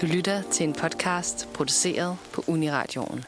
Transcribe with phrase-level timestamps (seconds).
[0.00, 3.24] Du lytter til en podcast produceret på Uniradioen.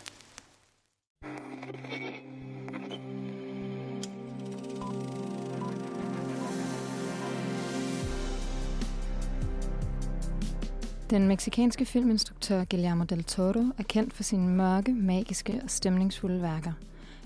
[11.11, 16.73] Den meksikanske filminstruktør Guillermo del Toro er kendt for sine mørke, magiske og stemningsfulde værker.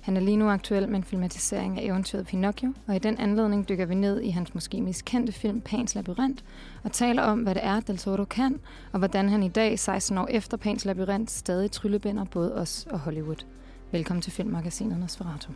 [0.06, 3.68] Han er lige nu aktuel med en filmatisering af eventyret Pinocchio, og i den anledning
[3.68, 6.44] dykker vi ned i hans måske mest kendte film Pans Labyrinth,
[6.84, 8.60] og taler om, hvad det er, Del Toro kan,
[8.92, 12.98] og hvordan han i dag, 16 år efter Pans Labyrinth, stadig tryllebinder både os og
[12.98, 13.44] Hollywood.
[13.92, 15.52] Velkommen til filmmagasinet Nosferatu.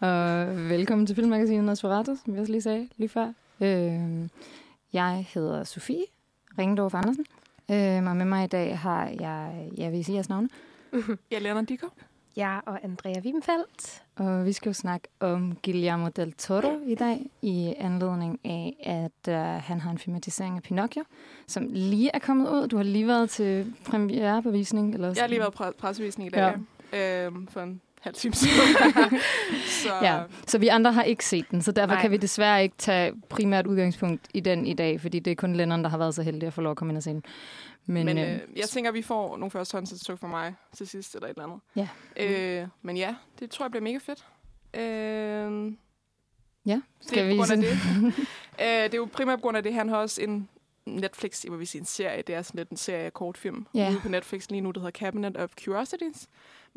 [0.00, 3.32] Og velkommen til Filmmagasinet Nosferatu, som jeg også lige sagde lige før.
[3.60, 4.28] Øh,
[4.92, 6.04] jeg hedder Sofie
[6.58, 7.24] Ringdorf Andersen,
[7.70, 10.48] øh, og med mig i dag har jeg, jeg vil sige jeres navne,
[11.30, 11.86] Jeg er Dikker.
[12.36, 14.02] Ja, og Andrea Wimfeldt.
[14.16, 19.32] og vi skal jo snakke om Guillermo del Toro i dag, i anledning af, at
[19.32, 21.02] øh, han har en filmatisering af Pinocchio,
[21.46, 22.68] som lige er kommet ud.
[22.68, 24.94] Du har lige været til premiere på visning.
[24.94, 26.56] Eller Jeg har lige været på pressevisning i dag,
[26.92, 27.26] ja.
[27.26, 28.54] øhm, for en halv time siden.
[29.82, 32.02] så Ja, så vi andre har ikke set den, så derfor Nej.
[32.02, 35.52] kan vi desværre ikke tage primært udgangspunkt i den i dag, fordi det er kun
[35.56, 37.24] Lennon, der har været så heldig at få lov at komme ind og se den.
[37.86, 41.26] Men, men øh, øh, jeg tænker, vi får nogle førstehåndsindtryk fra mig til sidst, eller
[41.28, 41.44] et eller
[41.76, 41.88] andet.
[42.16, 42.60] Ja.
[42.62, 44.24] Øh, men ja, det tror jeg bliver mega fedt.
[44.74, 45.72] Øh,
[46.66, 47.46] ja, det skal er vi...
[47.46, 47.70] sådan- det.
[48.62, 49.74] øh, det er jo primært på grund af det.
[49.74, 50.48] Han har også en
[50.86, 52.22] Netflix, jeg vil sige en serie.
[52.22, 53.90] Det er sådan lidt en serie af kortfilm Ja.
[53.90, 56.28] ude på Netflix lige nu, der hedder Cabinet of Curiosities.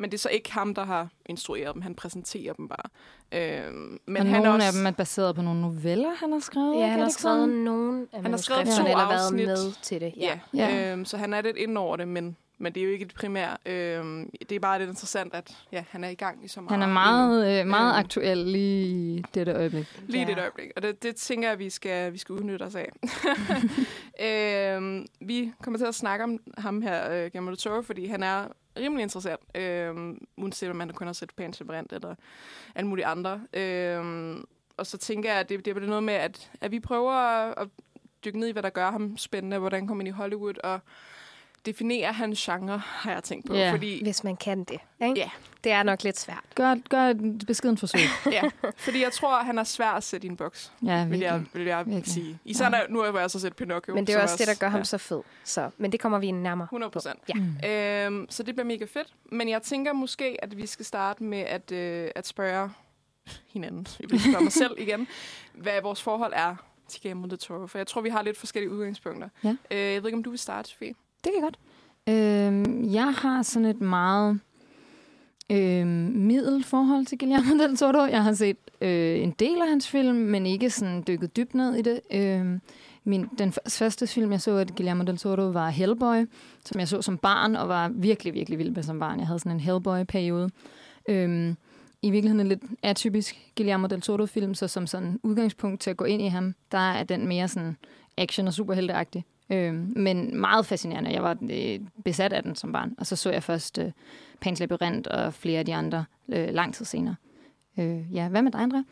[0.02, 1.82] Men det er så ikke ham, der har instrueret dem.
[1.82, 2.88] Han præsenterer dem bare.
[3.32, 6.32] Øh, men Men han nogle er også, af dem er baseret på nogle noveller, han
[6.32, 6.76] har skrevet.
[6.80, 9.46] Ja, han har skrevet nogle af Han har skrevet to eller været afsnit.
[9.46, 10.12] med til det.
[10.16, 10.68] Ja, Ja.
[10.68, 10.92] ja.
[10.92, 13.14] Øhm, så han er lidt inde over det, men, men det er jo ikke det
[13.14, 13.56] primære.
[13.66, 16.70] Øhm, det er bare lidt interessant, at ja, han er i gang i så meget.
[16.80, 17.98] Han er meget, øh, meget Øhm.
[18.04, 18.86] aktuel lige
[19.18, 20.00] i dette øjeblik.
[20.06, 20.30] Lige Ja.
[20.34, 20.70] det øjeblik.
[20.76, 22.88] Og det, det tænker jeg, vi skal, vi skal udnytte os af.
[24.76, 28.22] øhm, vi kommer til at snakke om ham her, øh, Guillermo del Toro, fordi han
[28.22, 28.44] er
[28.76, 29.40] rimelig interessant.
[29.54, 32.14] Øhm, uanset om man kun har set Pan Brand eller
[32.74, 33.40] alle mulige andre.
[33.52, 34.36] Øh,
[34.76, 37.54] og så tænker jeg, at det, det er noget med, at, at vi prøver at,
[37.56, 37.68] at
[38.24, 40.80] dykke ned i, hvad der gør ham spændende, hvordan kommer han i Hollywood, og
[41.66, 43.54] definere hans genre, har jeg tænkt på.
[43.54, 43.72] Ja.
[43.72, 44.78] Fordi, Hvis man kan det.
[45.02, 45.14] Ikke?
[45.20, 45.30] Ja.
[45.64, 46.44] Det er nok lidt svært.
[46.54, 48.00] Gør, gør et beskeden forsøg.
[48.32, 48.42] ja,
[48.76, 51.50] fordi jeg tror, han er svær at sætte i en boks, Ja, vil jeg, virkelig.
[51.58, 52.06] vil jeg Virkelig.
[52.06, 52.38] sige.
[52.44, 52.80] Især Ja.
[52.88, 53.94] nu har jeg så set Pinocchio.
[53.94, 55.20] Men det er også det, der gør ham ja, så fed.
[55.44, 57.18] Så, men det kommer vi nærmere 100 procent.
[57.28, 57.34] Ja.
[57.34, 58.16] Mm.
[58.16, 59.14] Øhm, så det bliver mega fedt.
[59.24, 62.70] Men jeg tænker måske, at vi skal starte med at, øh, at spørge
[63.46, 63.86] hinanden.
[64.00, 65.08] Jeg vil spørge mig selv igen,
[65.54, 66.56] hvad vores forhold er
[66.88, 67.66] til Guillermo del Toro.
[67.66, 69.28] For jeg tror, vi har lidt forskellige udgangspunkter.
[69.44, 69.48] Ja.
[69.70, 70.94] Øh, jeg ved ikke, om du vil starte, Sofie?
[71.24, 71.58] Det kan godt.
[72.08, 74.40] Øhm, jeg har sådan et meget
[75.50, 78.04] øhm, middel forhold til Guillermo del Toro.
[78.04, 81.74] Jeg har set øh, en del af hans film, men ikke sådan dykket dybt ned
[81.74, 82.00] i det.
[82.10, 82.60] Øhm,
[83.04, 86.26] min, den første film, jeg så af Guillermo del Toro, var Hellboy,
[86.64, 89.18] som jeg så som barn, og var virkelig, virkelig vild med som barn.
[89.18, 90.50] Jeg havde sådan en Hellboy-periode.
[91.08, 91.56] Øhm,
[92.02, 96.04] I virkeligheden en lidt atypisk Guillermo del Toro-film, så som sådan udgangspunkt til at gå
[96.04, 97.76] ind i ham, der er den mere sådan
[98.18, 99.24] action- og superhelteagtig.
[99.50, 101.12] Øhm, men meget fascinerende.
[101.12, 102.94] Jeg var øh, besat af den som barn.
[102.98, 103.90] Og så så jeg først øh,
[104.40, 107.16] Pans Labyrinth og flere af de andre øh, lang tid senere.
[107.78, 108.82] Øh, ja, hvad med dig, Andrea?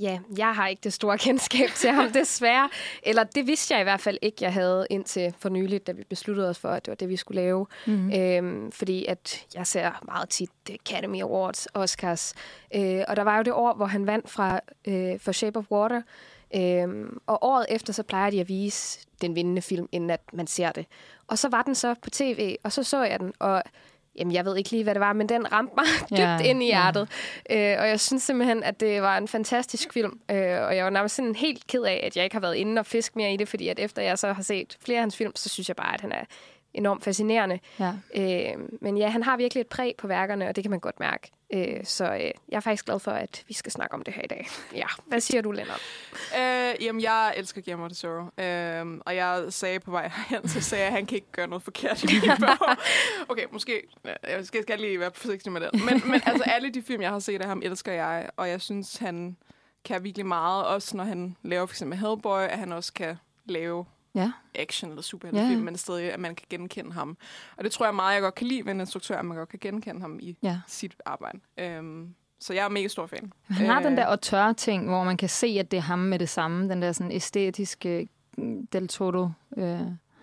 [0.00, 2.68] Ja, jeg har ikke det store kendskab til ham, desværre.
[3.02, 6.04] Eller det vidste jeg i hvert fald ikke, jeg havde indtil for nyligt, da vi
[6.08, 7.66] besluttede os for, at det var det, vi skulle lave.
[7.86, 8.12] Mm.
[8.12, 12.34] Øhm, fordi at jeg ser meget tit Academy Awards, Oscars.
[12.74, 15.70] Øh, og der var jo det år, hvor han vandt fra øh, For Shape of
[15.70, 16.02] Water.
[16.56, 20.46] Øhm, og året efter, så plejer de at vise den vindende film, inden at man
[20.46, 20.86] ser det.
[21.28, 23.62] Og så var den så på tv, og så så jeg den, og
[24.16, 26.62] jamen, jeg ved ikke lige, hvad det var, men den ramte mig dybt Ja, ind
[26.62, 26.72] i ja.
[26.72, 27.08] hjertet.
[27.50, 30.20] Øh, og jeg synes simpelthen, at det var en fantastisk film.
[30.30, 32.78] Øh, og jeg var nærmest sådan helt ked af, at jeg ikke har været inde
[32.78, 35.16] og fisk mere i det, fordi at efter jeg så har set flere af hans
[35.16, 36.24] film, så synes jeg bare, at han er
[36.74, 37.58] enormt fascinerende.
[37.80, 37.92] Ja.
[38.14, 41.00] Øh, men ja, han har virkelig et præg på værkerne, og det kan man godt
[41.00, 41.30] mærke.
[41.54, 44.22] Øh, så øh, jeg er faktisk glad for, at vi skal snakke om det her
[44.22, 44.48] i dag.
[44.74, 45.80] Ja, hvad siger du, Lennart?
[46.12, 48.42] Øh, jamen, jeg elsker Guillermo del Toro.
[48.44, 51.46] Øh, og jeg sagde på vej herhen, så sagde jeg, at han kan ikke gøre
[51.46, 52.68] noget forkert i min bog.
[53.28, 53.82] Okay, måske.
[54.04, 55.84] Jeg skal, skal lige være forsigtig med den.
[55.84, 58.30] Men, men altså, alle de film, jeg har set af ham, elsker jeg.
[58.36, 59.36] Og jeg synes, han
[59.84, 60.64] kan virkelig meget.
[60.66, 63.84] Også når han laver for eksempel Hellboy, at han også kan lave
[64.14, 64.32] Ja.
[64.54, 65.64] action eller superheltefilm, Ja.
[65.64, 67.16] men stadig, at man kan genkende ham.
[67.56, 69.48] Og det tror jeg meget, jeg godt kan lide ved en instruktør, at man godt
[69.48, 70.60] kan genkende ham i ja.
[70.66, 71.38] sit arbejde.
[71.58, 73.32] Øhm, så jeg er mega stor fan.
[73.50, 73.84] Han har Øh.
[73.84, 76.68] den der auteur ting, hvor man kan se, at det er ham med det samme.
[76.68, 78.08] Den der sådan æstetiske
[78.38, 79.28] mm, Del Toro.
[79.56, 79.80] Øh,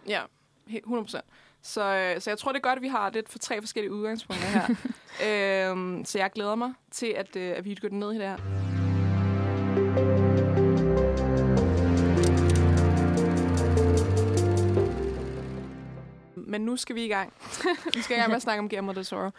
[0.08, 0.22] Ja,
[0.68, 1.20] Helt 100%.
[1.62, 3.92] Så, øh, så jeg tror, det er godt, at vi har lidt for tre forskellige
[3.94, 5.70] udgangspunkter her.
[5.72, 8.24] øhm, så jeg glæder mig til, at, øh, at vi går den ned i det
[8.28, 8.81] her.
[16.52, 17.34] Men nu skal vi i gang.
[17.96, 19.30] vi skal i gang med at snakke om Guillermo del Toro.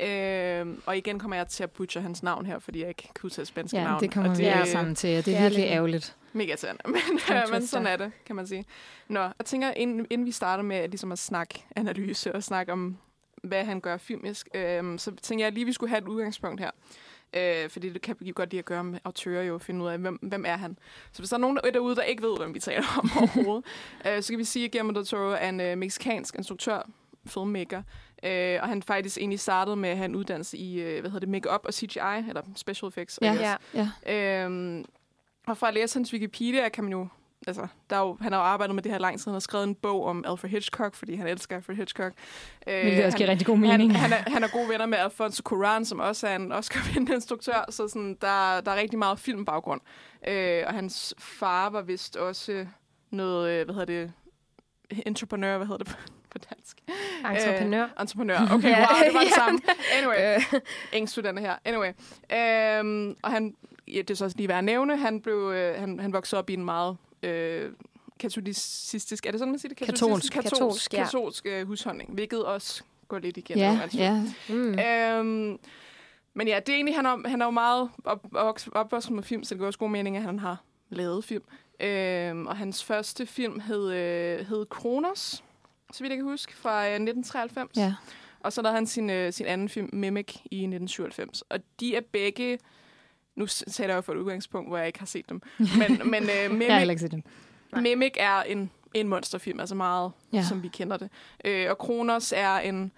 [0.00, 3.24] Øhm, og igen kommer jeg til at butcher hans navn her, fordi jeg ikke kan
[3.24, 4.00] udtale spanske Ja, navn.
[4.00, 6.16] det kommer vi alle sammen til, og det er er virkelig ærgerligt.
[6.32, 6.96] Mega irriterende, men,
[7.36, 8.64] øh, men sådan er det, kan man sige.
[9.08, 12.96] Nå, jeg tænker, inden, inden vi starter med ligesom at snakke analyse og snakke om,
[13.42, 16.60] hvad han gør filmisk, øh, så tænker jeg lige, at vi skulle have et udgangspunkt
[16.60, 16.70] her.
[17.36, 19.88] Øh, fordi det kan vi godt lide at gøre med autører jo, at finde ud
[19.88, 20.78] af, hvem, hvem er han.
[21.12, 23.64] Så hvis der er nogen derude, der ikke ved, hvem vi taler om overhovedet,
[24.06, 26.88] øh, så kan vi sige, at Guillermo del Toro er en øh, mexikansk instruktør,
[27.26, 27.82] filmmaker,
[28.22, 31.26] øh, og han faktisk egentlig startede med at have en uddannelse i, øh, hvad hedder
[31.26, 33.18] det, make-up og CGI, eller special effects.
[33.22, 33.56] Ja.
[33.74, 33.88] Ja.
[34.06, 34.44] Ja.
[34.44, 34.84] Øhm,
[35.46, 37.08] og fra at læse hans Wikipedia kan man jo...
[37.46, 39.24] Altså, der er jo, han har jo arbejdet med det her lang tid.
[39.24, 42.14] Han har skrevet en bog om Alfred Hitchcock, fordi han elsker Alfred Hitchcock.
[42.66, 43.96] Øh, Hvilket også giver han, rigtig god mening.
[43.98, 47.14] han, han, er, han er gode venner med Alfonso Cuarón, som også er en Oscar-vindende
[47.14, 49.80] instruktør, så sådan, der, der er rigtig meget filmbaggrund.
[50.28, 52.66] Øh, og hans far var vist også
[53.10, 54.12] noget, øh, hvad hedder det,
[55.06, 55.96] entreprenør, hvad hedder det
[56.30, 56.78] på, dansk?
[57.30, 57.84] Entreprenør.
[57.84, 58.38] Øh, entreprenør.
[58.52, 58.78] Okay, Ja.
[58.78, 59.60] wow, det var det samme.
[59.98, 60.60] Anyway, Øh,
[60.92, 61.54] engelsk studerende her.
[61.64, 61.88] Anyway.
[62.32, 63.54] Øhm, og han,
[63.88, 66.38] ja, det er så også lige værd at nævne, han, blev, øh, han, han voksede
[66.38, 67.72] op i en meget øh,
[68.18, 69.78] katolicistisk, er det sådan, man siger det?
[69.78, 70.32] Katolsk.
[70.32, 71.04] Katolsk, Katolsk, ja.
[71.04, 73.58] katolsk øh, husholdning, hvilket også går lidt igen.
[73.58, 73.98] Ja, altså.
[73.98, 74.24] ja.
[74.48, 74.78] mm.
[74.78, 75.58] Øhm,
[76.34, 79.22] men ja, det er egentlig, han er, han er jo meget op, op, opvokset med
[79.22, 81.44] film, så det går også god mening, at han har lavet film.
[81.80, 85.44] Øhm, og hans første film hed, øh, hed Kronos,
[85.92, 87.76] så vidt jeg kan huske, fra øh, 1993.
[87.76, 87.94] ja.
[88.40, 91.42] Og så lavede han sin, øh, sin anden film, Mimic, i 1997.
[91.42, 92.58] Og de er begge...
[93.36, 95.42] Nu taler jeg jo for et udgangspunkt, hvor jeg ikke har set dem.
[95.78, 97.22] Men, men øh, Jeg har Mimic, ikke set dem.
[97.82, 100.42] Mimic er en, en monsterfilm, altså meget, Ja.
[100.48, 101.08] som vi kender det.
[101.44, 102.92] Øh, og Kronos er en,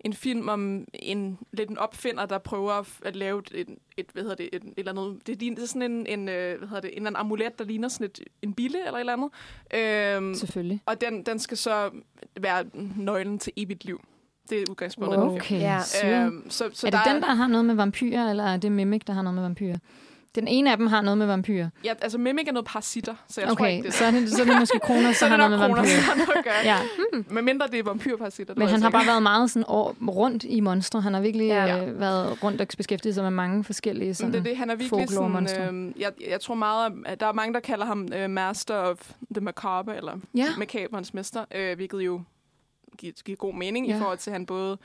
[0.00, 4.36] en film om en lidt en opfinder, der prøver at, lave et, et, hvad hedder
[4.36, 6.90] det, et, et eller andet, det, det er sådan en, en, øh, hvad hedder det,
[6.90, 9.30] en eller anden amulet, der ligner sådan et, en bille eller et eller andet.
[10.16, 10.80] Øhm, Selvfølgelig.
[10.86, 11.90] og den, den skal så
[12.40, 12.64] være
[12.96, 14.00] nøglen til evigt liv.
[14.50, 15.34] Det er udgangspunktet film.
[15.34, 15.78] Okay, Ja.
[16.24, 18.72] Øhm, så, så er det der den, der har noget med vampyrer, eller er det
[18.72, 19.76] Mimic, der har noget med vampyrer?
[20.34, 21.68] Den ene af dem har noget med vampyrer.
[21.84, 24.28] Ja, altså Mimic er noget parasitter, så jeg tror Okay, ikke, det så er det,
[24.30, 26.00] så er det måske kroner, så så er har noget med kroner, vampyrer.
[26.00, 26.54] så noget gøre.
[26.64, 26.76] Ja,
[27.34, 28.54] Men mindre det er vampyrparasitter.
[28.56, 31.00] men han har bare været meget sådan år, rundt i monstre.
[31.00, 31.86] Han har virkelig Ja.
[31.86, 34.70] øh, været rundt og beskæftiget sig med mange forskellige Men sådan, det er det, han
[34.70, 35.86] er virkelig sådan...
[35.88, 39.10] Øh, jeg, jeg tror meget, at der er mange, der kalder ham øh, Master of
[39.34, 40.46] the Macabre, eller Ja.
[40.58, 42.20] Macabrens mester, øh, hvilket jo
[42.98, 43.96] giver, giver god mening ja.
[43.96, 44.78] I forhold til, at han både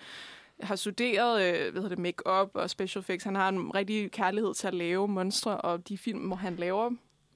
[0.61, 3.23] har studeret øh, hvad hedder det, make-up og special effects.
[3.25, 6.89] Han har en rigtig kærlighed til at lave monstre, og de film, hvor han laver,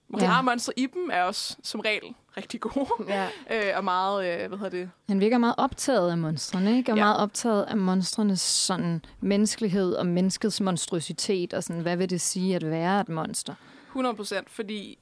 [0.08, 0.26] hvor ja.
[0.26, 2.88] Han har monstre i dem, er også som regel rigtig gode.
[3.08, 3.28] ja.
[3.52, 6.92] øh, og meget, øh, hvad hedder det, Han virker meget optaget af monstrene, ikke?
[6.92, 7.04] Og Ja.
[7.04, 12.56] meget optaget af monstrenes sådan menneskelighed og menneskets monstrositet, og sådan, hvad vil det sige
[12.56, 13.56] at være et monster?
[13.88, 14.98] 100 procent, fordi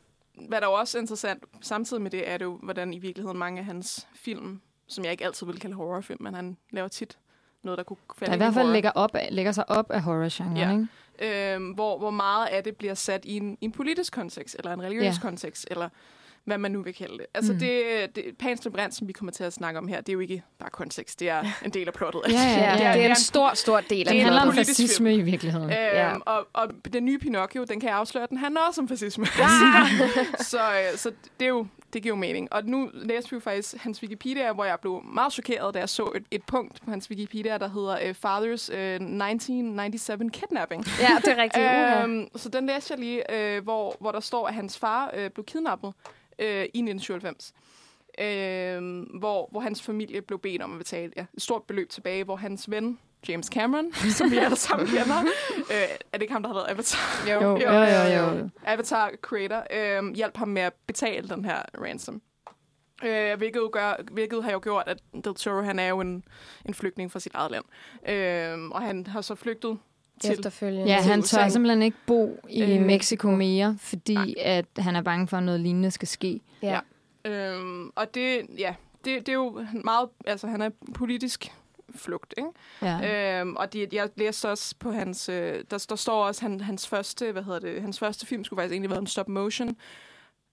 [0.47, 3.59] hvad der også er interessant samtidig med det, er det jo, hvordan i virkeligheden mange
[3.59, 7.17] af hans film, som jeg ikke altid vil kalde horrorfilm, men han laver tit
[7.63, 8.73] noget, der kunne falde Der i hvert fald horror.
[8.73, 10.71] lægger, op af, lægger sig op af horror-genren, Ja.
[10.71, 11.53] ikke?
[11.55, 14.73] øhm, hvor, hvor meget af det bliver sat i en, i en politisk kontekst, eller
[14.73, 15.21] en religiøs ja.
[15.21, 15.89] kontekst, eller
[16.45, 17.25] hvad man nu vil kalde det.
[17.33, 17.59] Altså Mm.
[17.59, 17.83] det,
[18.15, 20.43] det Pans Labyrinth, som vi kommer til at snakke om her, det er jo ikke
[20.59, 22.21] bare kontekst, det er en del af plottet.
[22.29, 22.93] Ja, ja, Ja, ja.
[22.97, 25.69] det er en stor, stor del af Det en handler om fascisme i virkeligheden.
[25.69, 26.13] Øhm, Ja.
[26.25, 29.25] og, og den nye Pinocchio, den kan jeg afsløre, den handler også om fascisme.
[30.51, 32.53] så, øh, så det, er jo, det giver jo mening.
[32.53, 35.89] Og nu læste vi jo faktisk hans Wikipedia, hvor jeg blev meget chokeret, da jeg
[35.89, 40.85] så et, et punkt på hans Wikipedia, der hedder uh, Fathers uh, 1997 Kidnapping.
[41.01, 41.65] Ja, det er rigtigt.
[41.65, 45.11] Uh, Øhm, så den læste jeg lige, øh, hvor, hvor der står, at hans far
[45.13, 45.93] øh, blev kidnappet
[46.39, 47.53] øh, i 1997.
[48.19, 52.23] Øh, hvor, hvor hans familie blev bedt om at betale ja, et stort beløb tilbage,
[52.23, 55.21] hvor hans ven, James Cameron, som vi alle sammen kender,
[55.57, 55.75] øh,
[56.11, 57.29] er det ikke ham, der har lavet Avatar?
[57.29, 58.49] Jo, jo, jo, jo.
[58.65, 62.21] Avatar Creator øh, hjalp ham med at betale den her ransom.
[63.03, 66.23] Øh, hvilket, jo gør, hvilket har jo gjort, at Del Toro, han er jo en,
[66.65, 67.65] en flygtning fra sit eget land.
[68.09, 69.77] Øh, og han har så flygtet
[70.21, 70.31] til...
[70.31, 70.91] Efterfølgende.
[70.93, 71.37] Ja, til han USA.
[71.37, 74.33] tør simpelthen ikke bo i Øh, Mexico mere, fordi nej.
[74.37, 76.41] at han er bange for, at noget lignende skal ske.
[76.61, 76.79] Ja.
[77.25, 81.51] Øhm, og det, ja, det, det er jo meget, altså han er politisk
[81.95, 82.49] flugt, ikke?
[82.81, 83.39] Ja.
[83.41, 86.87] Øhm, og de, jeg læste også på hans, øh, der, der står også, han, hans
[86.87, 89.75] første, hvad hedder det, hans første film skulle faktisk egentlig være en stop motion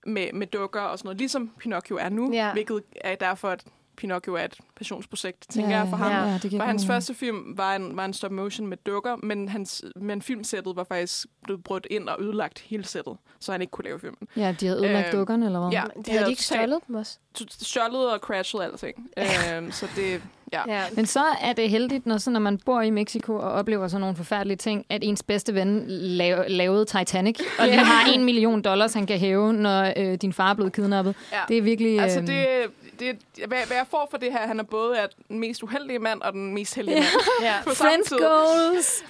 [0.07, 2.53] med, med dukker og sådan noget, ligesom Pinocchio er nu, Ja.
[2.53, 3.65] hvilket er derfor, at
[3.97, 6.11] Pinocchio er et passionsprojekt, tænker ja, jeg for ham.
[6.13, 6.87] Ja, giver For hans mening.
[6.95, 10.85] første film var en, var en stop motion med dukker, men, hans, men filmsættet var
[10.85, 14.29] faktisk blevet brudt ind og ødelagt hele sættet, så han ikke kunne lave filmen.
[14.37, 15.71] Ja, de havde ødelagt Øh, dukkerne, eller hvad?
[15.71, 17.19] Ja, De havde de ikke stjålet dem også?
[17.51, 19.11] Stjålet og crashet alting.
[19.19, 20.23] øhm, så det,
[20.53, 20.63] ja.
[20.75, 20.83] Ja.
[20.97, 24.01] Men så er det heldigt, når, så, når man bor i Mexico og oplever sådan
[24.01, 28.63] nogle forfærdelige ting, at ens bedste ven lav, lavede Titanic, og lige har en million
[28.63, 31.15] dollars, han kan hæve, når øh, din far er blevet kidnappet.
[31.33, 31.39] Ja.
[31.49, 32.01] Det er virkelig...
[32.01, 32.37] Altså, øh, det,
[33.01, 35.99] det, hvad, hvad jeg får for det her, han er både er den mest uheldige
[35.99, 36.97] mand og den mest heldige
[37.43, 37.55] Ja.
[37.67, 39.05] mand samme Friends goals!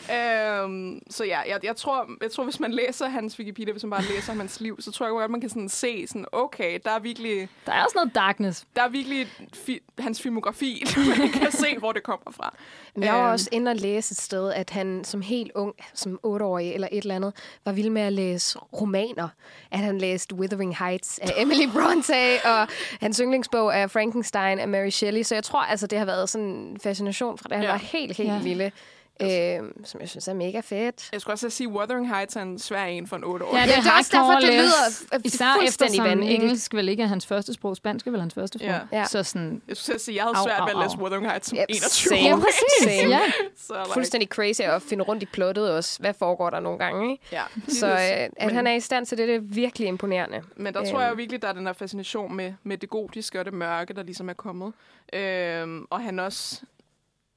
[0.65, 3.91] Øhm, så ja, jeg, jeg, tror, jeg tror, hvis man læser hans Wikipedia, hvis man
[3.91, 6.79] bare læser om hans liv, så tror jeg godt, man kan sådan se, sådan, okay,
[6.85, 8.65] der er virkelig, Der er også noget darkness.
[8.77, 10.85] der er virkelig fi, hans filmografi,
[11.19, 12.55] man kan se, hvor det kommer fra.
[12.95, 13.33] Men jeg var Øhm.
[13.33, 17.03] også inde og læse et sted, at han som helt ung, som otteårig eller et
[17.03, 17.33] eller andet,
[17.65, 19.29] var vild med at læse romaner.
[19.71, 22.15] At han læste Withering Heights af Emily Bronte,
[22.45, 22.69] og
[23.01, 25.23] hans yndlingsbog er Frankenstein af Mary Shelley.
[25.23, 27.71] Så jeg tror altså, det har været sådan en fascination fra da han Ja.
[27.71, 28.39] var helt, helt ja.
[28.43, 28.73] lille.
[29.21, 31.09] Øh, som jeg synes er mega fedt.
[31.13, 33.57] Jeg skulle også sige, Wuthering Heights er en svær en for en 8 år.
[33.57, 36.43] Ja, Ja, det er også derfor, det lyder Især fuldstændig eftersom vanvittigt.
[36.43, 37.77] engelsk vel ikke er hans første sprog.
[37.77, 38.69] Spansk er vel hans første sprog.
[38.71, 38.99] Ja.
[38.99, 39.05] Ja.
[39.05, 39.63] Så sådan...
[39.69, 40.99] Jeg skulle sige, jeg havde Au, svært au, ved at læse.
[40.99, 42.35] Wuthering Heights som Yep, 21 same.
[42.35, 42.45] år.
[42.83, 43.11] Same.
[43.17, 43.21] Ja,
[43.67, 45.99] Så like, Fuldstændig crazy at finde rundt i plottet også.
[46.01, 47.25] Hvad foregår der nogle gange, ikke?
[47.33, 50.43] Ja, Så øh, at Men- han er i stand til det, det er virkelig imponerende.
[50.57, 51.19] Men der tror jeg Øhm.
[51.19, 54.29] virkelig, der er den der fascination med, med det gotiske og det mørke, der ligesom
[54.29, 54.73] er kommet.
[55.13, 56.61] Øhm, og han også...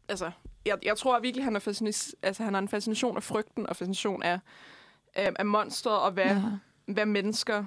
[0.09, 0.31] Altså,
[0.65, 3.75] jeg, jeg tror virkelig, han, er fascin- altså, han har en fascination af frygten og
[3.75, 4.39] fascination af,
[5.13, 6.41] af, af monstret og hvad, ja.
[6.85, 7.65] hvad mennesker...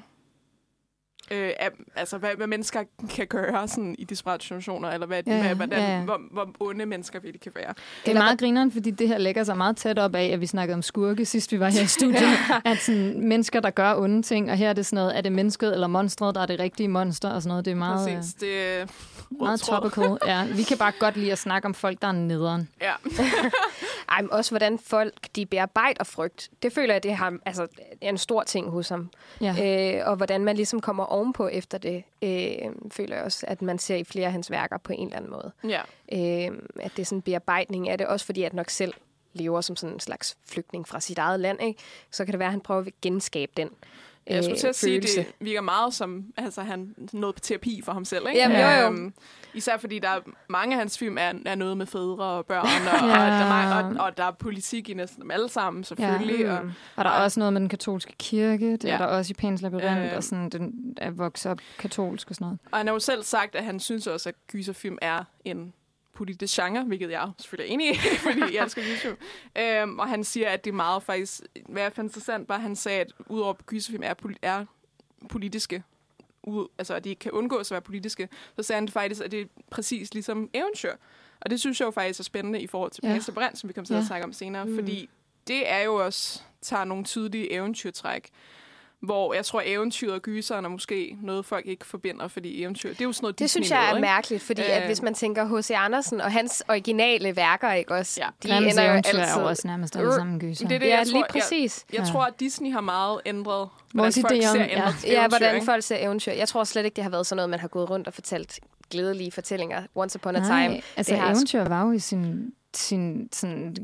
[1.31, 1.51] Øh,
[1.97, 5.43] altså, hvad, hvad mennesker kan gøre sådan, i desperate situationer, eller hvad, Ja, ja, ja,
[5.55, 6.05] hvad, hvordan, ja, ja.
[6.05, 7.75] Hvor, hvor onde mennesker virkelig kan være.
[8.07, 10.47] Det er meget grineren, fordi det her lægger sig meget tæt op af, at vi
[10.47, 12.39] snakkede om skurke sidst vi var her i studiet.
[12.65, 15.33] at sådan, mennesker, der gør onde ting, og her er det sådan noget, er det
[15.33, 17.65] mennesket eller monstret, der er det rigtige monster og sådan noget.
[17.65, 18.35] Det er meget, Præcis.
[18.35, 18.89] Det er øh,
[19.31, 20.19] meget topical.
[20.27, 22.69] Ja, vi kan bare godt lide at snakke om folk, der er nederen.
[22.81, 22.93] Ja.
[24.13, 26.51] Ej, men også hvordan folk de bearbejder frygt.
[26.63, 27.67] Det føler jeg, det har, altså,
[28.03, 29.11] er en stor ting hos ham.
[29.41, 29.99] Ja.
[29.99, 33.79] Øh, og hvordan man ligesom kommer ovenpå efter det, øh, føler jeg også, at man
[33.79, 35.53] ser i flere af hans værker på en eller anden måde.
[35.65, 35.81] ja.
[36.13, 38.95] Øh, at det er sådan en bearbejdning af det, også fordi at nok selv
[39.33, 41.81] lever som sådan en slags flygtning fra sit eget land, ikke?
[42.11, 43.71] så kan det være, at han prøver at genskabe den
[44.29, 45.17] Jeg skulle øh, til at sige, følelse.
[45.21, 48.41] det virker meget som, altså han noget på terapi for ham selv, ikke?
[48.41, 48.87] Jamen, jo, jo.
[48.87, 49.13] Øhm,
[49.55, 52.65] især fordi der er, mange af hans film er, er noget med fædre og børn,
[52.65, 53.25] og, Ja.
[53.25, 56.41] og, der, er og, og der er politik i næsten dem alle sammen, selvfølgelig.
[56.41, 56.47] Ja.
[56.53, 56.59] Ja.
[56.59, 56.71] Og, Mm.
[56.97, 57.25] Og der er Ja.
[57.25, 58.73] også noget med den katolske kirke.
[58.73, 58.99] Det er Ja.
[58.99, 60.17] der også i Pæns Labyrinth, Øh.
[60.17, 62.59] og sådan, den er vokset op katolsk og sådan noget.
[62.73, 65.73] og han har jo selv sagt, at han synes også, at gyserfilm er en
[66.19, 69.17] politisk genre, hvilket jeg selvfølgelig er enig i, fordi jeg elsker gyserfilm.
[69.59, 72.61] Øhm, og han siger, at det er meget faktisk, hvad jeg fandt interessant, var, at
[72.61, 74.65] han sagde, at udover at gyserfilm er, poli- er
[75.29, 75.83] politiske,
[76.43, 79.21] ud, altså at de ikke kan undgås at være politiske, så sagde han det faktisk,
[79.25, 80.93] at det er præcis ligesom eventyr.
[81.41, 83.13] Og det synes jeg jo faktisk er spændende i forhold til Ja.
[83.29, 83.33] ja.
[83.35, 84.01] Brand, som vi kommer til Ja.
[84.01, 84.75] at snakke om senere, mm.
[84.75, 85.09] fordi
[85.47, 88.29] det er jo også, tager nogle tydelige eventyrtræk,
[89.03, 93.01] hvor jeg tror, eventyret og gyseren er måske noget, folk ikke forbinder, fordi eventyr, det
[93.01, 94.01] er jo sådan noget Det synes jeg er ikke?
[94.01, 94.87] mærkeligt, fordi at Øh.
[94.87, 95.71] hvis man tænker H.C.
[95.77, 98.21] Andersen og hans originale værker, ikke også?
[98.23, 98.29] Ja.
[98.43, 99.35] De Grimms ender jo eventyr altid...
[99.37, 100.69] er jo også nærmest alle sammen gyser.
[100.69, 101.85] Det er det, ja, jeg tror, lige jeg- præcis.
[101.93, 102.05] Jeg Ja.
[102.13, 104.71] tror, at Disney har meget ændret, Vores hvordan folk ser ja.
[104.77, 105.65] ændret Ja, eventyr, hvordan ikke?
[105.67, 106.33] folk ser eventyr.
[106.33, 108.61] Jeg tror slet ikke, det har været sådan noget, man har gået rundt og fortalt
[108.91, 109.83] glædelige fortællinger.
[109.95, 110.81] Once upon a Nej, time.
[110.97, 113.77] altså det har- eventyr var jo i sin, sin sådan,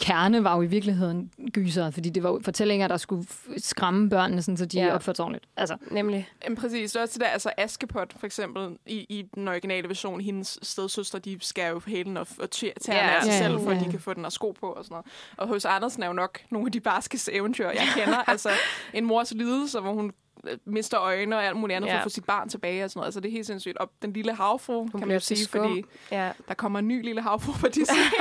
[0.00, 4.56] kerne var jo i virkeligheden gyser, fordi det var fortællinger, der skulle skræmme børnene, sådan,
[4.56, 4.94] så de Ja.
[4.94, 5.44] opførte sig ordentligt.
[5.56, 6.28] Altså, Nemlig.
[6.44, 6.92] Jamen, præcis.
[6.92, 10.58] Det er også det der, altså Askepot for eksempel, i, i den originale version, hendes
[10.62, 13.78] stedsøster, de skærer jo hælen og, og tæerne Ja, af sig ja, selv, for ja.
[13.78, 15.06] at de kan få den og sko på og sådan noget.
[15.36, 18.18] Og hos Andersen er jo nok nogle af de barskeste eventyr, jeg kender.
[18.30, 18.50] altså
[18.94, 20.12] en mors lidelse, hvor hun
[20.64, 21.94] mister øjne og alt muligt andet ja.
[21.94, 23.06] for at få sit barn tilbage og sådan noget.
[23.06, 23.78] Altså det er helt sindssygt.
[23.78, 25.60] Og den lille havfru, kan man jo sige, skum.
[25.64, 27.96] fordi Ja, der kommer en ny lille havfru på Disney.
[27.96, 28.12] det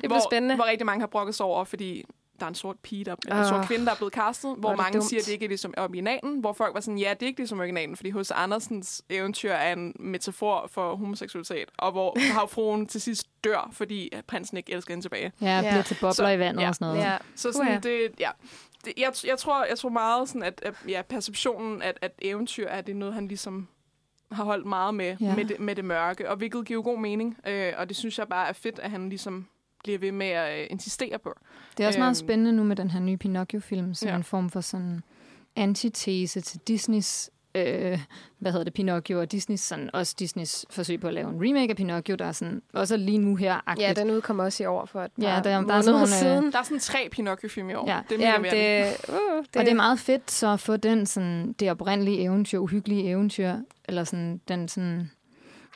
[0.00, 0.54] bliver hvor, spændende.
[0.54, 2.04] Hvor rigtig mange har brokket sig over, fordi
[2.40, 4.68] der er en sort pige, der, en Åh, sort kvinde, der er blevet castet, hvor
[4.68, 5.08] det mange dumt.
[5.08, 7.40] siger, at det ikke er ligesom originalen, hvor folk var sådan, ja, det er ikke
[7.40, 13.00] ligesom originalen, fordi hos Andersens eventyr er en metafor for homoseksualitet, og hvor havfruen til
[13.00, 15.32] sidst dør, fordi prinsen ikke elsker hende tilbage.
[15.40, 15.60] ja, Ja.
[15.70, 16.68] bliver til bobler Så- i vandet ja.
[16.68, 17.10] og sådan noget.
[17.10, 17.16] Ja.
[17.36, 17.78] Så sådan, Uha.
[17.78, 18.30] det, ja,
[18.86, 22.66] det, jeg, jeg, tror, jeg tror meget, sådan, at, at ja, perceptionen, at, at eventyr
[22.68, 23.68] er det noget, han ligesom
[24.32, 25.34] har holdt meget med, Ja.
[25.36, 28.28] med, det, med det mørke, og hvilket giver god mening, øh, og det synes jeg
[28.28, 29.46] bare er fedt, at han ligesom
[29.84, 31.34] bliver ved med at øh, insistere på.
[31.76, 32.26] Det er også meget Øhm.
[32.26, 34.16] spændende nu med den her nye Pinocchio-film, som ja.
[34.16, 35.02] en form for sådan
[35.56, 37.98] antitese til Disneys, øh,
[38.38, 41.70] hvad hedder det, Pinocchio, og Disneys, sådan, også Disneys forsøg på at lave en remake
[41.70, 44.86] af Pinocchio, der er sådan, også lige nu her Ja, den udkom også i år
[44.86, 46.52] for et Ja, der- der er sådan nogle, øh, siden.
[46.52, 47.90] Der er sådan tre Pinocchio-film i år.
[47.90, 48.00] Ja.
[48.08, 51.06] Det er Ja, det, uh, det, Og det er meget fedt så at få den
[51.06, 53.52] sådan, det oprindelige eventyr, uhyggelige eventyr,
[53.84, 55.10] eller sådan den sådan...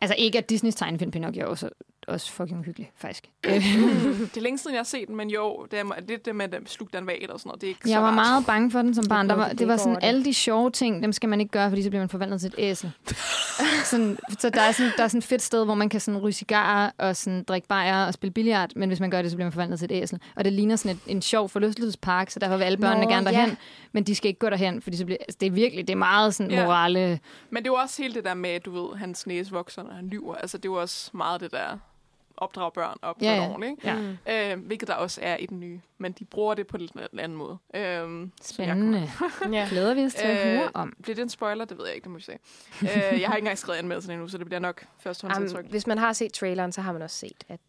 [0.03, 1.69] Altså ikke, at Disneys tegnefilm Pinocchio også
[2.09, 3.25] også fucking hyggelig, faktisk.
[3.45, 6.55] det er længe siden, jeg har set den, men jo, det er det, det med
[6.55, 7.61] at slukke den vag og sådan noget.
[7.61, 8.15] Det er ikke Jeg så var rart.
[8.15, 9.29] meget bange for den som barn.
[9.29, 10.05] Der var, det var sådan, det.
[10.05, 12.47] alle de sjove ting, dem skal man ikke gøre, fordi så bliver man forvandlet til
[12.49, 12.93] et æsel.
[13.91, 16.21] sådan, så der er, sådan, der er sådan et fedt sted, hvor man kan sådan
[16.21, 19.37] ryge cigarer og sådan drikke bajer og spille billiard, men hvis man gør det, så
[19.37, 20.21] bliver man forvandlet til et æsel.
[20.37, 23.31] Og det ligner sådan et, en sjov forlystelsespark, så derfor vil alle børnene Nå, gerne
[23.31, 23.37] ja.
[23.37, 23.57] derhen,
[23.93, 25.99] men de skal ikke gå derhen, fordi så bliver, altså, det er virkelig, det er
[25.99, 26.65] meget sådan Ja.
[26.65, 27.21] morale.
[27.51, 29.83] Men det er jo også hele det der med, at du ved, hans næse vokser,
[29.83, 30.35] når han lyver.
[30.35, 31.79] Altså, det er jo også meget det der
[32.41, 33.49] opdrage børn op på Ja, ja, ja.
[33.51, 34.17] ordentligt, ikke?
[34.27, 34.53] Ja.
[34.55, 35.81] Øh, hvilket der også er i den nye.
[35.99, 37.59] Men de bruger det på en lidt anden måde.
[37.75, 39.11] Øh, Spændende.
[39.53, 39.67] Ja.
[39.71, 40.93] Glæder vi os til at Øh, høre om.
[41.03, 41.65] Bliver det en spoiler?
[41.65, 42.33] Det ved jeg ikke, det må vi se.
[42.83, 42.89] øh,
[43.21, 45.65] jeg har ikke engang skrevet anmeldelsen endnu, så det bliver nok førstehåndsindtryk.
[45.65, 47.61] Um, hvis man har set traileren, så har man også set, at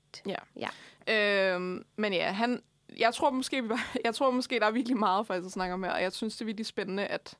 [1.08, 2.62] Øhm, men ja, han,
[3.00, 5.74] jeg tror måske, vi var, jeg tror måske, der er virkelig meget faktisk at snakke
[5.74, 7.38] om her, og jeg synes, det er virkelig spændende, at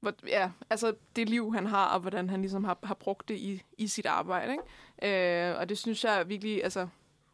[0.00, 3.34] hvor, ja, altså det liv, han har, og hvordan han ligesom har, har brugt det
[3.36, 4.52] i, i sit arbejde.
[4.52, 4.64] Ikke?
[5.04, 6.86] Øh, og det synes jeg er virkelig altså,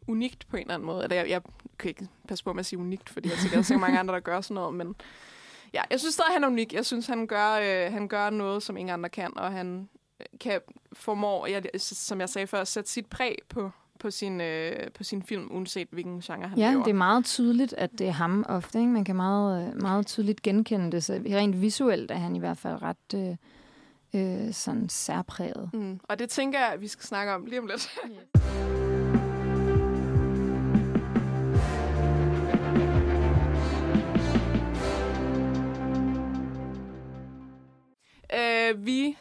[0.07, 1.03] unikt på en eller anden måde.
[1.03, 1.41] Eller jeg, jeg
[1.79, 3.99] kan ikke passe på med at sige unikt, fordi jeg tænker, der er så mange
[3.99, 4.95] andre, der gør sådan noget, men
[5.73, 6.73] ja, jeg synes stadig, han er unik.
[6.73, 10.25] Jeg synes, han gør, øh, han gør noget, som ingen andre kan, og han øh,
[10.39, 10.59] kan
[10.93, 15.03] formår, jeg, som jeg sagde før, at sætte sit præg på, på sin, øh, på
[15.03, 16.83] sin film, uanset hvilken genre han Ja, laver.
[16.83, 18.79] det er meget tydeligt, at det er ham ofte.
[18.79, 18.91] Ikke?
[18.91, 21.03] Man kan meget, øh, meget tydeligt genkende det.
[21.03, 23.35] Så rent visuelt er han i hvert fald ret øh,
[24.15, 25.69] øh, sådan særpræget.
[25.73, 25.99] Mm.
[26.03, 27.99] Og det tænker jeg, at vi skal snakke om lige om lidt.
[38.33, 39.17] øh, vi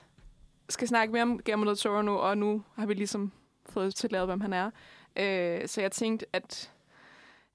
[0.68, 3.32] skal snakke mere om Guillermo Toro nu, og nu har vi ligesom
[3.68, 4.70] fået til lavet, hvem han er.
[5.16, 6.70] Øh, så jeg tænkte, at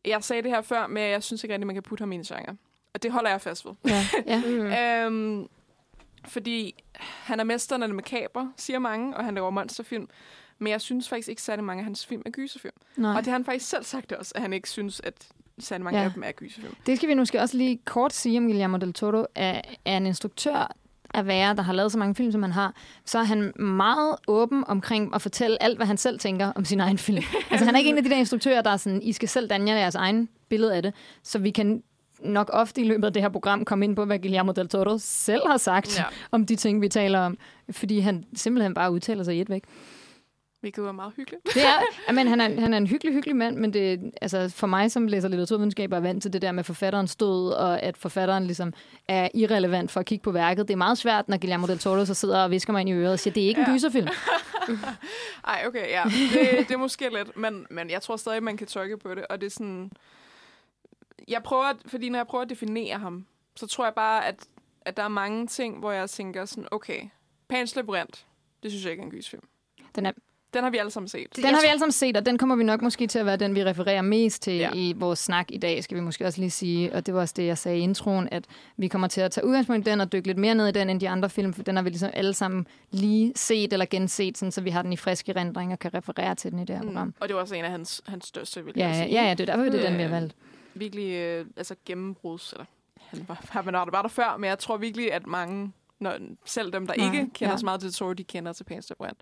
[0.06, 2.16] jeg sagde det her før, men jeg synes ikke rigtig, man kan putte ham i
[2.16, 2.58] en genre.
[2.94, 3.74] Og det holder jeg fast ved.
[3.86, 4.42] Ja, ja.
[4.46, 4.66] mm.
[4.80, 5.50] Øhm,
[6.28, 10.08] fordi han er mesteren af det makaber, siger mange, og han laver monsterfilm.
[10.60, 12.74] Men jeg synes faktisk ikke særlig mange af hans film er gyserfilm.
[12.98, 13.12] Nej.
[13.12, 15.14] Og det har han faktisk selv sagt også, at han ikke synes, at
[15.60, 16.06] særlig mange Ja.
[16.06, 16.76] af dem er gyserfilm.
[16.86, 19.26] Det skal vi måske også lige kort sige om Guillermo del Toro.
[19.36, 20.76] Er, er en instruktør
[21.14, 22.74] at være, der har lavet så mange film, som han har,
[23.06, 26.80] så er han meget åben omkring at fortælle alt, hvad han selv tænker om sin
[26.80, 27.24] egen film.
[27.52, 29.50] altså han er ikke en af de der instruktører, der er sådan, I skal selv
[29.50, 30.94] danne jer jeres egen billede af det.
[31.24, 31.84] Så vi kan
[32.20, 34.98] nok ofte i løbet af det her program komme ind på, hvad Guillermo del Toro
[35.00, 36.04] selv har sagt Ja.
[36.32, 37.38] om de ting, vi taler om.
[37.72, 39.64] Fordi han simpelthen bare udtaler sig i et væk.
[40.60, 41.42] Hvilket var meget hyggeligt.
[41.54, 44.68] Det er, men han, er, han er en hyggelig, hyggelig mand, men det, altså for
[44.68, 48.46] mig, som læser litteraturvidenskab, er vant til det der med forfatterens død, og at forfatteren
[48.46, 48.74] ligesom
[49.08, 50.68] er irrelevant for at kigge på værket.
[50.68, 52.94] Det er meget svært, når Guillermo del Toro så sidder og visker mig ind i
[52.94, 53.74] øret og siger, det er ikke en Ja.
[53.74, 54.08] gyserfilm.
[55.48, 56.04] Ej, okay, ja.
[56.06, 59.26] Det, det er måske lidt, men, men jeg tror stadig, man kan trykke på det.
[59.30, 59.92] Og det er sådan...
[61.28, 64.36] Jeg prøver, fordi når jeg prøver at definere ham, så tror jeg bare, at,
[64.82, 67.00] at der er mange ting, hvor jeg tænker sådan, okay,
[67.50, 68.20] Pans Labyrinth,
[68.64, 69.44] det synes jeg ikke er en gysfilm.
[69.96, 70.12] Den, er,
[70.54, 71.36] Den har vi alle sammen set.
[71.36, 73.38] den har vi alle sammen set, og den kommer vi nok måske til at være
[73.38, 74.70] den, vi refererer mest til Ja.
[74.74, 76.94] i vores snak i dag, skal vi måske også lige sige.
[76.94, 78.46] Og det var også det, jeg sagde i introen, at
[78.78, 80.90] vi kommer til at tage udgangspunkt i den og dykke lidt mere ned i den
[80.90, 84.38] end de andre film, for den har vi ligesom alle sammen lige set eller genset,
[84.38, 86.76] sådan, så vi har den i frisk erindring og kan referere til den i det
[86.78, 87.08] her program.
[87.08, 87.14] Mm.
[87.20, 89.14] Og det var også en af hans, hans største, vil Ja, jeg ja, sige.
[89.22, 90.36] ja, ja, det er derfor, det er den, vi har Øh, valgt.
[90.76, 92.66] Virkelig øh, altså gennembruds, eller
[92.98, 96.74] han var, han var, var der før, men jeg tror virkelig, at mange, når, selv
[96.74, 97.58] dem, der Nej, ikke kender ja.
[97.58, 99.20] så meget til Toro, de kender til Pans Labyrinth.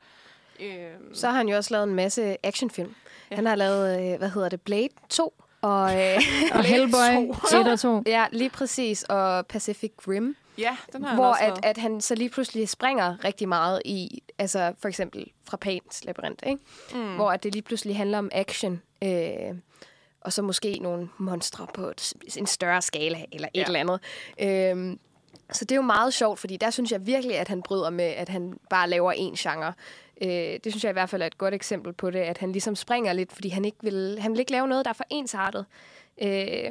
[0.59, 2.95] Øh, Så har han jo også lavet en masse actionfilm.
[3.31, 3.35] Ja.
[3.35, 6.21] Han har lavet, øh, hvad hedder det, Blade 2, og, øh,
[6.57, 7.57] Og Hellboy, to.
[7.61, 8.03] 1 og 2.
[8.05, 12.01] ja, lige præcis, og Pacific Rim, ja, den har han hvor også at, at han
[12.01, 16.61] så lige pludselig springer rigtig meget i, altså for eksempel fra Pans Labyrinth, ikke?
[16.93, 17.15] Mm.
[17.15, 19.09] hvor at det lige pludselig handler om action, øh,
[20.25, 23.63] og så måske nogle monstre på et, en større skala, eller et Ja.
[23.65, 23.99] eller andet.
[24.39, 24.97] Øh,
[25.51, 28.05] så det er jo meget sjovt, fordi der synes jeg virkelig, at han bryder med,
[28.05, 29.73] at han bare laver én genre.
[30.21, 30.29] Øh,
[30.63, 32.75] det synes jeg i hvert fald er et godt eksempel på det, at han ligesom
[32.75, 35.65] springer lidt, fordi han ikke vil, han vil ikke lave noget, der er for ensartet.
[36.21, 36.69] Øh,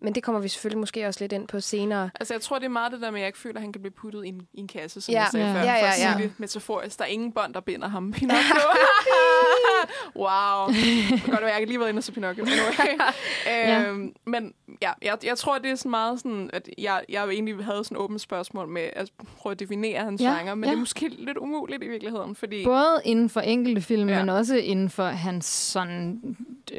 [0.00, 2.10] men det kommer vi selvfølgelig måske også lidt ind på senere.
[2.20, 3.72] Altså, jeg tror, det er meget det der med, at jeg ikke føler, at han
[3.72, 5.20] kan blive puttet i en, i en kasse, som Ja.
[5.20, 5.52] jeg sagde Ja.
[5.54, 5.58] før.
[5.60, 6.18] Ja, For ja, at sige ja.
[6.18, 6.98] det metaforisk.
[6.98, 8.12] Der er ingen bånd, der binder ham.
[8.18, 8.54] Pinocchio.
[10.24, 10.66] wow.
[10.68, 12.44] Det kan godt være, jeg har lige været inde og så Pinocchio.
[12.44, 13.88] Men, okay.
[13.88, 14.52] øhm, men
[14.82, 17.96] ja, jeg, jeg tror, det er sådan meget sådan, at jeg, jeg egentlig havde sådan
[17.96, 20.70] et åbent spørgsmål med at prøve at definere hans Ja, genre, men ja.
[20.70, 22.64] det er måske lidt umuligt i virkeligheden, fordi...
[22.64, 24.14] Både inden for enkelte film, Ja.
[24.14, 24.20] ja.
[24.20, 26.20] men også inden for hans sådan,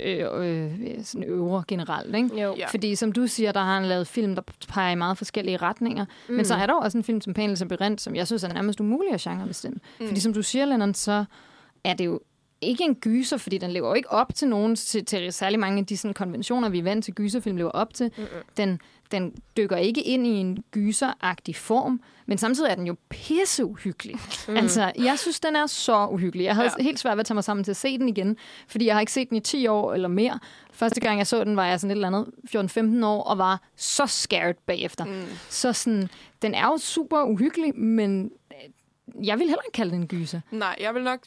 [0.04, 0.72] øh, øh,
[1.04, 2.05] sådan øvre generelt.
[2.14, 2.42] Ikke?
[2.42, 2.56] Jo.
[2.58, 2.68] Ja.
[2.68, 6.06] Fordi som du siger, der har han lavet film, der peger i meget forskellige retninger.
[6.30, 6.36] Mm.
[6.36, 8.80] Men så er der også en film som Panel Labyrinth, som jeg synes er nærmest
[8.80, 9.80] umulig at genrebestemme.
[10.00, 10.08] Mm.
[10.08, 11.26] Fordi som du siger, Lennon, så
[11.84, 12.20] er det jo
[12.62, 15.80] ikke en gyser, fordi den lever jo ikke op til nogen, til, til særlig mange
[15.80, 18.12] af de sådan, konventioner, vi er vant til gyserfilm lever op til.
[18.18, 18.42] Mm-hmm.
[18.58, 18.80] Den
[19.12, 24.16] den dykker ikke ind i en gyseragtig form, men samtidig er den jo pisse uhyggelig.
[24.48, 24.58] Mm.
[24.58, 26.44] Altså, jeg synes, den er så uhyggelig.
[26.44, 26.84] Jeg havde ja.
[26.84, 28.38] helt svært ved at tage mig sammen til at se den igen,
[28.68, 30.40] fordi jeg har ikke set den i 10 år eller mere.
[30.72, 33.62] Første gang, jeg så den, var jeg sådan et eller andet 14-15 år, og var
[33.76, 35.06] så scared bagefter.
[35.06, 35.26] Mm.
[35.50, 36.10] Så sådan,
[36.42, 40.42] den er jo super uhyggelig, men øh, jeg vil heller ikke kalde den en gyser.
[40.52, 41.20] Nej, jeg vil nok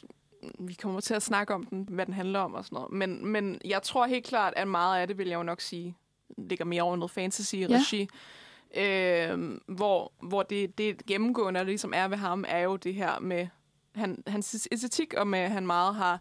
[0.59, 2.91] vi kommer til at snakke om den, hvad den handler om og sådan noget.
[2.91, 5.95] Men, men jeg tror helt klart, at meget af det, vil jeg jo nok sige,
[6.37, 8.07] ligger mere over noget fantasy-regi.
[8.75, 9.31] Ja.
[9.31, 13.19] Øh, hvor hvor det, det gennemgående, der ligesom er ved ham, er jo det her
[13.19, 13.47] med
[13.95, 16.19] han, hans æstetik, og med, at han meget har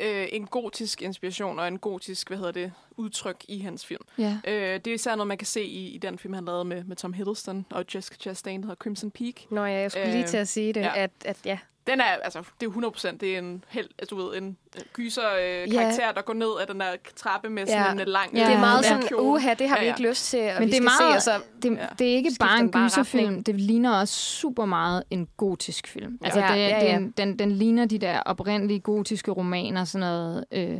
[0.00, 4.02] øh, en gotisk inspiration og en gotisk, hvad hedder det, udtryk i hans film.
[4.18, 4.38] Ja.
[4.46, 6.84] Øh, det er især noget, man kan se i, i den film, han lavede med,
[6.84, 9.34] med Tom Hiddleston og Jessica Chastain, der hedder Crimson Peak.
[9.50, 10.92] Nå ja, jeg skulle øh, lige til at sige det, ja.
[10.96, 14.14] at, at ja, den er, altså, det er 100 procent, det er en, held, altså,
[14.14, 14.56] du ved, en
[14.92, 16.14] gyser øh, karakter, yeah.
[16.14, 18.00] der går ned ad den der trappe med sådan yeah.
[18.02, 18.44] en lang ja.
[18.44, 19.88] Det er meget sådan, uha, det har ja, ja.
[19.88, 21.86] vi ikke lyst til, og Men vi det er meget, se, og så det, ja.
[21.98, 26.18] det er ikke bare en gyserfilm, det ligner også super meget en gotisk film.
[26.22, 26.98] Altså, ja, det, ja, ja.
[26.98, 30.44] Den, den, den ligner de der oprindelige gotiske romaner, sådan noget...
[30.52, 30.78] Øh,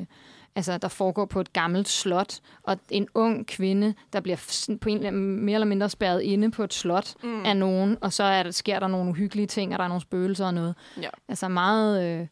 [0.56, 5.14] altså, der foregår på et gammelt slot, og en ung kvinde, der bliver på en,
[5.44, 7.44] mere eller mindre spærret inde på et slot mm.
[7.44, 10.02] af nogen, og så er der, sker der nogle uhyggelige ting, og der er nogle
[10.02, 10.74] spøgelser og noget.
[11.02, 11.10] Ja.
[11.28, 12.20] Altså meget...
[12.20, 12.26] Øh,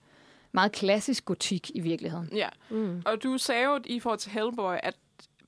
[0.55, 2.29] meget klassisk gotik i virkeligheden.
[2.35, 3.03] Ja, mm.
[3.07, 4.95] og du sagde jo i forhold til Hellboy, at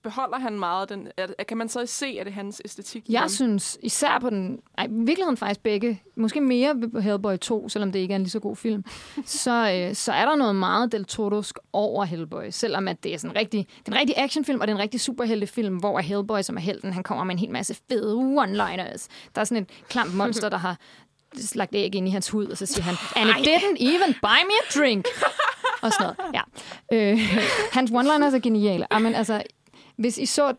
[0.05, 1.09] beholder han meget den...
[1.17, 3.05] Er, kan man så se, at det er hans æstetik?
[3.09, 3.29] Jeg ham?
[3.29, 4.61] synes, især på den...
[4.79, 6.03] Ej, i virkeligheden faktisk begge.
[6.17, 8.85] Måske mere på Hellboy 2, selvom det ikke er en lige så god film.
[9.25, 12.51] så, øh, så er der noget meget Del Torosk over Hellboy.
[12.51, 14.77] Selvom at det er sådan en rigtig, det er en rigtig actionfilm, og det er
[14.77, 18.15] en rigtig superheltefilm, hvor Hellboy, som er helten, han kommer med en hel masse fede
[18.15, 19.09] one-liners.
[19.35, 20.77] Der er sådan et klamt monster, der har
[21.55, 24.41] lagt æg ind i hans hud, og så siger han, and it didn't even buy
[24.49, 25.07] me a drink.
[25.83, 26.35] og sådan noget.
[26.35, 26.43] Ja.
[26.93, 27.19] Øh,
[27.73, 28.93] hans one-liners er geniale.
[28.93, 29.43] Amen, altså,
[29.97, 30.55] hvis I så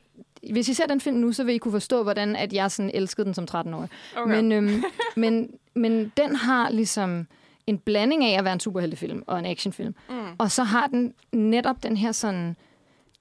[0.52, 2.92] hvis I ser den film nu, så vil I kunne forstå, hvordan at jeg sådan
[2.94, 3.90] elskede den som 13-årig.
[4.16, 4.36] Okay.
[4.36, 4.84] Men, øhm,
[5.16, 7.28] men, men den har ligesom
[7.68, 9.96] en blanding af at være en superheltefilm og en actionfilm.
[10.10, 10.16] Mm.
[10.38, 12.56] Og så har den netop den her sådan...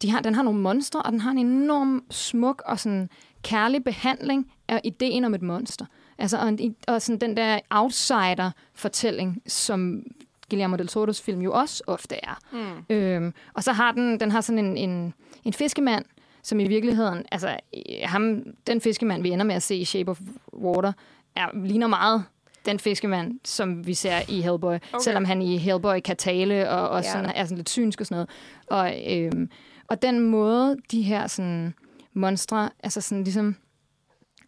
[0.02, 3.08] De har, den har nogle monstre, og den har en enorm smuk og sådan
[3.42, 5.86] kærlig behandling af ideen om et monster.
[6.18, 10.02] Altså, og, og sådan den der outsider-fortælling, som
[10.50, 12.38] Guillermo del Toro's film jo også ofte er.
[12.52, 12.94] Mm.
[12.96, 15.14] Øhm, og så har den, den har sådan en, en,
[15.44, 16.04] en fiskemand,
[16.42, 17.56] som i virkeligheden, altså
[18.02, 20.20] ham, den fiskemand, vi ender med at se i Shape of
[20.52, 20.92] Water,
[21.36, 22.24] er, ligner meget
[22.66, 24.74] den fiskemand, som vi ser i Hellboy.
[24.74, 24.80] Okay.
[25.00, 28.26] Selvom han i Hellboy kan tale og, og sådan, er sådan lidt synsk og sådan
[28.26, 28.30] noget.
[28.66, 29.50] Og, øhm,
[29.88, 31.74] og den måde, de her sådan,
[32.14, 33.56] monstre, altså sådan ligesom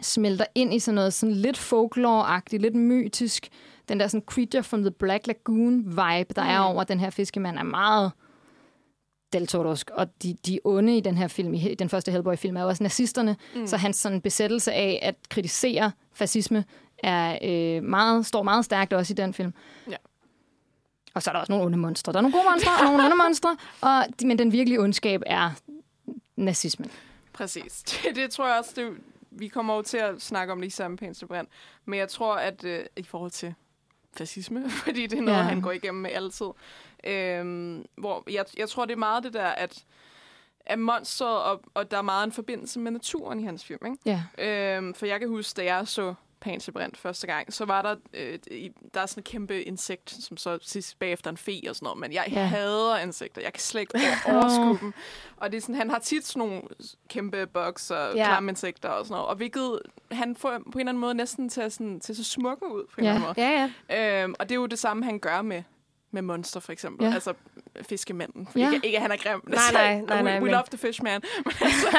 [0.02, 3.48] smelter ind i sådan noget sådan lidt folklore-agtigt, lidt mytisk.
[3.88, 6.50] Den der sådan Creature from the Black Lagoon-vibe, der mm.
[6.50, 8.12] er over den her fiskemand, er meget
[9.32, 9.90] Del Torosk.
[9.90, 12.82] Og de, de onde i den her film, i den første Hellboy-film, er jo også
[12.82, 13.36] nazisterne.
[13.54, 13.66] Mm.
[13.66, 16.64] Så hans sådan besættelse af at kritisere fascisme
[16.98, 19.54] er øh, meget, står meget stærkt også i den film.
[19.90, 19.96] Ja.
[21.14, 22.12] Og så er der også nogle onde monstre.
[22.12, 25.50] Der er nogle gode monstre og nogle onde monstre, og, men den virkelige ondskab er
[26.36, 26.90] nazismen.
[27.32, 27.82] Præcis.
[27.82, 28.92] Det, det tror jeg også, det,
[29.30, 31.46] vi kommer over til at snakke om det i samme pæneste brand.
[31.84, 33.54] Men jeg tror, at øh, i forhold til
[34.16, 35.44] fascisme, fordi det er noget, ja.
[35.44, 36.46] han går igennem med altid.
[37.06, 39.84] Øhm, hvor jeg, jeg tror, det er meget det der, at
[40.66, 43.86] af monstret, og, og der er meget en forbindelse med naturen i hans film.
[43.86, 43.98] Ikke?
[44.38, 44.76] Ja.
[44.76, 48.38] Øhm, for jeg kan huske, da jeg så Pansebrændt første gang, så var der, øh,
[48.94, 51.98] der er sådan et kæmpe insekt, som så sidst bagefter en fe og sådan noget,
[51.98, 52.44] men jeg ja.
[52.44, 53.42] hader insekter.
[53.42, 54.94] Jeg kan slet ikke overskue dem.
[55.36, 56.62] Og det er sådan, han har tit sådan nogle
[57.08, 58.26] kæmpe bugs og ja.
[58.26, 59.80] klamme insekter og sådan noget, og hvilket
[60.12, 62.84] han får på en eller anden måde næsten til at, sådan, til så smukke ud
[62.94, 63.10] på en ja.
[63.10, 63.48] eller anden måde.
[63.48, 64.22] Ja, ja.
[64.22, 65.62] Øhm, og det er jo det samme, han gør med
[66.10, 67.06] med Monster, for eksempel.
[67.06, 67.14] Ja.
[67.14, 67.34] Altså
[67.82, 68.48] fiskemanden.
[68.56, 68.72] Ja.
[68.72, 69.40] Ikke, ikke, at han er grim.
[69.46, 70.22] Nej, nej, nej.
[70.22, 71.20] nej we, we love the fish man.
[71.44, 71.98] men, altså,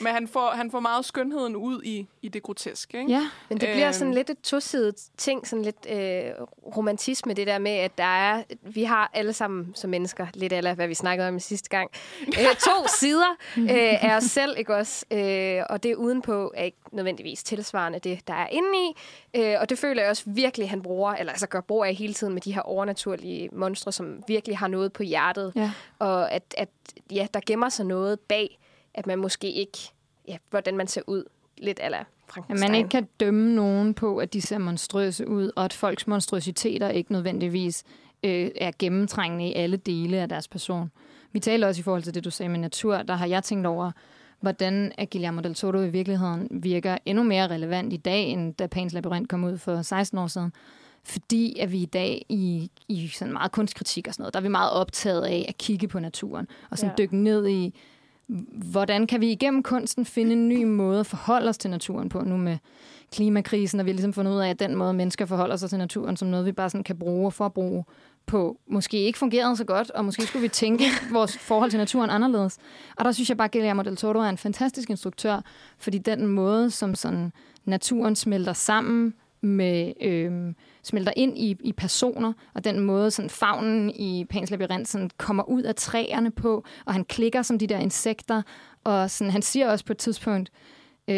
[0.00, 2.98] men han, får, han får meget skønheden ud i, i det groteske.
[2.98, 3.12] Ikke?
[3.12, 3.28] Ja.
[3.48, 4.16] Men det bliver sådan øhm.
[4.16, 8.84] lidt et tosidigt ting, sådan lidt øh, romantisme, det der med, at der er, vi
[8.84, 11.90] har alle sammen som mennesker, lidt eller hvad vi snakkede om i sidste gang,
[12.26, 15.04] øh, to sider øh, af os selv, ikke også?
[15.10, 18.96] Øh, og det udenpå er ikke nødvendigvis tilsvarende det, der er inde i.
[19.34, 22.14] Øh, og det føler jeg også virkelig, han bruger, eller altså gør brug af hele
[22.14, 25.52] tiden med de her overnaturlige monstre, som virkelig har noget på hjertet.
[25.56, 25.72] Ja.
[25.98, 26.68] Og at, at
[27.12, 28.58] ja, der gemmer sig noget bag,
[28.94, 29.78] at man måske ikke,
[30.28, 31.24] ja, hvordan man ser ud,
[31.58, 31.98] lidt eller
[32.48, 36.06] At man ikke kan dømme nogen på, at de ser monstrøse ud, og at folks
[36.06, 37.84] monstrøsiteter ikke nødvendigvis
[38.22, 40.90] øh, er gennemtrængende i alle dele af deres person.
[41.32, 43.02] Vi taler også i forhold til det, du sagde med natur.
[43.02, 43.90] Der har jeg tænkt over,
[44.40, 48.92] hvordan Guillermo del Toro i virkeligheden virker endnu mere relevant i dag, end da Pans
[48.92, 50.52] Labyrinth kom ud for 16 år siden.
[51.04, 54.42] Fordi at vi i dag i, i sådan meget kunstkritik og sådan noget, der er
[54.42, 57.02] vi meget optaget af at kigge på naturen, og sådan ja.
[57.02, 57.74] dykke ned i,
[58.52, 62.20] hvordan kan vi igennem kunsten finde en ny måde at forholde os til naturen på
[62.20, 62.58] nu med
[63.12, 65.78] klimakrisen, og vi har ligesom fundet ud af, at den måde, mennesker forholder sig til
[65.78, 67.84] naturen, som noget, vi bare sådan kan bruge og forbruge
[68.26, 72.10] på, måske ikke fungerede så godt, og måske skulle vi tænke vores forhold til naturen
[72.10, 72.58] anderledes.
[72.96, 75.40] Og der synes jeg bare, at Guillermo del Toro er en fantastisk instruktør,
[75.78, 77.32] fordi den måde, som sådan
[77.64, 80.54] naturen smelter sammen med, øh,
[80.88, 85.48] smelter ind i, i personer, og den måde, sådan fagnen i Pans Labyrinth sådan kommer
[85.48, 88.42] ud af træerne på, og han klikker som de der insekter,
[88.84, 90.50] og sådan, han siger også på et tidspunkt,
[91.08, 91.14] uh,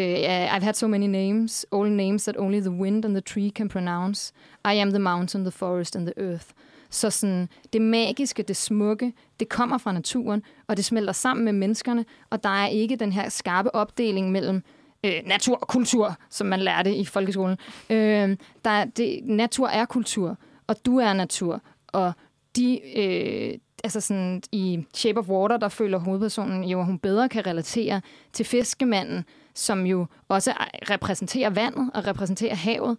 [0.55, 3.69] I've had so many names, all names that only the wind and the tree can
[3.69, 4.33] pronounce.
[4.65, 6.47] I am the mountain, the forest and the earth.
[6.89, 11.53] Så sådan, det magiske, det smukke, det kommer fra naturen, og det smelter sammen med
[11.53, 14.63] menneskerne, og der er ikke den her skarpe opdeling mellem
[15.05, 17.57] øh, natur og kultur, som man lærte i folkeskolen.
[17.89, 20.37] Øh, der er, det, natur er kultur,
[20.67, 22.13] og du er natur, og
[22.55, 27.29] de, øh, altså sådan, i Shape of Water, der føler hovedpersonen jo, at hun bedre
[27.29, 28.01] kan relatere
[28.33, 30.53] til fiskemanden, som jo også
[30.89, 32.97] repræsenterer vandet og repræsenterer havet.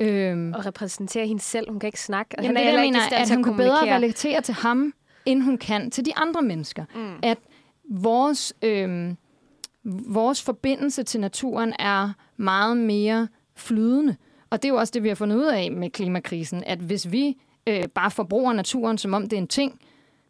[0.00, 1.70] Øhm, og repræsenterer hende selv.
[1.70, 2.38] Hun kan ikke snakke.
[2.38, 4.92] Og jamen, han er det, jeg mener, at hun kan bedre relatere til ham,
[5.26, 6.84] end hun kan til de andre mennesker.
[6.94, 7.14] Mm.
[7.22, 7.38] At
[7.90, 9.16] vores, øhm,
[9.84, 14.16] vores forbindelse til naturen er meget mere flydende.
[14.50, 17.12] Og det er jo også det, vi har fundet ud af med klimakrisen, at hvis
[17.12, 19.80] vi øh, bare forbruger naturen, som om det er en ting,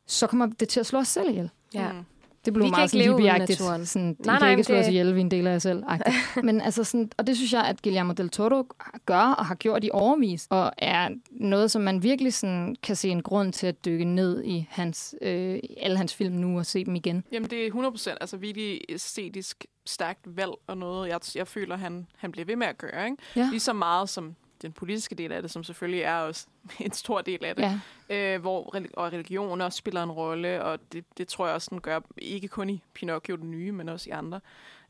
[0.06, 1.50] så kommer det til at slå os selv ihjel.
[1.74, 1.92] Ja.
[1.92, 1.98] Mm.
[2.44, 3.58] Det blev vi meget sådan hippieagtigt.
[3.58, 5.84] Sådan, nej, nej, kan ikke slå os ihjel, vi en del af jer selv.
[6.46, 8.66] Men altså sådan, og det synes jeg, at Guillermo del Toro
[9.06, 13.08] gør og har gjort i overvis, og er noget, som man virkelig sådan, kan se
[13.08, 16.84] en grund til at dykke ned i hans, øh, alle hans film nu og se
[16.84, 17.24] dem igen.
[17.32, 21.76] Jamen det er 100 procent, altså virkelig æstetisk stærkt valg og noget, jeg, jeg føler,
[21.76, 23.04] han, han bliver ved med at gøre.
[23.04, 23.16] Ikke?
[23.36, 23.48] Ja.
[23.50, 26.46] Lige så meget som den politiske del af det, som selvfølgelig er også
[26.80, 28.34] en stor del af det, ja.
[28.34, 31.80] øh, hvor og religion også spiller en rolle, og det, det tror jeg også, den
[31.80, 34.40] gør, ikke kun i Pinocchio den nye, men også i andre.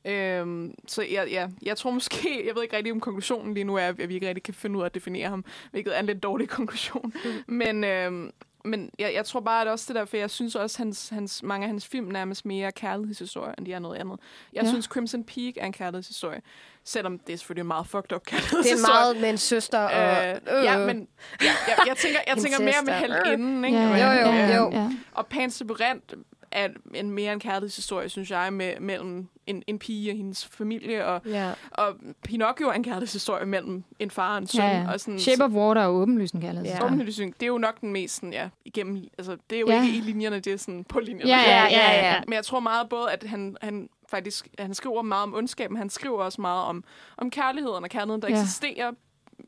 [0.05, 3.77] Øhm, så ja, ja, jeg tror måske, jeg ved ikke rigtig om konklusionen lige nu
[3.77, 6.07] er, at vi ikke rigtig kan finde ud af at definere ham, hvilket er en
[6.07, 7.13] lidt dårlig konklusion.
[7.25, 7.55] Mm.
[7.55, 8.33] Men, øhm,
[8.65, 11.09] men jeg, jeg tror bare, at også det der, for jeg synes også, at hans,
[11.09, 14.21] hans, mange af hans film nærmest mere kærlighedshistorie, end de er noget andet.
[14.53, 14.69] Jeg ja.
[14.69, 16.41] synes, Crimson Peak er en kærlighedshistorie.
[16.85, 18.77] Selvom det er selvfølgelig en meget fucked up kærlighedshistorie.
[18.77, 20.27] Det er meget med en søster og...
[20.29, 20.65] Øh, øh.
[20.65, 21.09] Ja, men
[21.41, 23.79] ja, jeg, jeg tænker, jeg tænker mere med heldinden, ikke?
[23.79, 24.71] Ja, jo, jo, jo.
[24.73, 24.91] Ja.
[25.13, 26.15] Og Pans Labyrinth
[26.55, 31.07] er en mere en kærlighedshistorie, synes jeg, med, mellem en, en pige og hendes familie,
[31.07, 31.53] og, ja.
[31.71, 34.65] og Pinocchio er en kærlighedshistorie mellem en far og en søn.
[34.65, 34.93] Ja, ja.
[34.93, 36.97] Og sådan, Shape of Water er åbenlyst en kærlighedshistorie.
[36.97, 37.05] Ja.
[37.07, 39.83] det er jo nok den mest sådan, ja, igennem, altså det er jo ja.
[39.83, 41.31] ikke i linjerne, det er sådan på linjerne.
[41.31, 42.21] Ja, ja, ja, ja, ja.
[42.27, 45.91] Men jeg tror meget både, at han, han faktisk, han skriver meget om ondskaben, han
[45.91, 46.85] skriver også meget om,
[47.17, 48.41] om kærligheden og kærligheden, der ja.
[48.41, 48.93] eksisterer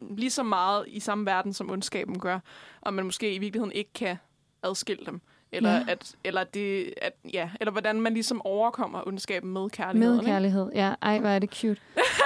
[0.00, 2.38] lige så meget i samme verden, som ondskaben gør,
[2.80, 4.16] og man måske i virkeligheden ikke kan
[4.62, 5.20] adskille dem.
[5.52, 5.85] Eller, ja.
[5.88, 10.16] at, eller, det, at, ja, eller hvordan man ligesom overkommer ondskaben med kærlighed.
[10.16, 10.78] Med kærlighed, ikke?
[10.78, 10.94] ja.
[11.02, 11.80] Ej, hvor er det cute.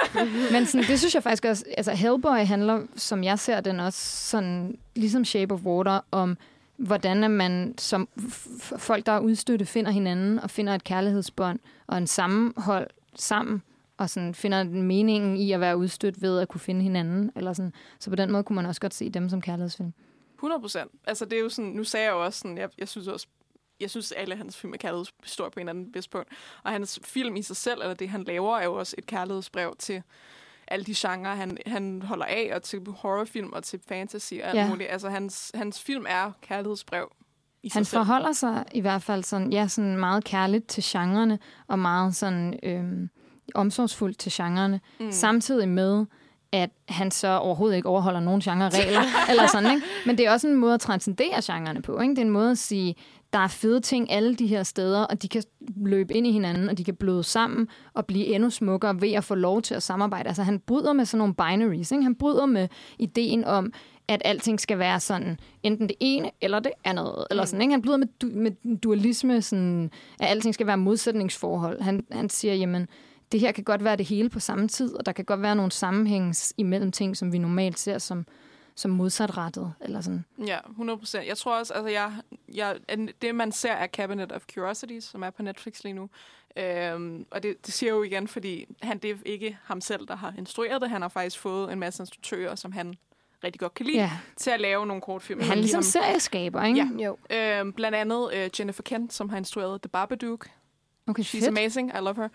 [0.53, 1.65] Men sådan, det synes jeg faktisk også...
[1.77, 6.37] Altså, Hellboy handler, som jeg ser den også, sådan, ligesom Shape of Water, om
[6.77, 8.09] hvordan man som
[8.77, 13.61] folk, der er udstøtte, finder hinanden og finder et kærlighedsbånd og en sammenhold sammen
[14.01, 17.31] og sådan finder meningen i at være udstødt ved at kunne finde hinanden.
[17.35, 17.73] Eller sådan.
[17.99, 19.93] Så på den måde kunne man også godt se dem som kærlighedsfilm.
[20.41, 20.91] 100 procent.
[21.07, 23.27] Altså, det er jo sådan, nu sagde jeg jo også sådan, jeg, jeg synes også,
[23.79, 26.29] jeg synes, alle hans film er kærlighedshistorie på en eller anden vis punkt.
[26.63, 29.75] Og hans film i sig selv, eller det han laver, er jo også et kærlighedsbrev
[29.79, 30.03] til
[30.67, 34.57] alle de genrer, han, han holder af, og til horrorfilm og til fantasy og alt
[34.57, 34.69] ja.
[34.69, 34.89] muligt.
[34.89, 37.11] Altså, hans, hans film er kærlighedsbrev
[37.63, 41.39] i han sig forholder sig i hvert fald sådan, ja, sådan meget kærligt til genrerne,
[41.67, 43.09] og meget sådan øhm,
[43.55, 45.11] omsorgsfuldt til genrerne, mm.
[45.11, 46.05] samtidig med,
[46.53, 49.87] at han så overhovedet ikke overholder nogen genre-regler, eller sådan, ikke?
[50.05, 52.11] Men det er også en måde at transcendere genrerne på, ikke?
[52.11, 52.95] Det er en måde at sige,
[53.33, 55.43] der er fede ting alle de her steder, og de kan
[55.85, 59.23] løbe ind i hinanden, og de kan bløde sammen og blive endnu smukkere ved at
[59.23, 60.27] få lov til at samarbejde.
[60.27, 62.03] Altså han bryder med sådan nogle binaries, ikke?
[62.03, 62.67] Han bryder med
[62.99, 63.73] ideen om,
[64.07, 67.25] at alting skal være sådan, enten det ene eller det andet.
[67.29, 67.47] Eller mm.
[67.47, 67.71] sådan, ikke?
[67.71, 71.81] Han bryder med, du, med dualisme, sådan, at alting skal være modsætningsforhold.
[71.81, 72.87] Han, han siger, jamen,
[73.31, 75.55] det her kan godt være det hele på samme tid, og der kan godt være
[75.55, 78.25] nogle sammenhængs imellem ting, som vi normalt ser som,
[78.75, 79.73] som modsatrettet.
[79.81, 80.25] Eller sådan.
[80.45, 81.27] Ja, 100 procent.
[81.27, 82.13] Jeg tror også, altså jeg,
[82.53, 82.77] jeg,
[83.21, 86.09] det man ser er Cabinet of Curiosities, som er på Netflix lige nu.
[86.57, 90.15] Øhm, og det, det siger jo igen, fordi han, det er ikke ham selv, der
[90.15, 90.89] har instrueret det.
[90.89, 92.93] Han har faktisk fået en masse instruktører, som han
[93.43, 94.11] rigtig godt kan lide, ja.
[94.37, 95.41] til at lave nogle kortfilm.
[95.41, 96.87] Han er ligesom serieskaber, ikke?
[96.97, 97.05] Ja.
[97.05, 97.17] Jo.
[97.29, 100.49] Øhm, blandt andet øh, Jennifer Kent, som har instrueret The Babadook,
[101.11, 101.47] Okay, She's fedt.
[101.47, 101.91] amazing.
[101.95, 102.29] I love her.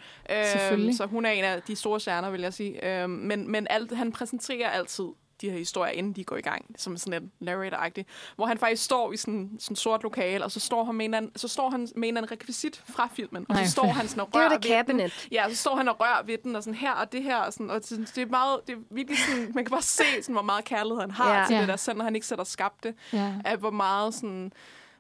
[0.73, 3.03] Øhm, så hun er en af de store stjerner, vil jeg sige.
[3.03, 5.05] Øhm, men men alt, han præsenterer altid
[5.41, 8.05] de her historier, inden de går i gang, som sådan en narrator-agtig,
[8.37, 11.15] hvor han faktisk står i sådan sådan sort lokale, og så står han med en,
[11.15, 14.09] anden, så står han med en anden rekvisit fra filmen, og Nej, så står han
[14.09, 14.71] sådan og rører det ved den.
[14.87, 15.29] cabinet.
[15.33, 17.53] Ja, så står han og rører ved den, og sådan her og det her, og,
[17.53, 20.33] sådan, og sådan, det er meget, det er virkelig sådan, man kan bare se, sådan,
[20.35, 21.45] hvor meget kærlighed han har Ja.
[21.47, 21.61] til Ja.
[21.61, 23.33] det der, selv når han ikke selv har skabt det, Ja.
[23.45, 24.53] af hvor meget sådan,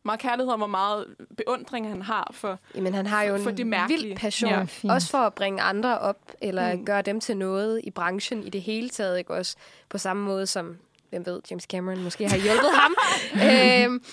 [0.07, 3.51] meget kærlighed og hvor meget beundring han har for, Jamen, han har jo For- for
[3.51, 4.03] en det mærkelige.
[4.09, 4.51] vild passion.
[4.51, 4.93] Ja, fint.
[4.93, 6.85] også for at bringe andre op, eller mm.
[6.85, 9.19] gøre dem til noget i branchen i det hele taget.
[9.19, 9.35] Ikke?
[9.35, 9.57] Også
[9.89, 10.77] på samme måde som,
[11.11, 12.95] hvem ved, James Cameron måske har hjulpet ham.
[13.49, 14.05] øhm,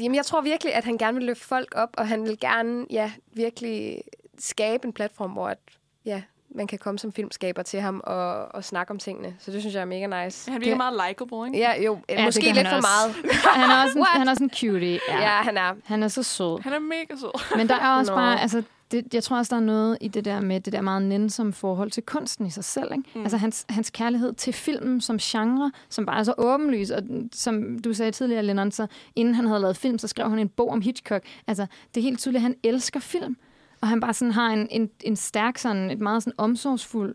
[0.00, 2.86] jamen, jeg tror virkelig, at han gerne vil løfte folk op, og han vil gerne
[2.90, 4.02] ja, virkelig
[4.38, 5.58] skabe en platform, hvor at,
[6.04, 6.22] ja,
[6.54, 9.34] man kan komme som filmskaber til ham og, og snakke om tingene.
[9.38, 10.50] Så det synes jeg er mega nice.
[10.52, 11.58] han virker Det- meget likable, ikke?
[11.58, 12.88] Ja, jo, Ja, måske lidt han for også.
[13.22, 13.32] meget.
[13.62, 15.00] Han er også en, han er en cutie.
[15.08, 15.20] Ja.
[15.20, 15.74] Ja, han er.
[15.84, 16.62] Han er så sød.
[16.62, 17.56] Han er mega sød.
[17.56, 18.16] Men der er også Nå.
[18.16, 20.80] bare, altså, det, jeg tror også, der er noget i det der med det der
[20.80, 22.92] meget nænsomme forhold til kunsten i sig selv.
[22.92, 23.04] Ikke?
[23.14, 23.20] Mm.
[23.22, 26.90] Altså hans, hans kærlighed til filmen som genre, som bare er så åbenlys.
[26.90, 28.86] Og som du sagde tidligere, Lennon, så
[29.16, 31.22] inden han havde lavet film, så skrev han en bog om Hitchcock.
[31.46, 33.36] Altså, det er helt tydeligt, at han elsker film.
[33.82, 37.14] Og han bare sådan har en, en, en stærk, sådan, et meget sådan omsorgsfuld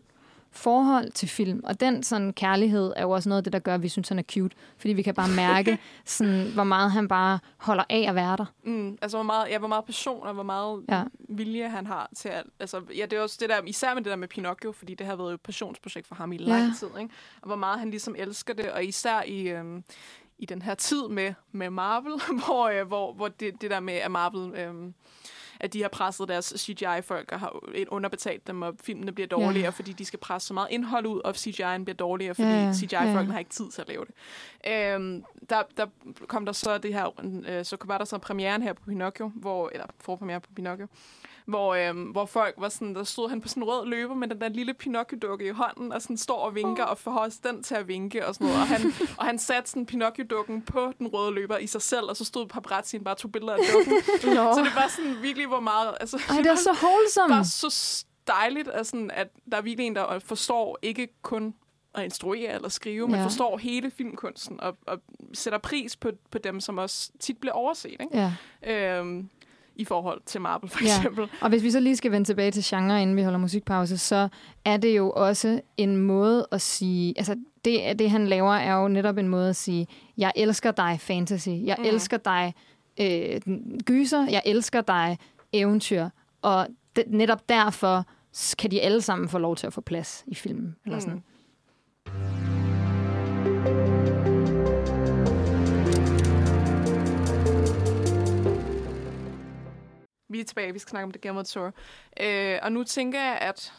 [0.50, 1.60] forhold til film.
[1.64, 4.08] Og den sådan kærlighed er jo også noget af det, der gør, at vi synes,
[4.08, 4.56] han er cute.
[4.78, 8.44] Fordi vi kan bare mærke, sådan, hvor meget han bare holder af at være der.
[8.64, 11.02] Mm, altså, hvor meget, ja, hvor meget passion og hvor meget Ja.
[11.28, 12.50] vilje han har til alt.
[12.60, 15.06] Altså, ja, det er også det der, især med det der med Pinocchio, fordi det
[15.06, 16.72] har været et passionsprojekt for ham i lang Ja.
[16.78, 17.14] tid, ikke?
[17.40, 19.84] Og hvor meget han ligesom elsker det, og især i, øhm,
[20.38, 22.12] i den her tid med, med Marvel,
[22.44, 24.54] hvor, øh, hvor, hvor det, det der med, at Marvel...
[24.58, 24.94] Øhm,
[25.60, 29.68] at de har presset deres CGI-folk og har underbetalt dem, og filmene bliver dårligere, Ja.
[29.70, 32.72] fordi de skal presse så meget indhold ud, og CGI'en bliver dårligere, fordi ja.
[32.72, 33.32] CGI-folkene ja.
[33.32, 34.14] har ikke tid til at lave det.
[34.72, 35.86] Øhm, der, der
[36.26, 39.68] kom der så det her, øh, så var der så premieren her på Pinocchio, hvor,
[39.72, 40.86] eller forpremiere på Pinocchio,
[41.48, 44.28] hvor, øhm, hvor folk var sådan, der stod han på sådan en rød løber med
[44.28, 47.62] den der lille Pinocchio-dukke i hånden, og sådan står og vinker, og får også den
[47.62, 48.60] til at vinke og sådan noget.
[48.60, 52.16] Og han, og han satte sådan Pinocchio-dukken på den røde løber i sig selv, og
[52.16, 53.92] så stod paparazzien bare og tog billeder af dukken.
[54.34, 54.52] Nå.
[54.54, 55.94] Så det var sådan virkelig, hvor meget...
[56.00, 57.34] Altså, Ej, det er så wholesome.
[57.34, 61.54] bare så dejligt, at, sådan, at der er virkelig en, der forstår ikke kun
[61.94, 63.24] at instruere eller skrive, men Ja.
[63.24, 64.98] forstår hele filmkunsten og, og
[65.34, 67.90] sætter pris på, på dem, som også tit bliver overset.
[68.00, 68.32] Ikke?
[68.62, 68.98] Ja.
[68.98, 69.28] Øhm,
[69.78, 70.96] I forhold til Marvel, for Ja.
[70.96, 71.28] eksempel.
[71.40, 74.28] Og hvis vi så lige skal vende tilbage til genre, inden vi holder musikpause, så
[74.64, 77.14] er det jo også en måde at sige...
[77.16, 79.86] Altså, det, det han laver er jo netop en måde at sige,
[80.18, 81.84] jeg elsker dig fantasy, jeg mm.
[81.84, 82.54] Elsker dig
[83.00, 83.40] øh,
[83.84, 85.18] gyser, jeg elsker dig
[85.52, 86.08] eventyr.
[86.42, 88.04] Og det, netop derfor
[88.58, 90.76] kan de alle sammen få lov til at få plads i filmen.
[90.86, 91.14] Eller sådan.
[91.14, 91.22] Mm.
[100.28, 101.72] Vi er tilbage, vi skal snakke om det Game of Tour.
[102.20, 103.72] Øh, og nu tænker jeg, at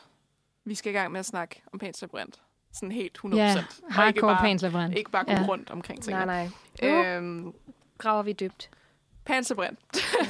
[0.66, 2.40] vi skal i gang med at snakke om Pans Labyrinth.
[2.74, 3.36] Sådan helt 100%.
[3.36, 4.98] Ja, ikke hardcore bare, Pans Labyrinth.
[4.98, 5.46] ikke bare gå Ja.
[5.48, 6.26] rundt omkring tingene.
[6.26, 6.50] Nej,
[6.82, 6.90] nej.
[7.16, 7.54] Øhm,
[7.98, 8.70] Graver vi dybt.
[9.26, 9.82] Pans Labyrinth.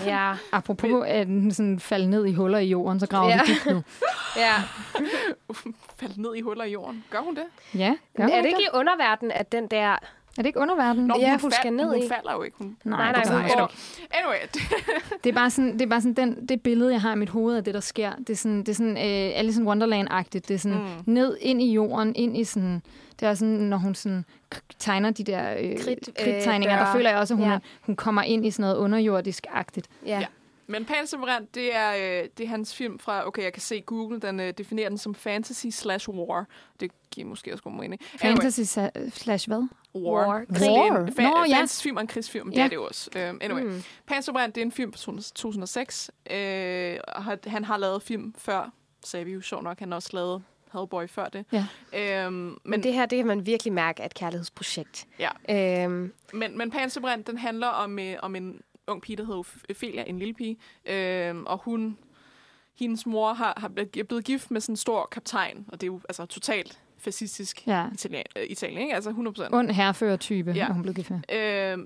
[0.06, 0.34] Ja.
[0.52, 3.40] Apropos at den sådan falde ned i huller i jorden, så graver Ja.
[3.48, 3.84] vi dybt nu.
[4.46, 4.54] ja.
[6.00, 7.04] Faldt ned i huller i jorden.
[7.10, 7.46] Gør hun det?
[7.76, 9.98] Ja, gør Er det ikke i underverdenen, at den der...
[10.40, 11.04] Er det ikke underverden?
[11.06, 12.08] Nå, Ja, hun, hun fald- skal ned hun i.
[12.08, 12.58] falder jo ikke.
[12.58, 12.78] Hun...
[12.84, 13.62] Nej, nej, hun Nej, ikke.
[14.12, 14.38] Anyway,
[15.24, 17.30] Det er bare sådan, det, er bare sådan den, det billede, jeg har i mit
[17.30, 18.12] hoved af det, der sker.
[18.16, 20.48] Det er sådan, det er sådan øh, Alice in Wonderland-agtigt.
[20.48, 21.14] Det er sådan Mm.
[21.14, 22.82] ned ind i jorden, ind i sådan...
[23.20, 24.26] Det er sådan, når hun sådan
[24.56, 27.58] k- tegner de der øh, Kridt, øh, kridttegninger, der føler jeg også, at hun, ja.
[27.82, 29.88] hun kommer ind i sådan noget underjordisk-agtigt.
[30.06, 30.20] Ja.
[30.20, 30.26] Ja.
[30.70, 33.82] Men Pans Labyrinth, det er, øh, det er hans film fra, okay, jeg kan se
[33.82, 36.46] Google, den øh, definerer den som fantasy slash war.
[36.80, 38.02] Det giver måske også god mening.
[38.22, 39.68] Fantasy sa- slash hvad?
[39.96, 40.28] War.
[40.28, 40.40] War.
[40.40, 40.98] Det er War.
[40.98, 41.56] en fa- Nå, ja.
[41.58, 42.64] fantasyfilm og en krigsfilm, det Ja.
[42.64, 43.10] er det også.
[43.16, 43.84] Um, anyway, mm.
[44.08, 45.00] Pans Labyrinth, det er en film fra
[45.36, 46.12] 2006.
[46.32, 48.72] Øh, og har- han har lavet film før,
[49.06, 49.80] sagde vi jo sjovt nok.
[49.80, 51.46] Han har også lavet Hellboy før det.
[51.52, 51.66] Ja.
[51.94, 55.08] Øhm, men, Men det her, det kan man virkelig mærke er et kærlighedsprojekt.
[55.20, 55.84] Ja.
[55.86, 59.44] Øhm, Men, men Pans Labyrinth, den handler om, øh, om en ung pige, der hedder
[59.70, 60.58] Ophelia, en lille pige.
[60.86, 61.98] Øh, og hun,
[62.80, 65.66] hendes mor har, har blevet er gift med sådan en stor kaptajn.
[65.68, 67.86] Og det er jo altså totalt fascistisk Ja.
[67.94, 68.96] Italien, øh, Italien ikke?
[68.96, 69.56] Altså 100 procent.
[69.56, 70.58] Und herfører-type, Ja.
[70.58, 70.74] ja.
[70.74, 71.20] hun blev gift med.
[71.34, 71.78] Øh,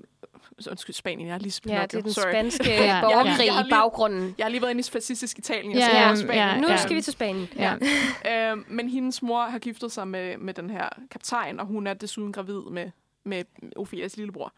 [0.58, 2.30] så undskyld, Spanien, jeg har lige ja, det er den Sorry.
[2.32, 3.00] spanske Ja.
[3.00, 4.34] borgerkrig Jeg har i lige- baggrunden.
[4.38, 5.72] Jeg har lige været inde i fascistisk Italien.
[5.72, 6.36] Jeg Ja, ja, Spanien.
[6.36, 6.76] ja, Nu ja.
[6.76, 7.48] skal vi til Spanien.
[7.56, 7.74] Ja.
[8.52, 11.94] Øh, men hendes mor har giftet sig med, med den her kaptajn, og hun er
[11.94, 12.90] desuden gravid med,
[13.24, 13.44] med
[13.76, 14.52] Ophelias lillebror.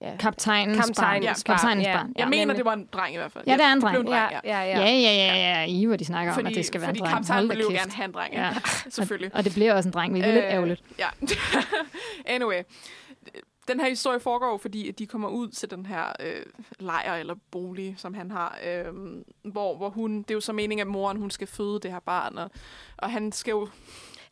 [0.00, 0.16] Ja.
[0.18, 0.86] Kaptajnens barn.
[0.86, 1.52] Kaptajnens Ja.
[1.52, 1.96] Kaptajnens barn, ja.
[1.96, 2.12] barn.
[2.16, 2.28] Jeg Ja.
[2.28, 2.56] mener, nemlig.
[2.56, 3.44] det var en dreng i hvert fald.
[3.46, 3.92] Ja, det er en dreng.
[3.94, 4.60] blev en dreng, Ja, ja.
[4.62, 5.12] ja, Ja, ja.
[5.12, 5.64] ja, ja, ja.
[5.66, 7.16] I, hvor de snakker om, Fordi, at det skal være fordi en dreng.
[7.16, 8.50] kaptajnen Hold da ville jo gerne have en dreng, Ja.
[8.90, 9.30] selvfølgelig.
[9.34, 10.82] Og det bliver også en dreng, hvilket er lidt Øh, ærgerligt.
[10.98, 11.08] Ja.
[12.34, 12.62] anyway.
[13.68, 16.42] Den her historie foregår fordi at de kommer ud til den her øh,
[16.80, 18.84] lejr eller bolig, som han har, øh,
[19.52, 22.00] hvor, hvor hun, det er jo så meningen, at moren hun skal føde det her
[22.00, 22.50] barn, og,
[22.98, 23.68] og han skal jo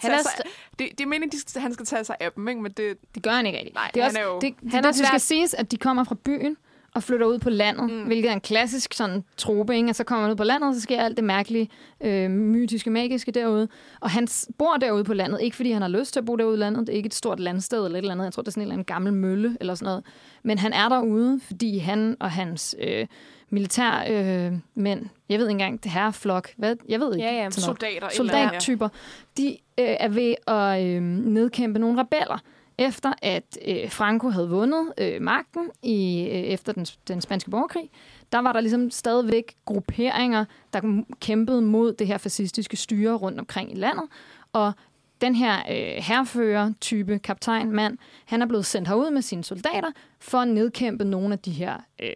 [0.01, 0.30] Han er sig,
[0.78, 2.61] det, det er meningen, at han skal tage sig af dem, ikke?
[2.62, 3.74] Men det, Det gør han ikke rigtig.
[3.74, 5.55] Nej, det er han også, er jo- det, Han han er det, det skal siges,
[5.55, 6.57] at de kommer fra byen
[6.94, 8.03] og flytter ud på landet, mm.
[8.03, 9.88] hvilket er en klassisk sådan trope, ikke?
[9.88, 11.68] Og så kommer man ud på landet, og så sker alt det mærkelige,
[12.01, 13.68] øh, mytiske, magiske derude.
[14.01, 14.28] Og han
[14.59, 16.86] bor derude på landet, ikke fordi han har lyst til at bo derude i landet.
[16.86, 18.24] Det er ikke et stort landsted eller et eller andet.
[18.24, 20.05] Jeg tror, det er sådan en eller anden gammel mølle eller sådan noget.
[20.42, 23.07] Men han er derude, fordi han og hans øh,
[23.51, 26.76] militær øh, mænd, jeg ved ikke engang, det her flok, hvad?
[26.88, 27.28] Jeg ved ikke.
[27.28, 27.51] Ja, ja.
[27.51, 28.16] soldater, ja.
[28.16, 28.88] soldattyper,
[29.36, 32.38] de øh, er ved at øh, nedkæmpe nogle rebeller,
[32.78, 37.90] efter at øh, Franco havde vundet øh, magten i øh, efter den, den spanske borgerkrig.
[38.32, 43.72] Der var der ligesom stadigvæk grupperinger, der kæmpede mod det her fascistiske styre rundt omkring
[43.72, 44.05] i landet.
[44.53, 44.72] Og
[45.20, 49.90] den her øh, herfører-type kaptajn, mand, han er blevet sendt herud med sine soldater
[50.20, 52.12] for at nedkæmpe nogle af de her øh,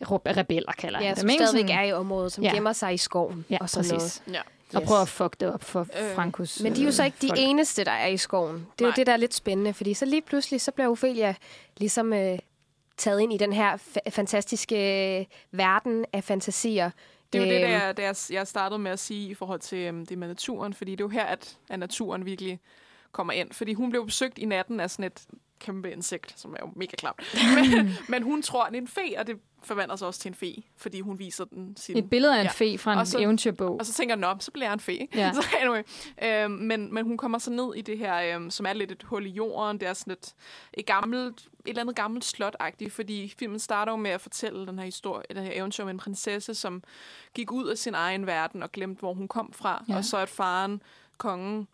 [0.00, 1.30] rebeller, kalder Ja, han som dem.
[1.30, 1.46] ikke?
[1.46, 2.54] stadigvæk Sådan- er i området, som Ja.
[2.54, 3.44] gemmer sig i skoven.
[3.50, 4.22] Ja, og sådan præcis.
[4.26, 4.36] noget.
[4.36, 4.78] Ja.
[4.78, 7.16] Og prøver at fuck det op for Øh, Frankos Men de er jo så ikke
[7.22, 7.40] de folk.
[7.42, 8.54] eneste, der er i skoven.
[8.54, 8.88] Det er Nej.
[8.88, 11.34] jo det, der er lidt spændende, fordi så lige pludselig, så bliver Ophelia
[11.76, 12.38] ligesom øh,
[12.96, 16.90] taget ind i den her fa- fantastiske øh, verden af fantasier.
[17.32, 19.60] Det er jo det, Øhm, der, der jeg- jeg startede med at sige i forhold
[19.60, 22.60] til øhm, det med naturen, fordi det er jo her, at, at naturen virkelig
[23.12, 23.52] kommer ind.
[23.52, 25.22] Fordi hun blev besøgt i natten af sådan et
[25.58, 27.22] kæmpe insekt, som er jo mega klamt.
[27.56, 29.36] Men, men hun tror, det er en fe, og det
[29.66, 31.96] forvandler sig også til en fe, fordi hun viser den sin...
[31.96, 32.50] Et billede af en Ja.
[32.50, 33.76] fe fra en Og så- eventyrbog.
[33.80, 35.08] Og så tænker nå, så bliver jeg en fe.
[35.14, 35.32] Ja.
[35.32, 35.82] Så anyway.
[36.22, 39.02] Øhm, men, men hun kommer så ned i det her, øhm, som er lidt et
[39.02, 39.80] hul i jorden.
[39.80, 40.34] Det er sådan et,
[40.74, 42.56] et, gammelt, et eller andet gammelt slot
[42.90, 45.98] fordi filmen starter jo med at fortælle den her historie, den her eventyr om en
[45.98, 46.82] prinsesse, som
[47.34, 49.84] gik ud af sin egen verden og glemte, hvor hun kom fra.
[49.88, 49.96] Ja.
[49.96, 50.82] Og så at faren,
[51.18, 51.68] kongen,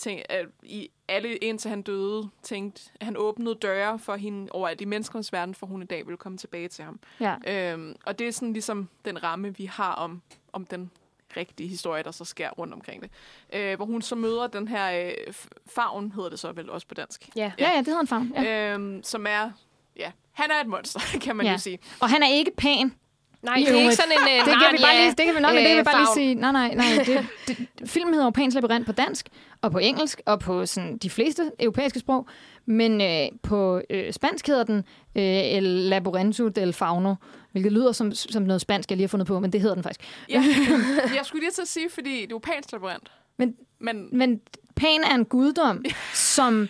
[0.00, 4.70] tænk, at i alle indtil han døde, tænkte, at han åbnede døre for hende over
[4.80, 7.00] i menneskernes verden, for hun en dag ville komme tilbage til ham.
[7.20, 7.34] Ja.
[7.72, 10.22] Øhm, og det er sådan ligesom den ramme, vi har om,
[10.52, 10.90] om den
[11.36, 13.10] rigtige historie, der så sker rundt omkring det.
[13.52, 15.34] Øh, hvor hun så møder den her øh,
[15.66, 17.28] favn, hedder det så vel også på dansk.
[17.36, 17.52] Ja.
[17.58, 18.32] Ja, ja, det hedder en favn.
[18.34, 18.74] Ja.
[18.74, 19.50] Øhm, som er,
[19.96, 21.52] ja, han er et monster, kan man Ja.
[21.52, 21.78] jo sige.
[22.00, 22.94] Og han er ikke pæn.
[23.42, 25.34] Nej, I det er ikke sådan en øh, Det kan vi bare lige, det kan
[25.34, 26.14] vi, nej, men det kan vi bare lige Narnia-favn.
[26.16, 26.34] sige.
[26.34, 27.04] Nej, nej, nej.
[27.48, 29.28] Det, det, filmen hedder jo Pans Labyrint på dansk,
[29.62, 32.28] og på engelsk, og på sådan, de fleste europæiske sprog.
[32.66, 34.76] Men øh, på øh, spansk hedder den
[35.16, 35.22] øh,
[35.56, 37.14] El Labyrinto del Fauno,
[37.52, 39.82] hvilket lyder som, som noget spansk, jeg lige har fundet på, men det hedder den
[39.84, 40.00] faktisk.
[40.28, 40.44] Ja,
[41.16, 43.10] jeg skulle lige til at sige, fordi det er jo pænt labyrint.
[43.38, 44.40] Men- men Men
[44.76, 45.84] Pan er en guddom,
[46.14, 46.68] som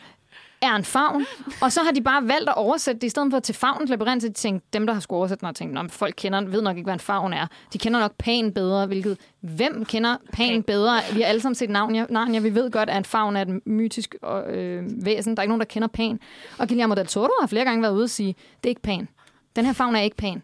[0.62, 1.26] er en favn,
[1.62, 4.22] og så har de bare valgt at oversætte det, i stedet for til favnens labyrint,
[4.22, 6.40] så de tænkte, dem, der har skulle oversætte den, har tænkt, "Nå, men folk kender,
[6.40, 7.46] ved nok ikke, hvad en favn er.
[7.72, 11.00] De kender nok Pan bedre, hvilket, hvem kender Pan, bedre?
[11.14, 13.66] Vi har alle sammen set navn, Narnia, vi ved godt, at en favn er et
[13.66, 14.14] mytisk
[14.48, 15.36] øh, væsen.
[15.36, 16.20] Der er ikke nogen, der kender Pan.
[16.58, 18.34] Og Guillermo del Toro har flere gange været ude og sige,
[18.64, 19.08] det er ikke Pan.
[19.56, 20.42] Den her favn er ikke Pan.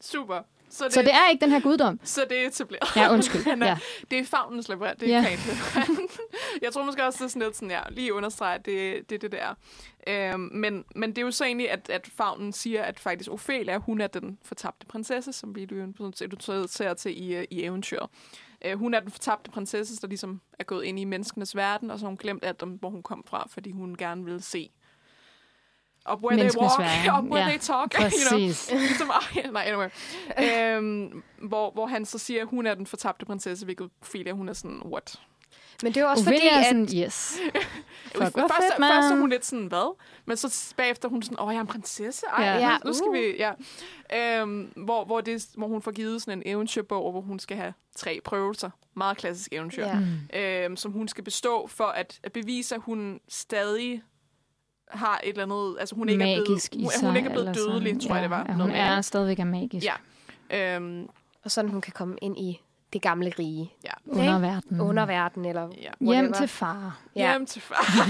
[0.00, 0.34] super.
[0.74, 2.00] Så det, Så det er ikke den her guddom.
[2.04, 2.96] så det er etableret.
[2.96, 3.46] Ja, undskyld.
[3.62, 3.78] Er- Ja.
[4.10, 5.26] Det er fagnens labyrint, det er Ja.
[6.62, 9.14] Jeg tror måske også, det er sådan lidt sådan, ja, lige understrege, at det, det
[9.24, 9.54] er det, der.
[10.06, 13.78] Øhm, men, men det er jo så egentlig, at, at fagnen siger, at faktisk Ophelia,
[13.78, 18.10] hun er den fortabte prinsesse, som vi jo introducerer til i, øh, i eventyret.
[18.64, 21.98] Øh, hun er den fortabte prinsesse, der ligesom er gået ind i menneskenes verden, og
[21.98, 24.70] så har hun glemt alt om, hvor hun kom fra, fordi hun gerne vil se
[26.12, 27.48] up where they walk, verden, up where ja.
[27.48, 28.08] they talk, you know.
[28.08, 28.70] Præcis.
[28.88, 29.88] Ligesom, ej, nej, anyway.
[30.42, 34.48] øhm, hvor, hvor han så siger, at hun er den fortabte prinsesse, hvilket Ophelia, hun
[34.48, 35.20] er sådan, what?
[35.82, 36.66] Men det er også Ophelia fordi, er at...
[36.66, 37.38] sådan, yes.
[38.16, 39.96] Fuck, først, fedt, først er hun lidt sådan, hvad?
[40.26, 42.26] Men så bagefter hun sådan, åh, jeg er en prinsesse.
[42.26, 42.58] Ej, Ja.
[42.58, 43.14] Ja, nu skal uh.
[43.14, 43.52] vi, ja.
[44.40, 47.72] Øhm, hvor, hvor, det, hvor hun får givet sådan en eventyrbog, hvor hun skal have
[47.96, 48.70] tre prøvelser.
[48.94, 49.86] Meget klassisk eventyr.
[49.86, 49.98] Ja.
[49.98, 50.38] Mm.
[50.38, 54.02] Øhm, som hun skal bestå for at, at bevise, at hun stadig
[54.94, 57.54] har et eller andet, altså hun ikke magisk er blevet, hun, hun ikke er blevet
[57.54, 58.00] dødelig, sådan.
[58.00, 58.38] tror jeg, det var.
[58.48, 59.86] Ja, hun Noget er stadigvæk er magisk.
[60.50, 60.76] Ja.
[60.76, 61.08] Øhm,
[61.44, 62.60] Og sådan hun kan komme ind i
[62.94, 63.72] det gamle rige.
[63.84, 63.90] ja.
[64.06, 64.80] Underverden.
[64.80, 66.12] Underverden, eller Ja.
[66.12, 66.98] Hjem til far.
[67.16, 67.30] Ja.
[67.30, 68.02] Hjem til far.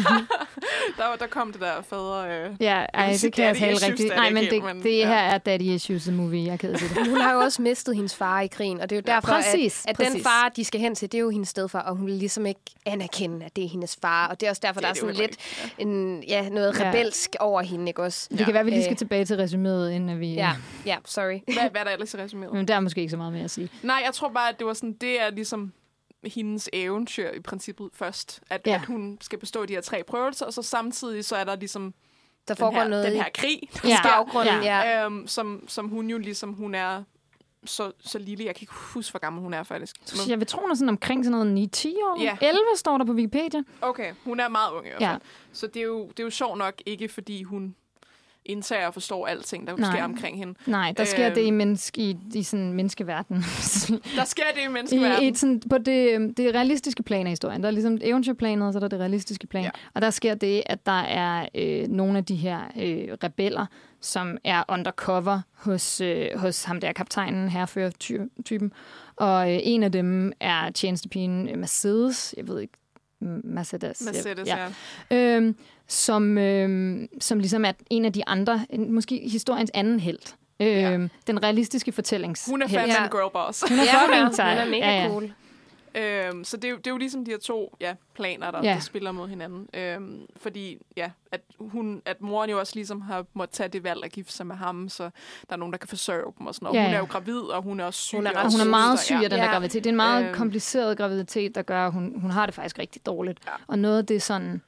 [0.96, 2.46] der, var- der kom det der fader...
[2.46, 4.12] Øh, Ja, ej, det kan jeg tale rigtigt.
[4.12, 5.06] er Nej, men det, helt, men det ja.
[5.06, 6.44] her er Daddy Issues the movie.
[6.44, 7.08] Jeg er sige det.
[7.08, 9.84] Hun har jo også mistet hendes far i krigen, og det er jo derfor, Præcis,
[9.84, 10.22] at, at den præcis.
[10.22, 12.60] far, de skal hen til, det er jo hendes stedfar, og hun vil ligesom ikke
[12.86, 14.28] anerkende, at det er hendes far.
[14.28, 15.36] Og det er også derfor, Det er der er sådan lidt
[15.78, 16.88] en, ja, noget Ja.
[16.88, 18.28] rebelsk over hende, ikke også?
[18.30, 18.98] Det kan være, at vi lige skal Øh.
[18.98, 20.34] tilbage til resuméet, inden vi...
[20.34, 20.52] Ja,
[20.86, 21.40] ja, sorry.
[21.44, 22.54] hvad, hvad er der ellers i resuméet?
[22.54, 23.68] Men der er måske ikke så meget mere at sige.
[23.82, 25.72] Nej, jeg tror bare, at det var sådan, det er ligesom
[26.26, 28.40] hendes eventyr i princippet først.
[28.50, 28.74] At, Ja.
[28.74, 31.94] at hun skal bestå de her tre prøvelser, og så samtidig så er der ligesom
[32.48, 33.96] Der den foregår her, noget den her krig, der Ja.
[34.02, 34.62] baggrunden.
[34.62, 34.78] Ja.
[34.80, 35.04] Ja.
[35.04, 37.02] øhm, som, som hun jo ligesom, hun er
[37.64, 38.44] så, så lille.
[38.44, 39.96] Jeg kan ikke huske, hvor gammel hun er faktisk.
[40.04, 42.22] Så jeg vil tro, hun er sådan omkring sådan noget 9-10 år.
[42.22, 42.36] Ja.
[42.40, 43.62] 11 står der på Wikipedia.
[43.80, 45.10] Okay, hun er meget ung i hvert fald.
[45.10, 45.18] Ja.
[45.52, 47.74] Så det er, jo, det er jo sjovt nok ikke, fordi hun
[48.46, 49.90] indtager og forstår alting, der Nej.
[49.92, 50.54] sker omkring hende.
[50.66, 51.34] Nej, der sker Øhm.
[51.34, 53.36] det i, menneske, i, i sådan menneskeverden.
[54.16, 55.22] Der sker det i I, menneskeverden.
[55.24, 57.60] i et sådan, på det, det realistiske plan af historien.
[57.62, 59.62] Der er ligesom eventyrplanet, og så er der det realistiske plan.
[59.62, 59.70] Ja.
[59.74, 59.88] Ja.
[59.94, 63.66] Og der sker det, at der er øh, nogle af de her øh, rebeller,
[64.00, 68.72] som er undercover hos, øh, hos ham der kaptajnen, herrefører-typen.
[69.16, 72.34] Og øh, en af dem er tjenestepigen øh, Mercedes.
[72.36, 72.74] Jeg ved ikke,
[73.44, 74.02] Mercedes.
[74.06, 74.66] Mercedes, ja.
[75.10, 75.36] ja.
[75.36, 75.56] Øhm,
[75.88, 80.18] som, øhm, som ligesom er en af de andre, måske historiens anden held.
[80.60, 81.08] Øhm, Ja.
[81.26, 82.46] Den realistiske fortællings.
[82.50, 83.04] Hun er fandme Ja.
[83.04, 83.64] en girlboss.
[83.68, 85.08] Hun er Ja, hun er, hun er mega Ja, ja.
[85.08, 85.32] cool.
[85.96, 88.58] Øhm, så det er, jo, det er jo ligesom de her to ja, planer, der,
[88.62, 88.74] Ja.
[88.74, 89.68] der spiller mod hinanden.
[89.74, 94.04] Øhm, fordi ja, at, hun, at moren jo også ligesom har måttet tage det valg
[94.04, 95.10] at gifte sig med ham, så der
[95.50, 96.78] er nogen, der kan forsørge dem og sådan noget.
[96.78, 98.16] Ja, Hun er jo gravid, og hun er også syg.
[98.16, 99.50] Hun er og hun er meget syg af den der Ja.
[99.52, 99.84] graviditet.
[99.84, 100.34] Det er en meget Øhm.
[100.34, 103.38] kompliceret graviditet, der gør, at hun, hun har det faktisk rigtig dårligt.
[103.46, 103.50] Ja.
[103.66, 104.62] Og noget af det er sådan...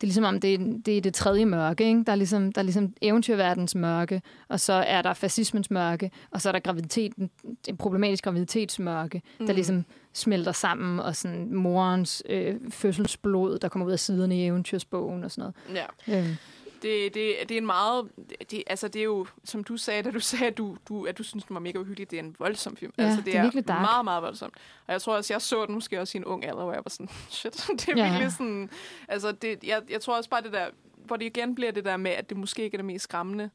[0.00, 1.84] Det er ligesom om, det er, det er det tredje mørke.
[1.88, 2.02] Ikke?
[2.06, 6.40] Der, er ligesom, der er ligesom eventyrverdens mørke, og så er der fascismens mørke, og
[6.40, 7.30] så er der graviditeten,
[7.68, 9.46] en problematisk graviditetsmørke, mm.
[9.46, 14.46] der ligesom smelter sammen, og sådan morens øh, fødselsblod, der kommer ud af siderne i
[14.46, 15.84] eventyrsbogen og sådan Ja.
[16.06, 16.38] noget.
[16.82, 18.08] Det, det, det er en meget...
[18.50, 21.18] Det, altså, det er jo, som du sagde, da du sagde, at du, du, at
[21.18, 22.92] du synes, den var mega uhyggelig, det er en voldsom film.
[22.98, 23.80] Ja, altså, det er virkelig dark.
[23.80, 24.54] meget, meget voldsomt.
[24.86, 26.82] Og jeg tror også, jeg så den måske også i en ung alder, hvor jeg
[26.84, 28.10] var sådan, shit, det er Ja.
[28.10, 28.70] virkelig sådan...
[29.08, 30.66] Altså, det, jeg, jeg tror også bare det der,
[31.06, 33.50] hvor det igen bliver det der med, at det måske ikke er det mest skræmmende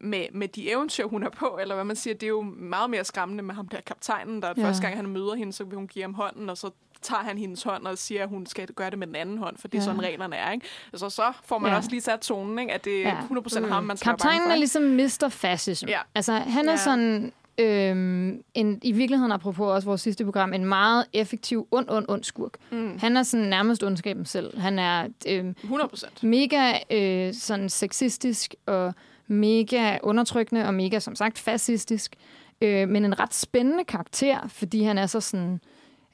[0.00, 2.90] med, med de eventyr, hun er på, eller hvad man siger, det er jo meget
[2.90, 4.64] mere skræmmende med ham der kaptajnen, der ja.
[4.64, 6.70] første gang han møder hende, så vil hun give ham hånden, og så
[7.04, 9.56] tager han hendes hånd og siger, at hun skal gøre det med den anden hånd,
[9.58, 9.84] for det er Ja.
[9.84, 10.66] sådan reglerne er, ikke?
[10.92, 11.76] Altså, så får man Ja.
[11.76, 12.72] også lige sat tonen, ikke?
[12.72, 13.20] At det er Ja.
[13.28, 13.72] 100% Mm.
[13.72, 15.28] ham, man skal være Kaptajnen er for, ligesom Mr.
[15.30, 15.88] Fascism.
[15.88, 16.00] Ja.
[16.14, 16.76] Altså, han er Ja.
[16.76, 17.32] sådan...
[17.58, 22.24] Øhm, en, I virkeligheden, apropos også vores sidste program, en meget effektiv, ond, ond, ond
[22.24, 22.50] skurk.
[22.70, 22.98] Mm.
[22.98, 24.58] Han er sådan nærmest ondskaben selv.
[24.58, 26.22] Han er øhm, 100%.
[26.26, 28.94] mega øh, sådan sexistisk og
[29.26, 32.14] mega undertrykkende og mega, som sagt, fascistisk.
[32.62, 35.60] Øh, men en ret spændende karakter, fordi han er så sådan...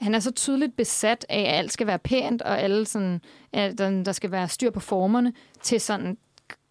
[0.00, 3.20] Han er så tydeligt besat af, at alt skal være pænt, og alle sådan,
[3.52, 5.32] at der, skal være styr på formerne,
[5.62, 6.18] til sådan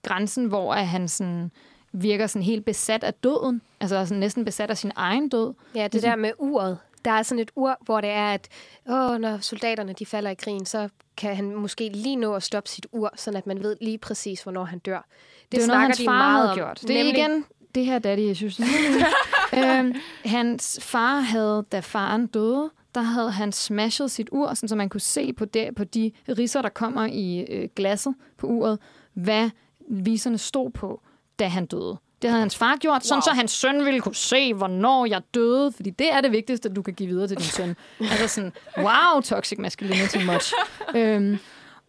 [0.03, 1.51] grænsen, hvor han sådan
[1.91, 3.61] virker sådan helt besat af døden.
[3.79, 5.53] Altså sådan næsten besat af sin egen død.
[5.75, 6.77] Ja, det der med uret.
[7.05, 8.47] Der er sådan et ur, hvor det er, at
[8.89, 12.69] åh, når soldaterne de falder i krigen, så kan han måske lige nå at stoppe
[12.69, 14.97] sit ur, så at man ved lige præcis, hvornår han dør.
[15.01, 16.57] Det, Det er jo noget, snakker hans de far meget havde om.
[16.57, 16.81] gjort.
[16.87, 18.61] Det er igen det her daddy, synes.
[19.57, 24.75] øhm, hans far havde, da faren døde, der havde han smashet sit ur, sådan, så
[24.75, 28.79] man kunne se på, det, på de ridser, der kommer i øh, glasset på uret,
[29.13, 29.49] hvad
[29.89, 31.01] viserne stod på,
[31.39, 31.97] da han døde.
[32.21, 33.21] Det havde hans far gjort, sådan Wow.
[33.21, 36.81] så hans søn ville kunne se, hvornår jeg døde, fordi det er det vigtigste, du
[36.81, 37.75] kan give videre til din søn.
[38.11, 40.53] altså sådan, wow, toxic masculinity much.
[40.95, 41.37] øhm,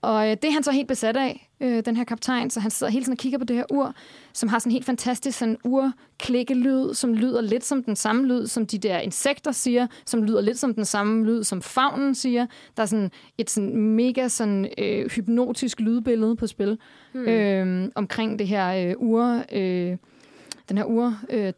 [0.03, 2.71] og øh, det er han så helt besat af, øh, den her kaptajn, så han
[2.71, 3.95] sidder hele tiden og kigger på det her ur,
[4.33, 8.67] som har sådan helt fantastisk sådan urklikkelyd, som lyder lidt som den samme lyd, som
[8.67, 12.47] de der insekter siger, som lyder lidt som den samme lyd, som faunen siger.
[12.77, 16.79] Der er sådan et sådan mega sådan, øh, hypnotisk lydbillede på spil
[17.13, 17.29] hmm.
[17.29, 19.97] øh, omkring det her øh, ur, øh,
[20.69, 21.53] den her ur øh,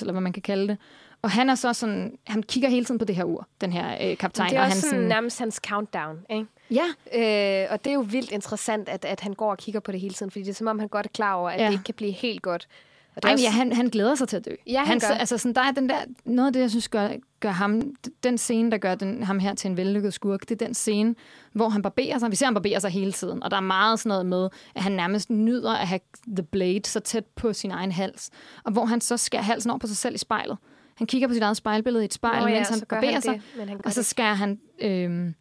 [0.00, 0.78] eller hvad man kan kalde det.
[1.26, 4.10] Og han er så sådan, han kigger hele tiden på det her ur, den her
[4.10, 4.50] øh, kaptajn.
[4.50, 6.46] Det er og også han sådan, nærmest hans countdown, ikke?
[6.70, 9.92] Ja, Øh, og det er jo vildt interessant, at, at han går og kigger på
[9.92, 11.66] det hele tiden, fordi det er som om, han godt er klar over, at Ja.
[11.66, 12.68] det ikke kan blive helt godt.
[13.16, 14.50] Og det Ej, men også, ja, han, han glæder sig til at dø.
[14.66, 15.14] Ja, han han, gør.
[15.14, 17.08] Altså, sådan, der er den der, noget af det, jeg synes gør,
[17.40, 17.82] gør ham,
[18.24, 21.14] den scene, der gør den, ham her til en vellykket skurk, det er den scene,
[21.52, 22.30] hvor han barberer sig.
[22.30, 24.82] Vi ser ham barberer sig hele tiden, og der er meget sådan noget med, at
[24.82, 26.00] han nærmest nyder at have
[26.36, 28.30] The Blade så tæt på sin egen hals,
[28.64, 30.56] og hvor han så skærer halsen over på sig selv i spejlet.
[30.96, 33.42] Han kigger på sit eget spejlbillede i et spejl, Nå ja, mens han barberer sig,
[33.56, 35.32] det, han og så skærer han øh,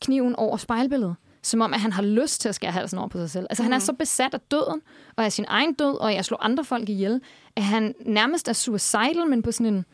[0.00, 1.16] kniven over spejlbilledet.
[1.42, 3.46] Som om, at han har lyst til at skære halsen over på sig selv.
[3.50, 3.64] Altså, mm.
[3.64, 4.80] han er så besat af døden,
[5.16, 7.20] og af sin egen død, og af at slå andre folk ihjel,
[7.56, 9.84] at han nærmest er suicidal, men på sådan en...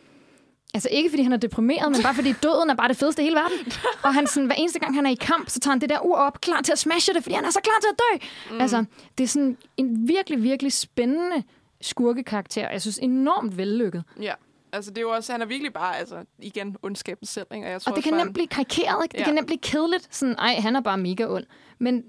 [0.74, 3.24] Altså ikke fordi han er deprimeret, men bare fordi døden er bare det fedeste i
[3.24, 3.72] hele verden.
[4.04, 6.04] Og han sådan, hver eneste gang han er i kamp, så tager han det der
[6.04, 8.26] ur op, klar til at smashe det, fordi han er så klar til at dø.
[8.54, 8.60] Mm.
[8.60, 8.84] Altså,
[9.18, 11.42] det er sådan en virkelig, virkelig spændende
[11.80, 12.70] skurkekarakter.
[12.70, 14.04] Jeg synes enormt vellykket.
[14.20, 14.32] Ja.
[14.72, 17.66] Altså, det er jo også, han er virkelig bare, altså, igen, ondskaben selv, ikke?
[17.66, 19.12] Og, jeg tror Og det kan bare, nemt blive karikeret, ikke?
[19.12, 19.24] Det Ja.
[19.24, 20.14] kan nemt blive kedeligt.
[20.14, 21.44] Sådan, ej, han er bare mega ond.
[21.78, 22.04] Men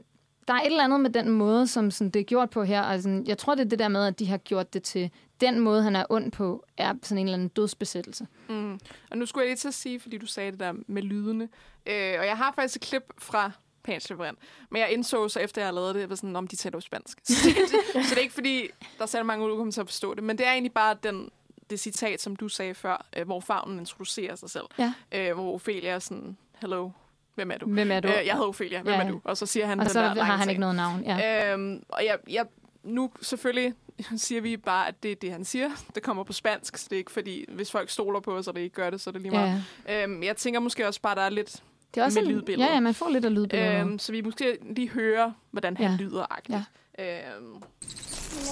[0.47, 2.82] der er et eller andet med den måde, som sådan, det er gjort på her.
[2.82, 5.59] Altså, jeg tror, det er det der med, at de har gjort det til den
[5.59, 8.28] måde, han er ond på, er sådan en eller anden dødsbesættelse.
[8.49, 8.80] Mm.
[9.12, 11.49] Og nu skulle jeg lige til at sige, fordi du sagde det der med lydene.
[11.86, 13.51] Øh, og jeg har faktisk et klip fra
[13.84, 14.41] Pans Labyrinth.
[14.70, 16.78] Men jeg indså så efter, jeg har lavet det, jeg var sådan, om de taler
[16.78, 17.20] jo spansk.
[17.24, 18.62] Så det, det, så det er ikke fordi,
[18.97, 20.24] der er særlig mange, der kommer til at forstå det.
[20.24, 21.30] Men det er egentlig bare den,
[21.72, 24.65] det citat, som du sagde før, øh, hvor fagnen introducerer sig selv.
[24.80, 24.93] Ja.
[25.11, 26.89] Øh, hvor Ophelia er sådan, hello,
[27.36, 27.65] hvem er du?
[27.65, 28.07] Hvem er du?
[28.07, 29.22] Øh, jeg hedder Ophelia, hvem Ja, er du?
[29.24, 30.49] Og så siger han og den så der har han ting.
[30.51, 31.03] ikke noget navn.
[31.05, 31.53] Ja.
[31.53, 32.45] Øhm, og jeg, jeg,
[32.84, 33.74] nu selvfølgelig
[34.17, 35.69] siger vi bare, at det er det, han siger.
[35.95, 38.55] Det kommer på spansk, så det er ikke fordi, hvis folk stoler på os, og
[38.55, 39.63] det ikke gør det, så er det lige meget.
[39.88, 40.03] Ja.
[40.03, 41.63] Øhm, jeg tænker måske også bare, der er lidt
[41.95, 42.69] Det er også Med en- lydbilleder.
[42.69, 43.82] Ja, ja, man får lidt af lydbilleder.
[43.82, 45.97] Øhm, så vi måske lige hører, hvordan han Ja.
[45.99, 46.59] lyder agtigt.
[46.99, 47.34] Ja.
[47.36, 47.57] Øhm, Mi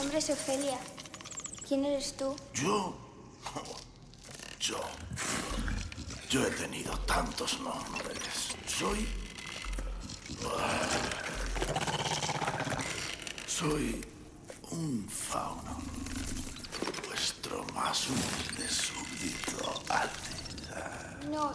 [0.02, 0.78] nombre es Ofelia.
[1.66, 2.26] ¿Quién eres tú?
[2.66, 2.94] Yo.
[4.70, 4.78] Yo.
[6.32, 8.56] Yo he tenido tantos nombres.
[8.68, 9.08] Soy.
[13.48, 14.06] Soy
[14.72, 15.82] un fauno.
[17.08, 19.50] Vuestro más humilde súbdito.
[21.32, 21.52] No,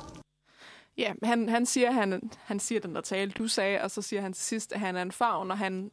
[0.96, 4.22] ja, han, han, siger, han, han siger den der tale, du sagde, og så siger
[4.22, 5.90] han til sidst, at han er en favn, og han,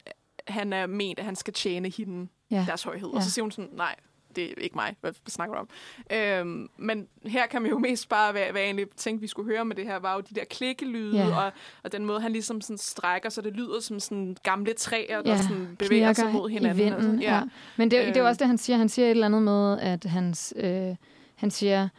[0.48, 2.64] han er ment, at han skal tjene hende ja.
[2.68, 3.10] deres højhed.
[3.10, 3.16] Ja.
[3.16, 3.96] Og så siger hun sådan, nej,
[4.36, 4.96] det er ikke mig.
[5.02, 5.70] Hvad snakker du om?
[6.18, 9.52] Øhm, men her kan man jo mest bare, hvad, hvad jeg egentlig tænkte, vi skulle
[9.56, 11.46] høre med det her, var jo de der klikkelyde, Ja.
[11.46, 11.52] og,
[11.84, 15.32] og den måde, han ligesom sådan strækker, så det lyder som sådan gamle træer, der
[15.32, 16.80] ja, sådan bevæger sig knirker mod hinanden.
[16.80, 17.22] I vinden, altså.
[17.30, 17.42] ja.
[17.78, 18.30] Men det, det er jo Øh.
[18.30, 18.78] også det, han siger.
[18.78, 20.96] Han siger et eller andet med, at hans, øh,
[21.36, 21.90] han siger,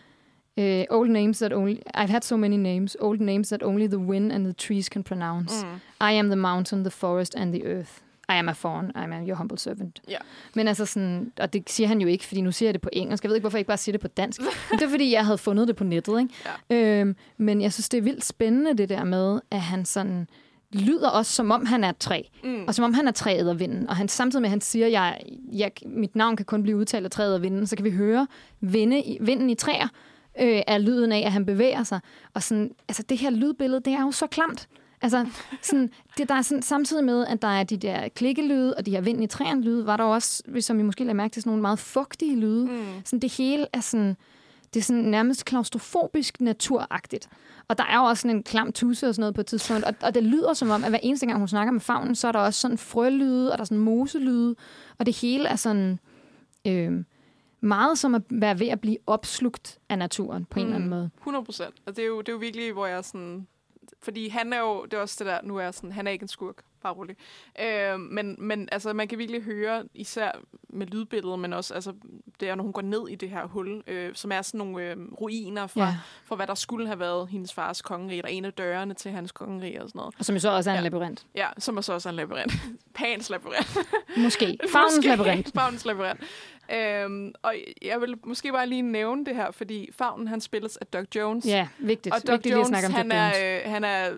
[0.56, 3.98] øh, old names that only, I've had so many names, old names that only the
[3.98, 5.66] wind and the trees can pronounce.
[5.66, 5.72] Mm.
[6.08, 7.90] I am the mountain, the forest and the earth.
[8.34, 10.00] I am a fawn, I am your humble servant.
[10.08, 10.16] Ja.
[10.54, 12.88] Men altså sådan, og det siger han jo ikke, fordi nu siger jeg det på
[12.92, 13.24] engelsk.
[13.24, 14.40] Jeg ved ikke, hvorfor jeg ikke bare siger det på dansk.
[14.70, 16.34] Men det er, fordi jeg havde fundet det på nettet, ikke?
[16.70, 17.00] Ja.
[17.00, 20.28] Øhm, men jeg synes, det er vildt spændende, det der med, at han sådan
[20.72, 22.22] lyder også, som om han er træ.
[22.44, 22.64] Mm.
[22.66, 23.88] Og som om han er træet og vinden.
[23.88, 25.20] Og han, samtidig med, at han siger, at jeg,
[25.52, 28.26] jeg, mit navn kan kun blive udtalt af træet og vinden, så kan vi høre
[28.60, 29.88] vinde i, vinden i træer
[30.40, 32.00] øh, er lyden af, at han bevæger sig.
[32.34, 34.68] Og sådan, altså det her lydbillede, det er jo så klamt.
[35.02, 35.26] Altså,
[35.62, 38.90] sådan, det, der er sådan, samtidig med, at der er de der klikkelyde og de
[38.90, 41.50] her vind i træerne lyde, var der også, som I måske lader mærke til, sådan
[41.50, 42.66] nogle meget fugtige lyde.
[42.66, 42.86] Mm.
[43.04, 44.16] Sådan, det hele er sådan,
[44.74, 47.28] det er sådan nærmest klaustrofobisk naturagtigt.
[47.68, 49.84] Og der er jo også sådan en klam tusse og sådan noget på et tidspunkt.
[49.84, 52.28] Og, og det lyder som om, at hver eneste gang, hun snakker med fagnen, så
[52.28, 54.54] er der også sådan frølyde, og der er sådan moselyde.
[54.98, 55.98] Og det hele er sådan
[56.66, 57.04] øh,
[57.60, 61.10] meget som at være ved at blive opslugt af naturen på en eller anden måde.
[61.18, 61.74] 100 procent.
[61.86, 63.46] Og det er, jo, det er jo virkelig, hvor jeg sådan...
[64.02, 66.22] Fordi han er jo, det er også det der, nu er sådan, han er ikke
[66.22, 67.16] en skurk, bare rolig.
[67.62, 70.30] Øh, men, men altså, man kan virkelig høre, især
[70.68, 71.92] med lydbilledet, men også, altså,
[72.40, 74.90] det er, når hun går ned i det her hul, øh, som er sådan nogle
[74.90, 75.96] øh, ruiner fra, Ja.
[76.24, 79.32] fra, hvad der skulle have været hendes fars kongerige, eller en af dørene til hans
[79.32, 80.14] kongerige og sådan noget.
[80.18, 80.82] Og som jo så også er en Ja.
[80.88, 81.26] labyrint.
[81.34, 82.52] Ja, som er så også en labyrint.
[82.94, 83.76] Pans labyrint.
[84.16, 84.58] Måske.
[84.72, 85.52] Fagnens labyrint.
[85.54, 86.20] Fagnens labyrint.
[86.74, 90.86] Øhm, og jeg vil måske bare lige nævne det her, fordi Fagnen, han spilles af
[90.86, 91.46] Doug Jones.
[91.46, 92.14] Ja, vigtigt.
[92.14, 93.36] Og Doug vigtigt lige at Jones, om han, Doug Jones.
[93.36, 94.08] er, øh, han er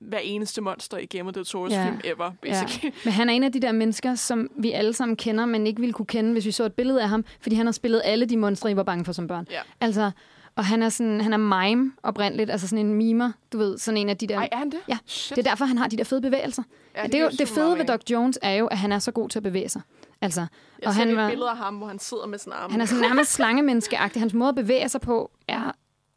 [0.00, 1.78] hver eneste monster i Game of the Tours Ja.
[1.80, 1.86] ja.
[1.88, 2.94] film ever, basically.
[3.04, 5.80] Men han er en af de der mennesker, som vi alle sammen kender, men ikke
[5.80, 8.26] ville kunne kende, hvis vi så et billede af ham, fordi han har spillet alle
[8.26, 9.46] de monstre, I var bange for som børn.
[9.50, 9.60] Ja.
[9.80, 10.10] Altså,
[10.56, 13.98] og han er sådan, han er mime oprindeligt, altså sådan en mimer, du ved, sådan
[13.98, 14.36] en af de der...
[14.38, 14.78] Ej, er han det?
[14.88, 15.36] Ja, Shit.
[15.36, 16.62] Det er derfor, han har de der fede bevægelser.
[16.94, 17.84] Ja, Ja, det, er jo, det fede ved.
[17.86, 19.82] Doug Jones er jo, at han er så god til at bevæge sig.
[20.22, 20.40] Altså,
[20.80, 22.72] Jeg og ser han et var- billede af ham, hvor han sidder med sin arme.
[22.72, 24.22] han er sådan nærmest slangemenneskeagtig.
[24.22, 25.72] Hans måde at bevæge sig på er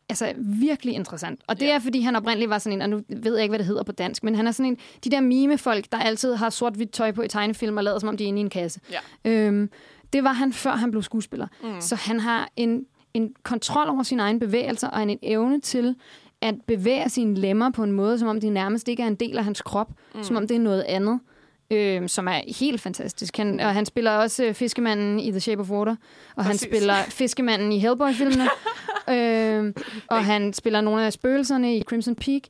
[0.09, 1.41] altså virkelig interessant.
[1.47, 1.75] Og det Ja.
[1.75, 3.83] er, fordi han oprindeligt var sådan en, og nu ved jeg ikke, hvad det hedder
[3.83, 7.11] på dansk, men han er sådan en, de der mime-folk, der altid har sort-hvidt tøj
[7.11, 8.79] på i tegnefilm og lader som om de er inde i en kasse.
[8.91, 9.31] Ja.
[9.31, 9.69] Øhm,
[10.13, 11.47] det var han, før han blev skuespiller.
[11.63, 11.81] Mm.
[11.81, 15.95] Så han har en, en kontrol over sine egne bevægelser, og en, en evne til
[16.41, 19.37] at bevæge sine lemmer på en måde, som om de nærmest ikke er en del
[19.37, 20.23] af hans krop, mm.
[20.23, 21.19] som om det er noget andet.
[21.71, 23.37] Øhm, som er helt fantastisk.
[23.37, 25.95] Han, og han spiller også øh, fiskemanden i The Shape of Water,
[26.35, 26.67] og han Præcis.
[26.69, 28.49] spiller fiskemanden i Hellboy-filmene,
[29.15, 29.73] øhm,
[30.07, 32.41] og han spiller nogle af spøgelserne i Crimson Peak.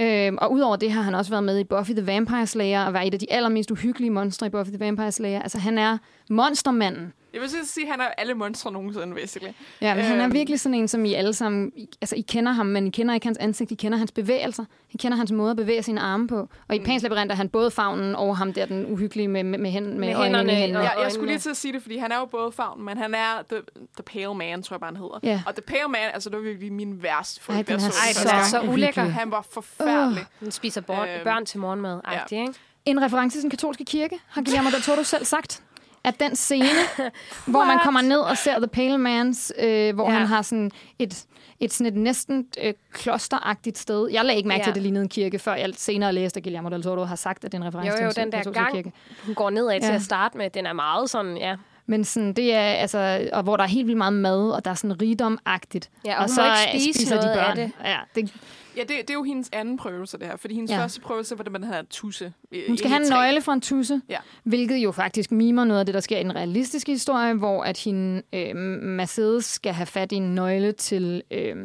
[0.00, 2.92] Øhm, og udover det har han også været med i Buffy the Vampire Slayer, og
[2.92, 5.42] var et af de allermest uhyggelige monstre i Buffy the Vampire Slayer.
[5.42, 5.98] Altså, han er
[6.30, 7.12] monstermanden.
[7.34, 9.52] Jeg vil så sige, at han er alle monstre nogensinde, basically.
[9.80, 10.34] Ja, men han er Øhm.
[10.34, 11.72] virkelig sådan en, som I alle sammen...
[11.76, 13.70] I- Altså, I kender ham, men I kender ikke hans ansigt.
[13.70, 14.64] I kender hans bevægelser.
[14.90, 16.48] I kender hans måde at bevæge sine arme på.
[16.68, 16.84] Og i Mm.
[16.84, 19.86] Pans Labyrint er han både fagnen over ham der, den uhyggelige med, med, med, hænd,
[19.86, 20.78] med, Med hænderne hænderne.
[20.90, 22.82] og- Ja, jeg skulle lige til at sige det, fordi han er jo både favn,
[22.84, 23.58] men han er the,
[23.96, 25.18] the Pale Man, tror jeg bare, han hedder.
[25.22, 25.42] Ja.
[25.46, 27.68] Og The Pale Man, altså det var virkelig min værste Ej, frygt.
[27.68, 28.72] så Ej, den er første så gang.
[28.72, 29.02] ulækker.
[29.02, 30.24] Han var forfærdelig.
[30.40, 32.00] Den spiser born, Øhm, børn til morgenmad.
[32.30, 32.36] Ja.
[32.36, 32.52] ikke?
[32.84, 35.62] En reference til den katolske kirke, har Guillermo del Toro selv sagt.
[36.04, 36.68] At den scene,
[37.46, 40.18] hvor man kommer ned og ser The Pale Mans, øh, hvor Ja.
[40.18, 41.24] han har sådan et,
[41.60, 44.08] et, sådan et næsten øh, klosteragtigt sted.
[44.12, 44.64] Jeg lagde ikke mærke Ja.
[44.64, 47.16] til, at det lignede en kirke, før jeg senere læste, at Guillermo del Toro har
[47.16, 48.92] sagt, at det er en reference Jo, til jo, den der gang, kirke.
[49.26, 49.94] hun går nedad til Ja.
[49.94, 51.56] at starte med, den er meget sådan, ja.
[51.86, 54.70] Men sådan, det er, altså, og hvor der er helt vildt meget mad, og der
[54.70, 55.90] er sådan rigdomagtigt.
[56.04, 56.42] Ja, og og så
[56.72, 57.56] ikke spise spiser noget de af børn.
[57.56, 57.72] det.
[57.84, 58.32] Ja, det.
[58.76, 60.36] Ja, det, det er jo hendes anden prøvelse, det her.
[60.36, 60.78] Fordi hendes Ja.
[60.82, 62.32] første prøvelse var det, man havde tusse.
[62.52, 64.18] i- Hun skal have en nøgle fra en tusse, Ja.
[64.44, 67.78] hvilket jo faktisk mimer noget af det, der sker i den realistiske historie, hvor at
[67.78, 71.56] hende, øh, Mercedes skal have fat i en nøgle til øh,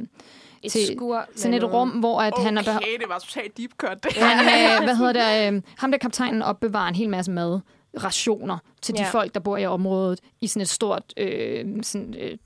[0.63, 1.25] Et Til skur.
[1.35, 4.13] sådan et rum, hvor at han er Okay, det var totalt deep cut.
[4.17, 4.39] Han,
[4.79, 7.59] øh, hvad hedder det, øh, ham der kaptajnen opbevarer en hel masse mad
[8.03, 9.09] rationer til de Ja.
[9.09, 12.37] folk, der bor i området, i sådan et stort øh, sådan, øh,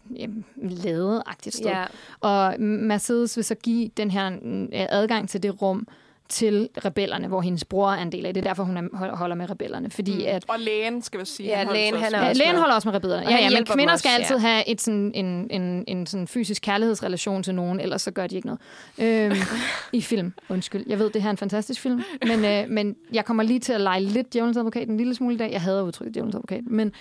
[0.84, 1.66] ladeagtigt sted.
[1.70, 1.86] Ja.
[2.20, 5.88] Og Mercedes vil så give den her øh, adgang til det rum
[6.34, 8.44] til rebellerne, hvor hendes bror er en del af det.
[8.44, 9.90] Det er derfor, hun er, hold- holder med rebellerne.
[9.90, 10.24] Fordi mm.
[10.28, 11.50] at Og lægen, skal vi sige.
[11.50, 12.24] Ja, han lægen, han også er med.
[12.26, 13.26] Ja, også lægen holder også med rebellerne.
[13.26, 14.42] Og Ja, ja, men kvinder dem skal også, altid ja.
[14.42, 18.36] have et sådan, en, en, en sådan fysisk kærlighedsrelation til nogen, ellers så gør de
[18.36, 19.32] ikke noget.
[19.32, 19.42] Øhm,
[19.94, 20.84] I film, undskyld.
[20.88, 23.74] Jeg ved, det her er en fantastisk film, men, øh, men jeg kommer lige til
[23.74, 25.52] at lege lidt djævelens advokat en lille smule i dag.
[25.52, 26.92] Jeg hader udtrykket djævelens advokat, men,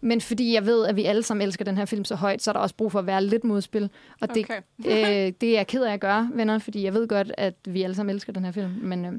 [0.00, 2.50] men fordi jeg ved, at vi alle sammen elsker den her film så højt, så
[2.50, 3.90] er der også brug for at være lidt modspil.
[4.20, 4.60] Og det, Okay.
[5.26, 7.82] øh, det er jeg ked af at gøre, venner, fordi jeg ved godt, at vi
[7.82, 8.70] alle sammen elsker den her film.
[8.82, 9.12] Men øh,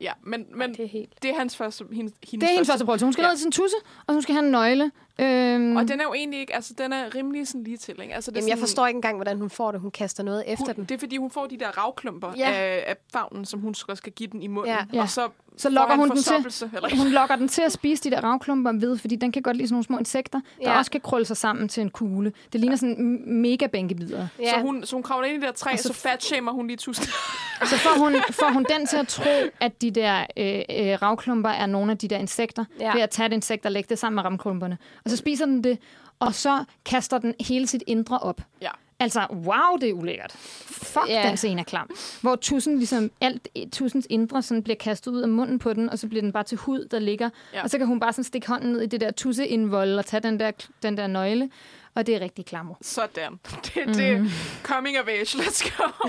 [0.00, 1.22] Ja, men, men Det er helt...
[1.22, 3.06] det er hans første, hendes, hendes det er hendes første prøvelse.
[3.06, 3.28] Hun skal Ja.
[3.28, 3.76] ned til sin tusse,
[4.06, 4.90] og hun skal have en nøgle.
[5.20, 8.14] Øhm, Og den er jo egentlig ikke, altså den er rimelig sådan lige til, ikke?
[8.14, 9.80] Altså, det Jamen, jeg sådan, forstår ikke engang, hvordan hun får det.
[9.80, 10.84] Hun kaster noget efter hun, den.
[10.84, 12.50] Det er fordi, hun får de der ravklumper Ja.
[12.50, 14.72] af, af favnen, som hun skal, skal give den i munden.
[14.74, 14.84] Ja.
[14.92, 15.00] Ja.
[15.02, 16.34] Og så, Så lokker hun den til.
[16.74, 19.56] Eller, Hun lokker den til at spise de der ravklumper ved, fordi den kan godt
[19.56, 20.78] lide sådan nogle små insekter, der Ja.
[20.78, 22.32] også kan krølle sig sammen til en kugle.
[22.52, 24.26] Det ligner sådan m- mega bænkebider.
[24.40, 24.50] Ja.
[24.54, 26.52] så, hun, så hun kravler ind i det der træ, Og så, så- så fatshamer
[26.52, 27.06] hun lige tusind.
[27.64, 31.48] Så får hun, får hun den til at tro, at de der øh, øh, ravklumper
[31.50, 32.86] er nogle af de der insekter, Ja.
[32.86, 32.92] ja.
[32.94, 34.78] ved at tage et insekt og lægge det sammen med ravklumperne.
[35.04, 35.78] Og så spiser den det,
[36.18, 38.40] og så kaster den hele sit indre op.
[38.62, 38.70] Ja.
[39.00, 40.32] Altså, wow, det er ulækkert.
[40.32, 41.28] Fuck, yeah.
[41.28, 41.90] den scene er klam.
[42.20, 45.98] Hvor tusind, ligesom, alt tusinds indre sådan bliver kastet ud af munden på den, og
[45.98, 47.30] så bliver den bare til hud, der ligger.
[47.54, 47.62] Ja.
[47.62, 50.20] Og så kan hun bare sådan stikke hånden ned i det der tusseindvold og tage
[50.20, 50.50] den der,
[50.82, 51.50] den der nøgle.
[51.94, 52.74] Og det er rigtig klammer.
[52.82, 53.32] Sådan.
[53.64, 54.24] Det, det er
[54.62, 55.38] coming of age.
[55.38, 56.08] Let's go.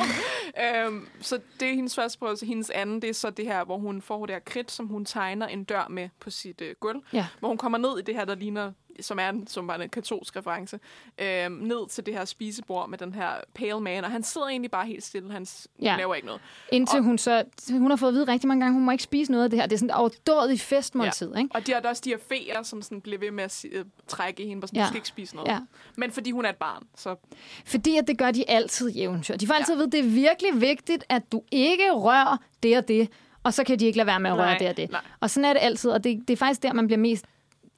[0.88, 2.46] um, så det er hendes første prøvelse.
[2.46, 5.06] Hendes anden, det er så det her, hvor hun får det her kridt, som hun
[5.06, 7.00] tegner en dør med på sit øh, gulv.
[7.14, 7.28] Ja.
[7.40, 9.90] Hvor hun kommer ned i det her, der ligner som er en, som var en
[9.90, 10.80] katolsk reference,
[11.20, 14.72] øhm, ned til det her spisebord med den her pale man, og han sidder egentlig
[14.72, 15.46] bare helt stille, han
[15.82, 15.96] Ja.
[15.98, 16.42] laver ikke noget.
[16.72, 17.44] Indtil Og- hun så...
[17.72, 19.60] Hun har fået at vide rigtig mange gange, hun må ikke spise noget af det
[19.60, 19.66] her.
[19.68, 21.40] Det er sådan et overdådigt festmåltid, ja.
[21.40, 21.50] ikke?
[21.56, 23.86] Og de har da også de her feer, som sådan bliver ved med at øh,
[24.08, 24.84] trække i hende, hvor sådan, Ja.
[24.84, 25.50] du skal ikke spise noget.
[25.50, 25.60] Ja.
[25.98, 27.16] Men fordi hun er et barn, så
[27.66, 29.36] Fordi at det gør de altid i eventyr.
[29.38, 32.88] De får altid at vide, det er virkelig vigtigt, at du ikke rører det og
[32.88, 33.10] det.
[33.44, 34.92] Og så kan de ikke lade være med at røre Nej, det og det.
[34.92, 35.02] nej.
[35.20, 37.26] Og sådan er det altid, og det, det er faktisk der, man bliver mest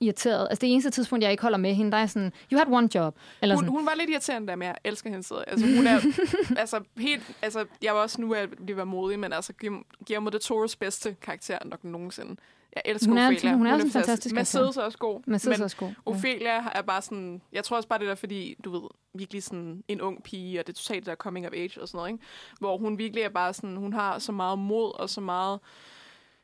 [0.03, 0.47] irriteret.
[0.49, 2.89] Altså det eneste tidspunkt, jeg ikke holder med hende, der er sådan, you had one
[2.95, 3.15] job.
[3.41, 3.71] Eller hun, sådan.
[3.77, 5.35] hun var lidt irriterende der, men jeg elsker hende så.
[5.47, 5.99] Altså, hun er,
[6.61, 10.29] altså, helt, altså, jeg var også nu at lige være modig, men altså, Guillermo- Guillermo
[10.29, 12.35] del Toros bedste karakter nok nogensinde.
[12.75, 13.53] Jeg elsker Hun er- Ophelia.
[13.55, 15.21] hun er også en fantastisk Mercedes er også god.
[15.27, 15.87] Mercedes er også god.
[15.87, 15.93] Ja.
[16.05, 17.41] Ophelia er bare sådan...
[17.51, 20.67] Jeg tror også bare, det er fordi, du ved, virkelig sådan en ung pige, og
[20.67, 22.23] det er totalt der coming of age og sådan noget, ikke?
[22.59, 23.75] Hvor hun virkelig er bare sådan...
[23.75, 25.59] Hun har så meget mod og så meget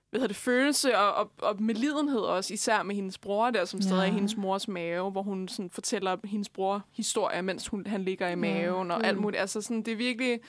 [0.10, 4.00] hvad det, følelse og, og, og medlidenhed også, især med hendes bror der, som stadig
[4.02, 4.14] er i Ja.
[4.14, 8.36] hendes mors mave, hvor hun sådan fortæller hendes bror historier, mens hun, han ligger i
[8.36, 9.42] maven og alt muligt.
[9.42, 10.40] Altså sådan, det er virkelig...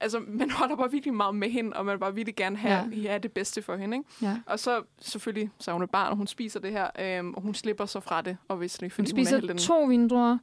[0.00, 2.88] Altså, man holder bare virkelig meget med hende, og man vil bare virkelig gerne have
[2.92, 2.96] ja.
[3.12, 4.08] Ja, det bedste for hende, ikke?
[4.22, 4.38] Ja.
[4.46, 7.42] Og så selvfølgelig, så er hun et barn, og hun spiser det her, øhm, og
[7.42, 9.58] hun slipper så fra det, obviously, Hun fordi hun, er spiser den...
[9.58, 10.38] to vindruer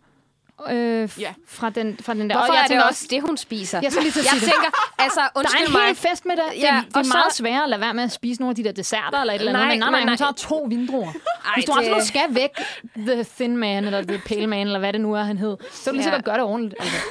[0.70, 1.34] øh, f- Ja.
[1.48, 2.36] fra, den, fra den der.
[2.38, 3.80] Hvorfor og jeg er det tænker også det, hun spiser?
[3.84, 4.54] Jeg skal lige til at jeg sige det.
[4.54, 5.82] tænker, altså, Der er undskyld en mig.
[5.86, 6.44] hel fest med det.
[6.56, 8.56] Det, Ja, det er så- meget sværere at lade være med at spise nogle af
[8.56, 9.62] de der desserter eller et eller andet.
[9.68, 10.16] Nej, men nej, men nej, hun nej.
[10.16, 11.12] tager to vindruer.
[11.56, 12.50] Hvis du det- absolut skal væk,
[12.98, 15.92] the thin man, eller the pale man, eller hvad det nu er, han hed, så
[15.92, 16.76] vil du lige så godt gøre det ordentligt.
[16.80, 16.98] Altså.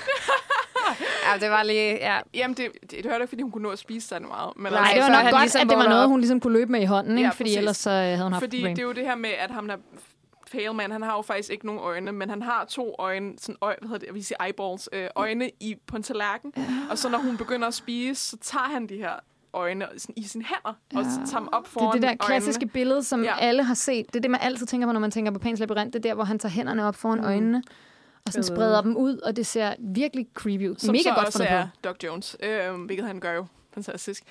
[1.32, 1.92] Ja, det var lige...
[1.92, 2.18] Ja.
[2.34, 4.52] Jamen, det, det, det hørte ikke, fordi hun kunne nå at spise sig meget.
[4.56, 6.52] Men Nej, Nej, det var nok godt, ligesom at det var noget, hun ligesom kunne
[6.52, 7.26] løbe med i hånden, ikke?
[7.26, 7.56] Ja, fordi præcis.
[7.56, 8.74] ellers så øh, havde hun haft Fordi problem.
[8.76, 9.76] det er jo det her med, at ham der
[10.52, 13.56] pale man, han har jo faktisk ikke nogen øjne, men han har to øjne, sådan
[13.60, 16.52] øje, hvad hedder det, jeg vil sige eyeballs, øh, øjne i, på en tallerken.
[16.90, 19.12] Og så når hun begynder at spise, så tager han de her
[19.52, 22.14] øjne sådan, i sine hænder, og så tager dem op Det foran er det der
[22.26, 22.72] klassiske øjnene.
[22.72, 23.30] billede, som Ja.
[23.30, 23.38] ja.
[23.40, 24.06] alle har set.
[24.06, 25.86] Det er det, man altid tænker på, når man tænker på Pans Labyrinth.
[25.86, 27.62] Det er der, hvor han tager hænderne op foran øjnene,
[28.26, 30.76] og sådan spreder dem ud, og det ser virkelig creepy ud.
[30.78, 31.70] Som Mega så godt også fundet er på.
[31.84, 34.22] Doc Jones, øh, hvilket han gør jo fantastisk.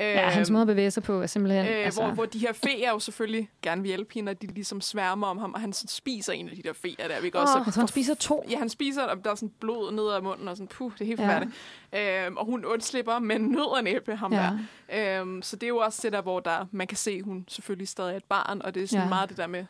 [0.00, 1.66] Øh, Ja, hans måde at bevæge sig på er simpelthen...
[1.66, 4.46] Øh, altså, hvor, hvor de her feer jo selvfølgelig gerne vil hjælpe hende, og de
[4.46, 7.20] ligesom sværmer om ham, og han spiser en af de der feer der.
[7.20, 8.44] Vi kan også tror, han spiser to.
[8.50, 11.00] Ja, han spiser, og der er sådan blod ned ad munden, og sådan, puh, det
[11.00, 11.20] er helt
[11.92, 12.26] Ja.
[12.26, 14.50] Øhm, og hun undslipper med nød næppe ham Ja.
[14.92, 15.20] der.
[15.20, 17.44] Øhm, så det er jo også det der, hvor der, man kan se, at hun
[17.48, 19.08] selvfølgelig stadig er et barn, og det er sådan Ja.
[19.08, 19.64] meget det der med,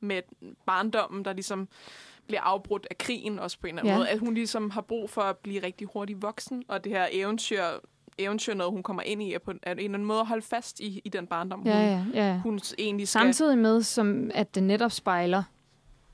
[0.00, 0.22] med
[0.66, 1.68] barndommen, der ligesom
[2.26, 3.98] bliver afbrudt af krigen også på en eller anden Ja.
[3.98, 4.08] måde.
[4.08, 7.64] At hun ligesom har brug for at blive rigtig hurtigt voksen, og det her eventyr,
[8.18, 10.26] eventyr noget, hun kommer ind i, er på en, er en eller anden måde at
[10.26, 12.38] holde fast i, i den barndom, hun, Ja, ja, ja.
[12.38, 13.20] hun egentlig skal...
[13.20, 15.42] Samtidig med, som at det netop spejler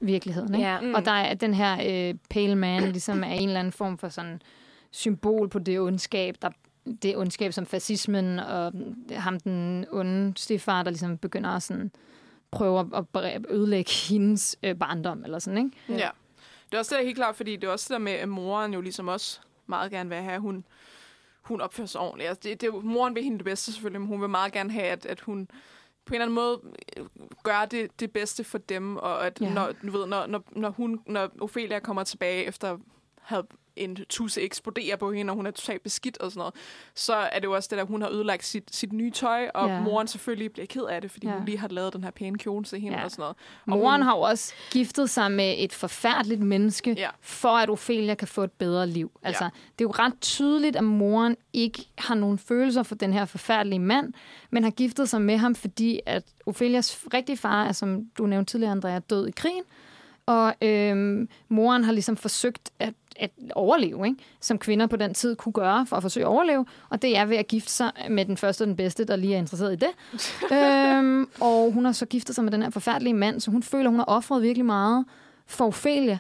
[0.01, 0.55] virkeligheden.
[0.55, 0.69] Ikke?
[0.69, 0.81] Ja.
[0.81, 0.95] Mm.
[0.95, 1.73] Og der er den her
[2.11, 4.43] øh, pale man, ligesom er en eller anden form for sådan
[4.91, 6.51] symbol på det ondskab, der
[7.03, 8.73] det ondskab som fascismen og
[9.11, 11.91] ham den onde stefar, der ligesom begynder at sådan
[12.51, 15.71] prøve at- ødelægge hendes øh, barndom eller sådan, ikke?
[16.03, 16.09] Ja.
[16.71, 18.13] Det er også det, der er helt klart, fordi det er også det der med,
[18.13, 20.65] at moren jo ligesom også meget gerne vil have, at hun,
[21.43, 22.29] hun opfører sig ordentligt.
[22.29, 24.87] Altså, det, det, moren vil hende det bedste selvfølgelig, men hun vil meget gerne have,
[24.87, 25.49] at, at hun
[26.05, 26.61] på en eller anden måde
[26.97, 27.07] øh,
[27.43, 29.55] gøre det, det bedste for dem, og at ja.
[29.55, 32.79] når, du ved, når, når, når, hun, når Ophelia kommer tilbage efter at
[33.21, 33.45] have
[33.77, 36.55] en tusse eksploderer på hende, og hun er totalt beskidt og sådan noget,
[36.95, 39.69] så er det jo også det der, hun har ødelagt sit, sit nye tøj, og
[39.69, 39.81] Ja.
[39.81, 41.33] moren selvfølgelig bliver ked af det, fordi Ja.
[41.33, 43.05] hun lige har lavet den her pæne kjole til hende ja.
[43.05, 43.37] og sådan noget.
[43.67, 47.09] Og Moren hun, har jo også giftet sig med et forfærdeligt menneske, Ja.
[47.21, 49.11] for at Ophelia kan få et bedre liv.
[49.23, 49.51] Altså, Ja.
[49.79, 53.79] det er jo ret tydeligt, at moren ikke har nogen følelser for den her forfærdelige
[53.79, 54.13] mand,
[54.51, 58.53] men har giftet sig med ham, fordi at Ophelias rigtige far er, som du nævnte
[58.53, 59.63] tidligere, Andrea, død i krigen.
[60.27, 64.19] Og øhm, moren har ligesom forsøgt at, at overleve, ikke?
[64.41, 66.67] som kvinder på den tid kunne gøre for at forsøge at overleve.
[66.91, 69.35] Og det er ved at gifte sig med den første og den bedste, der lige
[69.35, 69.91] er interesseret i det.
[70.59, 73.91] øhm, og hun har så giftet sig med den her forfærdelige mand, så hun føler,
[73.91, 75.05] hun har offret virkelig meget
[75.47, 76.19] for Ophelia.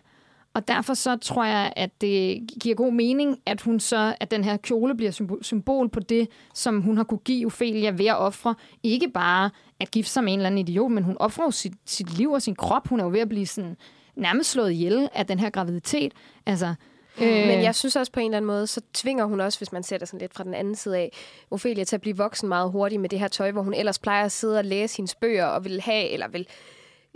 [0.54, 4.44] Og derfor så tror jeg, at det giver god mening, at hun så, at den
[4.44, 8.54] her kjole bliver symbol, på det, som hun har kunne give Ophelia ved at ofre.
[8.82, 9.50] Ikke bare
[9.82, 12.42] at gifte sig med en eller anden idiot, men hun offrer sit, sit liv og
[12.42, 12.88] sin krop.
[12.88, 13.76] Hun er jo ved at blive sådan
[14.16, 16.12] nærmest slået ihjel af den her graviditet.
[16.46, 16.74] Altså,
[17.20, 17.26] Øh.
[17.46, 19.82] Men jeg synes også på en eller anden måde, så tvinger hun også, hvis man
[19.82, 21.12] ser det sådan lidt fra den anden side af,
[21.50, 24.24] Ophelia til at blive voksen meget hurtigt med det her tøj, hvor hun ellers plejer
[24.24, 26.46] at sidde og læse hendes bøger og vil have, eller vil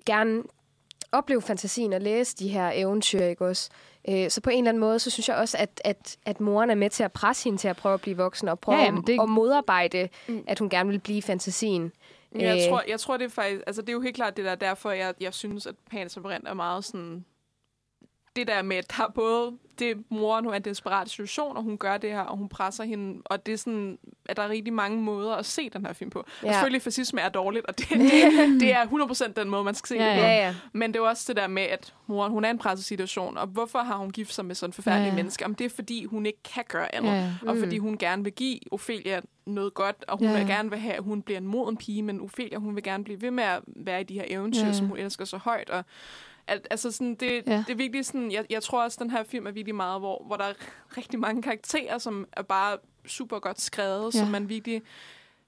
[0.06, 0.42] gerne
[1.12, 3.70] opleve fantasien og læse de her eventyr, ikke også?
[4.08, 6.70] Øh, Så på en eller anden måde, så synes jeg også, at, at, at moren
[6.70, 8.84] er med til at presse hende til at prøve at blive voksen, og prøve Ja,
[8.84, 9.20] jamen, det...
[9.20, 10.08] at modarbejde,
[10.46, 11.92] at hun gerne vil blive fantasien.
[12.34, 13.62] Jeg, Øh, tror, jeg tror, det er faktisk...
[13.66, 16.54] Altså, det er jo helt klart det der, derfor jeg, jeg synes, at Labyrinth er
[16.54, 17.24] meget sådan...
[18.36, 21.56] Det der med, at der er både det moren, hun er i en desperat situation,
[21.56, 24.42] og hun gør det her, og hun presser hende, og det er sådan, at der
[24.42, 26.24] er rigtig mange måder at se den her film på.
[26.42, 26.48] Ja.
[26.48, 29.88] Og selvfølgelig, fascisme er dårligt, og det, det, det er 100% den måde, man skal
[29.88, 30.24] se Ja, det på.
[30.24, 30.54] Ja, ja.
[30.72, 33.46] Men det er også det der med, at moren, hun er en presset situation, og
[33.46, 35.42] hvorfor har hun gift sig med sådan en forfærdelig Ja, menneske?
[35.44, 37.10] Jamen, det er, fordi hun ikke kan gøre andet.
[37.10, 37.32] Ja, ja.
[37.46, 40.78] Og fordi hun gerne vil give Ophelia noget godt, og hun Ja, vil gerne vil
[40.78, 43.44] have, at hun bliver en moden pige, men Ophelia, hun vil gerne blive ved med
[43.44, 44.72] at være i de her eventyr, ja.
[44.72, 45.70] som hun elsker så højt.
[45.70, 45.84] Og
[46.48, 47.64] al- altså sådan, det, Ja.
[47.66, 50.22] det er virkelig sådan, jeg, jeg tror også, den her film er virkelig meget, hvor,
[50.26, 50.52] hvor der er
[50.96, 52.76] rigtig mange karakterer, som er bare
[53.06, 54.18] super godt skrevet, Ja.
[54.18, 54.82] som man virkelig...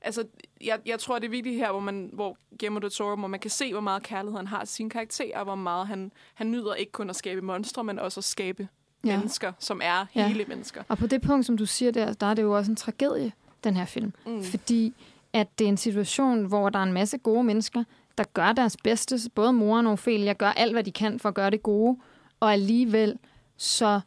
[0.03, 0.25] Altså,
[0.65, 3.41] jeg, jeg tror, det er virkelig her, hvor man, hvor Guillermo del Toro, hvor man
[3.41, 6.51] kan se, hvor meget kærlighed han har til sine karakterer, og hvor meget han, han
[6.51, 8.69] nyder ikke kun at skabe monstre, men også at skabe
[9.05, 9.17] ja.
[9.17, 10.29] mennesker, som er Ja.
[10.29, 10.83] hele mennesker.
[10.89, 13.33] Og på det punkt, som du siger der, der er det jo også en tragedie,
[13.65, 14.13] den her film.
[14.27, 14.43] Mm.
[14.45, 14.95] Fordi
[15.33, 17.85] at det er en situation, hvor der er en masse gode mennesker,
[18.19, 19.31] der gør deres bedste.
[19.35, 21.99] Både moren og Ophelia gør alt, hvad de kan for at gøre det gode.
[22.41, 23.19] Og alligevel
[23.57, 24.01] så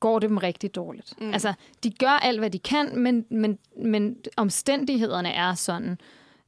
[0.00, 1.20] går det dem rigtig dårligt.
[1.20, 1.32] Mm.
[1.32, 1.52] Altså,
[1.84, 5.98] de gør alt, hvad de kan, men, men, men omstændighederne er sådan,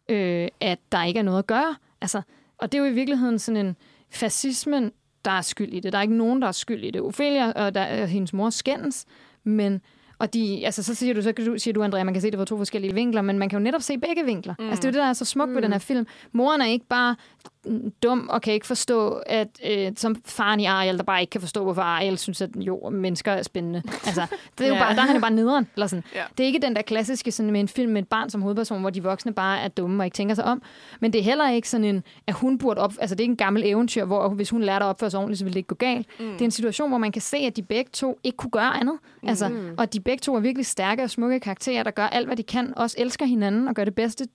[0.09, 1.76] øh, at der ikke er noget at gøre.
[2.01, 2.22] Altså,
[2.59, 3.76] og det er jo i virkeligheden sådan en
[4.11, 4.92] fascismen,
[5.24, 5.92] der er skyld i det.
[5.92, 7.01] Der er ikke nogen, der er skyld i det.
[7.01, 9.07] Ophelia og der, er hendes mor skændes,
[9.44, 9.80] men
[10.18, 12.38] og de, altså, så siger du, så du, siger du, Andrea, man kan se det
[12.38, 14.54] fra to forskellige vinkler, men man kan jo netop se begge vinkler.
[14.58, 14.68] Mm.
[14.68, 15.54] Altså, det er jo det, der er så smukt mm.
[15.54, 16.06] ved den her film.
[16.32, 17.57] Moren er ikke bare mm,
[18.02, 21.40] dum og kan ikke forstå, at øh, som faren i Ariel, der bare ikke kan
[21.40, 23.82] forstå, hvorfor Ariel synes, at jo, mennesker er spændende.
[24.06, 24.26] Altså,
[24.58, 24.80] det er jo Ja.
[24.84, 25.66] bare, der er han jo bare nederen.
[25.76, 26.04] Eller sådan.
[26.14, 26.22] Ja.
[26.38, 28.80] Det er ikke den der klassiske sådan, med en film med et barn som hovedperson,
[28.80, 30.62] hvor de voksne bare er dumme og ikke tænker sig om.
[31.00, 32.92] Men det er heller ikke sådan en, at hun burde op...
[33.00, 35.38] Altså, det er ikke en gammel eventyr, hvor hvis hun lærte at opføre sig ordentligt,
[35.38, 36.06] så ville det ikke gå galt.
[36.20, 36.26] Mm.
[36.32, 38.80] Det er en situation, hvor man kan se, at de begge to ikke kunne gøre
[38.80, 38.98] andet.
[39.22, 39.28] Mm.
[39.28, 42.26] Altså, og at de begge to er virkelig stærke og smukke karakterer, der gør alt,
[42.26, 44.26] hvad de kan, også elsker hinanden og gør det bedste,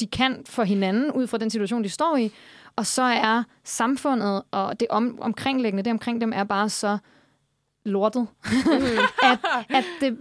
[0.00, 2.32] de, kan for hinanden, ud fra den situation, de står i.
[2.76, 6.98] Og så er samfundet og det om, omkringliggende, det omkring dem, er bare så
[7.84, 8.26] lortet,
[9.22, 9.38] at,
[9.68, 10.18] at det,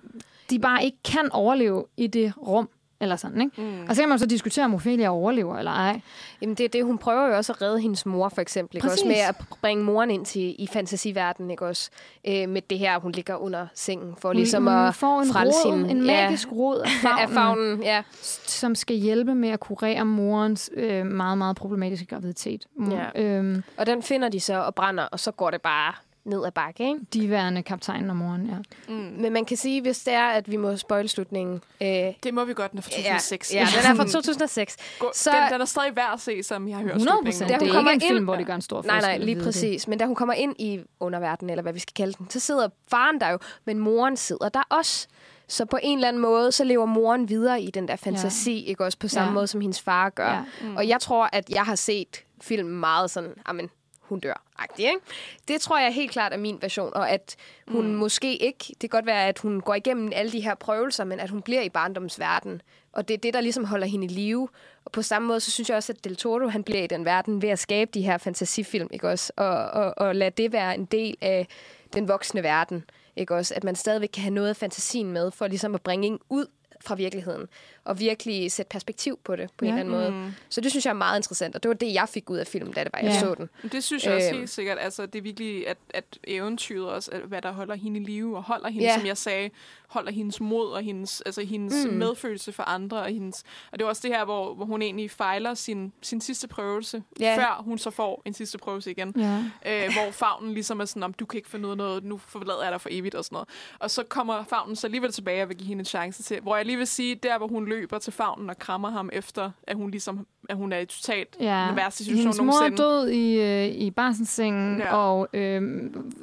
[0.50, 2.70] de bare ikke kan overleve i det rum,
[3.02, 3.62] eller sådan, ikke?
[3.62, 3.86] Mm.
[3.90, 6.02] Og så kan man så diskutere, om Ophelia overlever eller ej.
[6.42, 8.78] Jamen det er det, hun prøver jo også at redde hendes mor, for eksempel.
[8.78, 8.88] Ikke?
[8.88, 11.90] Også med at bringe moren ind til, i fantasiverdenen, ikke også?
[12.28, 15.60] Øh, med det her, hun ligger under sengen, for ligesom hun at får en frelse
[15.68, 15.90] rod, hende.
[15.92, 18.02] en magisk rod af Ja, af favnen, fagnen, ja.
[18.48, 22.66] som skal hjælpe med at kurere morens øh, meget, meget problematiske graviditet.
[22.78, 23.22] Mm, Ja.
[23.24, 25.94] Øhm, Og den finder de så og brænder, og så går det bare
[26.26, 27.00] ned ad bakke, ikke?
[27.14, 28.56] de værende kaptajnen og moren, ja.
[28.94, 28.94] Mm.
[29.22, 31.62] Men man kan sige, hvis det er, at vi må spoil slutningen...
[31.82, 31.88] Øh,
[32.24, 33.54] Det må vi godt, den er fra 2006.
[33.54, 34.78] Ja, ja, den er fra 2006.
[35.00, 35.32] Gå, Så- så...
[35.32, 37.26] den, den er stadig værd at se, som jeg har hørt 100 slutningen.
[37.32, 37.50] procent.
[37.50, 39.08] Det hun er kommer ikke en ind- film, hvor det gør en stor Nej, forskel.
[39.08, 39.54] nej, at lige vide det.
[39.54, 39.88] præcis.
[39.88, 42.70] Men da hun kommer ind i underverdenen, eller hvad vi skal kalde den, så sidder
[42.92, 45.08] faren der jo, men moren sidder der også.
[45.48, 48.70] Så på en eller anden måde, så lever moren videre i den der fantasi, ja.
[48.70, 49.34] ikke også på samme Ja.
[49.34, 50.30] måde, som hendes far gør.
[50.32, 50.42] Ja.
[50.62, 50.76] Mm.
[50.76, 53.70] Og jeg tror, at jeg har set film meget sådan, amen,
[54.10, 54.42] hun dør.
[54.60, 55.00] -agtig, Ikke?
[55.48, 57.36] Det tror jeg helt klart er min version, og at
[57.68, 57.94] hun mm.
[57.94, 61.20] måske ikke, det kan godt være, at hun går igennem alle de her prøvelser, men
[61.20, 62.62] at hun bliver i barndomsverden.
[62.94, 64.50] Og det er det, der ligesom holder hende i live.
[64.86, 67.06] Og på samme måde, så synes jeg også, at Del Toro, han bliver i den
[67.06, 69.34] verden ved at skabe de her fantasifilm, ikke også?
[69.36, 71.48] Og, og, og lade det være en del af
[71.94, 72.84] den voksne verden,
[73.16, 73.56] ikke også?
[73.56, 76.46] At man stadigvæk kan have noget af fantasien med, for ligesom at bringe en ud
[76.82, 77.48] fra virkeligheden.
[77.84, 79.72] Og virkelig sætte perspektiv på det på ja.
[79.72, 80.26] en eller anden måde.
[80.26, 80.34] Mm.
[80.50, 82.48] Så det synes jeg er meget interessant, og det var det, jeg fik ud af
[82.48, 83.20] filmen, da det var, jeg Ja.
[83.20, 83.50] så den.
[83.72, 84.38] Det synes jeg også Øhm.
[84.38, 84.78] helt sikkert.
[84.82, 88.38] Altså, det er virkelig, at, at eventyret også, at, hvad der holder hende i live,
[88.38, 88.98] og holder hende, Ja.
[88.98, 89.50] som jeg sagde,
[89.88, 91.94] holder hendes mod, og hendes, altså, hendes Mm.
[91.94, 92.98] medfølelse for andre.
[93.02, 96.22] Og, hendes, og det er også det her, hvor, hvor hun egentlig fejler sin, sin
[96.22, 97.38] sidste prøvelse, Ja.
[97.38, 99.14] før hun så får en sidste prøvelse igen.
[99.18, 99.38] Ja.
[99.86, 102.18] øh, hvor favnen ligesom er sådan, om du kan ikke finde ud af noget, nu
[102.18, 103.50] forlader jeg dig for evigt og sådan noget.
[103.80, 106.56] Og så kommer favnen så alligevel tilbage og vil give hende en chance til, hvor
[106.56, 109.76] jeg lige vil sige, der hvor hun løber til favnen og krammer ham efter, at
[109.76, 111.66] hun ligesom, at hun er i totalt Ja.
[111.70, 114.96] den værste situation Hendes mor er død i, øh, i barselssengen, Ja.
[114.96, 115.62] og øh,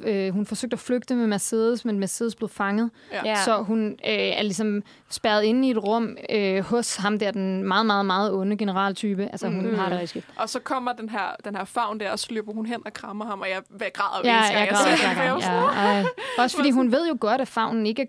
[0.05, 2.89] øh, hun forsøgte at flygte med Mercedes, men Mercedes blev fanget.
[3.25, 3.35] Ja.
[3.35, 7.63] Så hun øh, er ligesom spærret inde i et rum øh, hos ham der, den
[7.63, 9.23] meget, meget, meget onde generaltype.
[9.31, 9.75] Altså, hun Mm.
[9.75, 10.25] har det rigtig skidt.
[10.35, 12.93] Og så kommer den her, den her favn der, og så løber hun hen og
[12.93, 14.97] krammer ham, og jeg, jeg græder Ja, jeg jeg græder jeg
[15.41, 16.03] sådan, Ja, ej.
[16.37, 18.05] Også fordi hun ved jo godt, at fagnen ikke er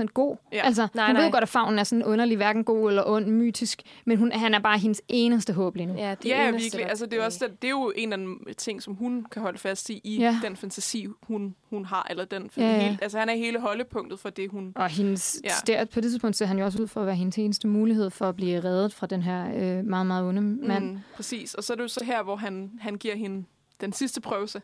[0.00, 0.36] 100% god.
[0.52, 0.60] Ja.
[0.64, 1.26] Altså, Nej, hun ved nej.
[1.28, 3.82] jo godt, at fagnen er sådan underlig, hverken god eller ond, mytisk.
[4.04, 5.94] Men hun, han er bare hendes eneste håb lige nu.
[5.94, 6.82] Ja, det Ja, eneste, virkelig.
[6.84, 9.26] der- Altså, det, er også, det, det er jo en af de ting, som hun
[9.32, 10.40] kan holde fast i, i Ja.
[10.42, 12.06] den fantasi, hun, hun har.
[12.10, 12.78] Eller den, Ja, ja.
[12.82, 14.72] Hele, altså, han er hele holdepunktet for det, hun...
[14.76, 15.50] Og hendes, Ja.
[15.66, 18.10] der, på det tidspunkt ser han jo også ud for at være hendes eneste mulighed
[18.10, 19.46] for at blive reddet fra den her
[19.78, 20.90] øh, meget, meget onde mand.
[20.92, 21.54] Mm, præcis.
[21.54, 23.44] Og så er det jo så her, hvor han, han giver hende
[23.80, 24.62] den sidste prøvelse.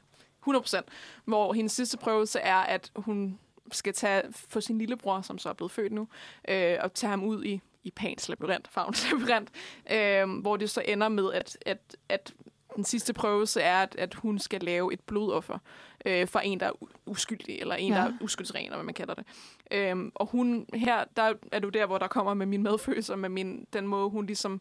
[0.48, 0.80] 100%.
[1.24, 3.38] Hvor hendes sidste prøvelse er, at hun
[3.72, 6.08] skal tage for sin lillebror, som så er blevet født nu,
[6.48, 9.50] øh, og tage ham ud i, i Pans labyrint, Favns labyrint,
[9.92, 12.34] øh, hvor det så ender med, at, at, at
[12.76, 15.58] den sidste prøvelse er, at, at hun skal lave et blodoffer
[16.06, 16.72] øh, for en, der er
[17.06, 17.98] uskyldig, eller en, ja.
[17.98, 19.24] Der er uskyldsren, eller hvad man kalder det.
[19.70, 23.28] Øhm, og hun, her der er du der, hvor der kommer med min medfølelse, med
[23.28, 24.60] min, den måde, hun ligesom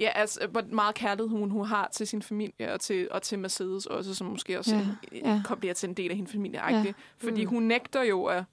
[0.00, 3.38] Ja, altså, hvor meget kærlighed hun, hun har til sin familie, og til, og til
[3.38, 4.76] Mercedes også, som måske også
[5.12, 6.60] Ja, ja, bliver til en del af hendes familie.
[6.68, 6.92] Ja.
[7.18, 7.50] Fordi Mm.
[7.50, 8.44] hun nægter jo at,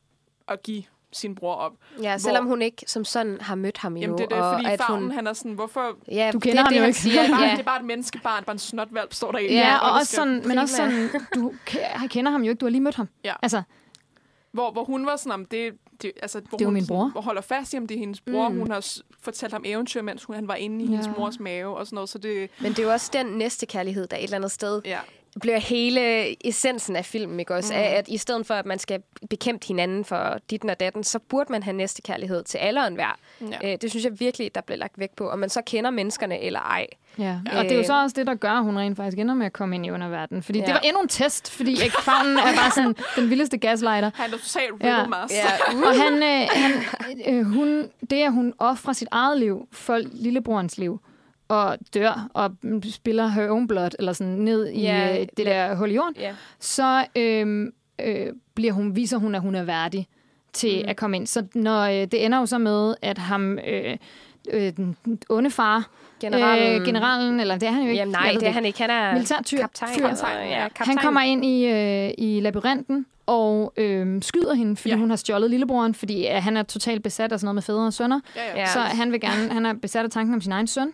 [0.48, 0.84] at give
[1.14, 1.72] sin bror op.
[2.04, 4.02] Ja, selvom hun ikke som sådan har mødt ham endnu.
[4.02, 5.98] Jamen det er det, og fordi at faren, hun, han er sådan, hvorfor...
[6.12, 7.00] ja, Du det kender er ham det, jo ikke.
[7.00, 7.52] Siger, Det er, bare, ja.
[7.52, 9.54] det er bare et menneskebarn, bare en snotvalp, står der i.
[9.54, 12.66] Ja, og der også sådan, men også sådan, du ke- kender ham jo ikke, du
[12.66, 13.10] har lige mødt ham.
[13.24, 13.34] Ja.
[13.42, 13.62] Altså,
[14.52, 16.96] Hvor, hvor hun var sådan, om det, det, altså, hvor Det er hun min sådan-
[16.98, 17.10] bror.
[17.10, 18.50] Hvor holder fast i, om det er hendes bror.
[18.50, 18.60] Mm.
[18.60, 18.88] Hun har
[19.22, 21.12] fortalt ham eventyr, mens hun, han var inde i hendes Ja.
[21.18, 22.10] mors mave og sådan noget.
[22.10, 24.82] Så det, Men det er jo også den næste kærlighed, der et eller andet sted
[24.86, 25.00] ja.
[25.42, 27.74] Bliver hele essensen af filmen, ikke også?
[27.74, 27.80] Mm.
[27.80, 31.20] Af, at i stedet for, at man skal bekæmpe hinanden for ditten og datten, så
[31.20, 33.18] burde man have næste kærlighed til alle og enhver.
[33.42, 33.72] ja.
[33.72, 35.30] Øh, det synes jeg virkelig, der bliver lagt vægt på.
[35.30, 36.88] Om man så kender menneskerne eller ej.
[37.20, 37.40] ja.
[37.58, 39.46] Og det er jo så også det, der gør, at hun rent faktisk ender med
[39.46, 40.44] at komme ind i underverdenen.
[40.44, 40.66] Fordi ja.
[40.66, 44.12] Det var endnu en test, fordi ikke, fagnen er bare sådan den vildeste gaslighter.
[44.16, 44.96] Han er totalt Ja.
[45.30, 45.84] Ja.
[45.88, 46.72] Og han, øh, han,
[47.28, 51.00] øh, hun, det, at hun offrer sit eget liv for lillebrorens liv,
[51.50, 52.52] og dør og
[52.92, 56.14] spiller her own blood, eller sådan ned i Ja, øh, det der hul i jorden,
[56.20, 56.32] Ja.
[56.60, 57.72] så øh,
[58.06, 60.08] øh, bliver hun, viser hun, at hun er værdig
[60.54, 60.90] til mm.
[60.90, 61.28] at komme ind.
[61.28, 63.98] Så når, øh, det ender jo så med, at ham, øh,
[64.54, 64.98] øh, den
[65.30, 65.90] onde far,
[66.22, 66.82] Generalen.
[66.82, 68.00] øh, generalen, eller det er han jo ikke.
[68.00, 68.80] Jamen nej, det er han ikke.
[68.82, 69.58] Han er Militærtyr.
[69.58, 69.92] kaptajn.
[69.96, 70.08] Fyr.
[70.08, 70.88] Kaptajn, ja, kaptajn.
[70.88, 74.96] Han kommer ind i, øh, i labyrinten og øh, skyder hende, fordi Ja.
[74.98, 77.86] hun har stjålet lillebroren, fordi øh, han er totalt besat af sådan noget med fædre
[77.86, 78.20] og sønner.
[78.36, 78.60] Ja.
[78.60, 78.66] Ja.
[78.68, 80.92] Så han vil gerne, han er besat af tanken om sin egen søn,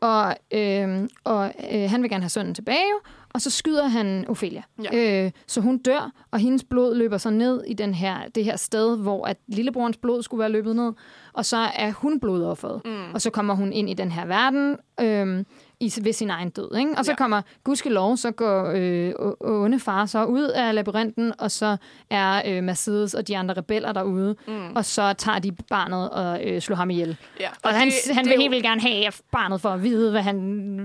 [0.00, 2.92] og, øh, og øh, han vil gerne have sønnen tilbage,
[3.34, 4.62] og så skyder han Ophelia.
[4.92, 5.24] Ja.
[5.24, 8.56] Øh, så hun dør, og hendes blod løber så ned i den her, det her
[8.56, 10.92] sted, hvor at lillebrorens blod skulle være løbet ned,
[11.32, 12.80] og så er hun blodofferet.
[12.84, 13.14] Mm.
[13.14, 15.44] Og så kommer hun ind i den her verden, øh,
[15.80, 16.76] i, ved sin egen død.
[16.78, 16.90] Ikke?
[16.98, 17.16] Og så Ja.
[17.16, 21.76] kommer gudskelov, så går øh, onde far så ud af labyrinten, og så
[22.10, 24.72] er øh, Mercedes og de andre rebeller derude, mm.
[24.76, 27.16] og så tager de barnet og øh, slår ham ihjel.
[27.40, 27.48] ja.
[27.62, 29.82] Og, han, det, han det vil er helt jo- vildt gerne have barnet for at
[29.82, 30.38] vide, hvad han,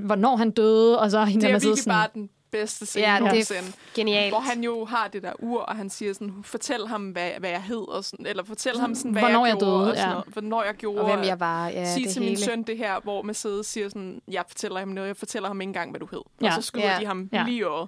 [0.05, 3.19] hvornår han døde, og så er hende Det er virkelig bare den bedste scene Ja,
[3.31, 3.61] det er.
[3.95, 4.31] Genialt.
[4.31, 7.49] Hvor han jo har det der ur, og han siger sådan, fortæl ham, hvad, hvad
[7.49, 9.95] jeg hed, og sådan, eller fortæl ham, sådan, hvad Hvornår jeg, jeg gjorde, døde, og
[9.97, 10.13] sådan ja.
[10.13, 11.01] noget, hvornår jeg gjorde.
[11.01, 11.67] Og hvem jeg var.
[11.67, 12.31] Ja, Sig det til hele.
[12.35, 15.61] min søn det her, hvor Mercedes siger sådan, jeg fortæller ham noget, jeg fortæller ham
[15.61, 16.21] ikke engang, hvad du hed.
[16.41, 16.47] Ja.
[16.47, 16.97] Og så skyder Ja.
[16.99, 17.43] de ham Ja.
[17.47, 17.87] lige øjet,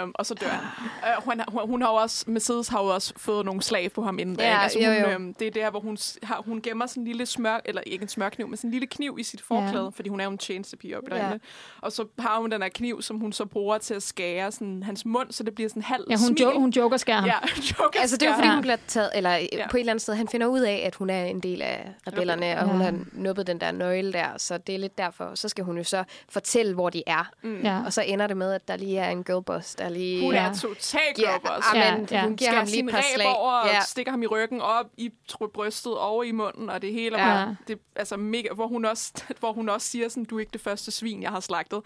[0.00, 0.64] øhm, og så dør han.
[1.08, 4.18] Øh, hun, hun, hun har også, Mercedes har jo også fået nogle slag på ham
[4.18, 4.62] inden da, Ja, ikke?
[4.62, 5.08] Altså, jo, hun, jo.
[5.08, 8.02] Øhm, det er der, hvor hun, har, hun gemmer sådan en lille smør, eller ikke
[8.02, 9.90] en smørkniv, men sådan en lille kniv i sit forklæde, Ja.
[9.94, 11.28] fordi hun er jo en tjenestepige oppe Ja.
[11.28, 11.38] ja.
[11.80, 14.82] Og så har hun den her kniv, som hun så bruger til at skære sådan,
[14.82, 17.26] hans mund, så det bliver sådan halv Ja, hun, jo, hun joker skærer ham.
[17.28, 17.38] Ja,
[17.80, 18.52] joker Altså, det er jo fordi, Ja.
[18.54, 19.46] hun bliver taget, eller Ja.
[19.52, 19.68] ja.
[19.70, 21.88] på et eller andet sted, han finder ud af, at hun er en del af
[22.06, 22.84] rebellerne, og hun Ja.
[22.84, 25.34] har nuppet den der nøgle der, så det er lidt derfor.
[25.34, 27.30] Så skal hun jo så fortælle, hvor de er.
[27.42, 27.60] Mm.
[27.62, 27.82] Ja.
[27.86, 30.20] Og så ender det med, at der lige er en girlboss, der lige...
[30.20, 30.40] Hun Ja.
[30.40, 30.54] er
[30.94, 31.64] Ja, globbers.
[31.74, 32.22] amen, Ja, ja.
[32.24, 33.26] hun giver Skærer ham lige sin et par slag.
[33.26, 33.80] over, og Ja.
[33.80, 35.10] stikker ham i ryggen op, i
[35.54, 37.18] brystet, over i munden, og det hele.
[37.18, 37.38] Ja.
[37.38, 37.46] Ja.
[37.68, 40.60] Det, altså mega, hvor, hun også, hvor hun også siger, sådan, du er ikke det
[40.60, 41.80] første svin, jeg har slagtet.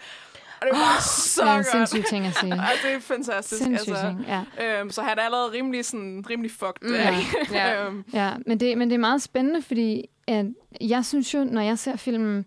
[0.61, 1.67] Og det er bare så en godt.
[1.67, 2.53] sindssyg ting at sige.
[2.55, 3.63] Ej, det er fantastisk.
[3.63, 4.07] Sindssyg altså.
[4.09, 4.27] ting,
[4.59, 4.81] ja.
[4.81, 6.89] Øhm, så han er allerede rimelig, sådan, rimelig fucked.
[6.89, 6.95] Mm.
[6.95, 7.17] Ja.
[7.53, 7.85] Ja.
[7.87, 10.47] øhm, Ja, men det, men det er meget spændende, fordi at
[10.81, 12.47] jeg synes jo, når jeg ser filmen...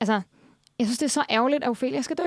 [0.00, 0.20] Altså,
[0.78, 2.22] jeg synes, det er så ærgerligt, at Ophelia skal dø.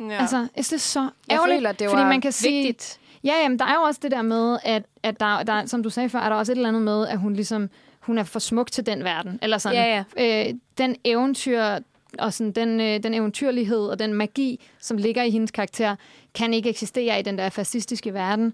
[0.00, 0.04] ja.
[0.12, 0.20] Ja.
[0.20, 1.56] Altså, jeg synes, det er så Jeg ærgerligt.
[1.58, 2.98] føler, det fordi var man kan sige, vigtigt.
[3.24, 5.90] Ja, jamen, der er jo også det der med, at, at der, der, som du
[5.90, 7.70] sagde før, er der også et eller andet med, at hun ligesom
[8.00, 9.38] hun er for smuk til den verden.
[9.42, 10.04] Eller sådan.
[10.18, 11.78] Ja, Øh, den eventyr
[12.20, 15.96] og sådan, den, øh, den eventyrlighed og den magi, som ligger i hendes karakter,
[16.34, 18.52] kan ikke eksistere i den der fascistiske verden.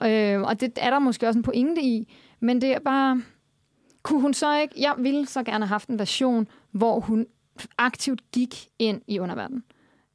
[0.00, 0.06] Mm.
[0.06, 2.12] Øh, og det er der måske også en pointe i.
[2.40, 3.22] Men det er bare...
[4.02, 4.74] Kunne hun så ikke...
[4.78, 7.26] Jeg ville så gerne have haft en version, hvor hun
[7.78, 9.64] aktivt gik ind i underverdenen.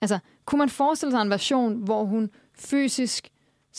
[0.02, 3.30] Altså, kunne man forestille sig en version, hvor hun fysisk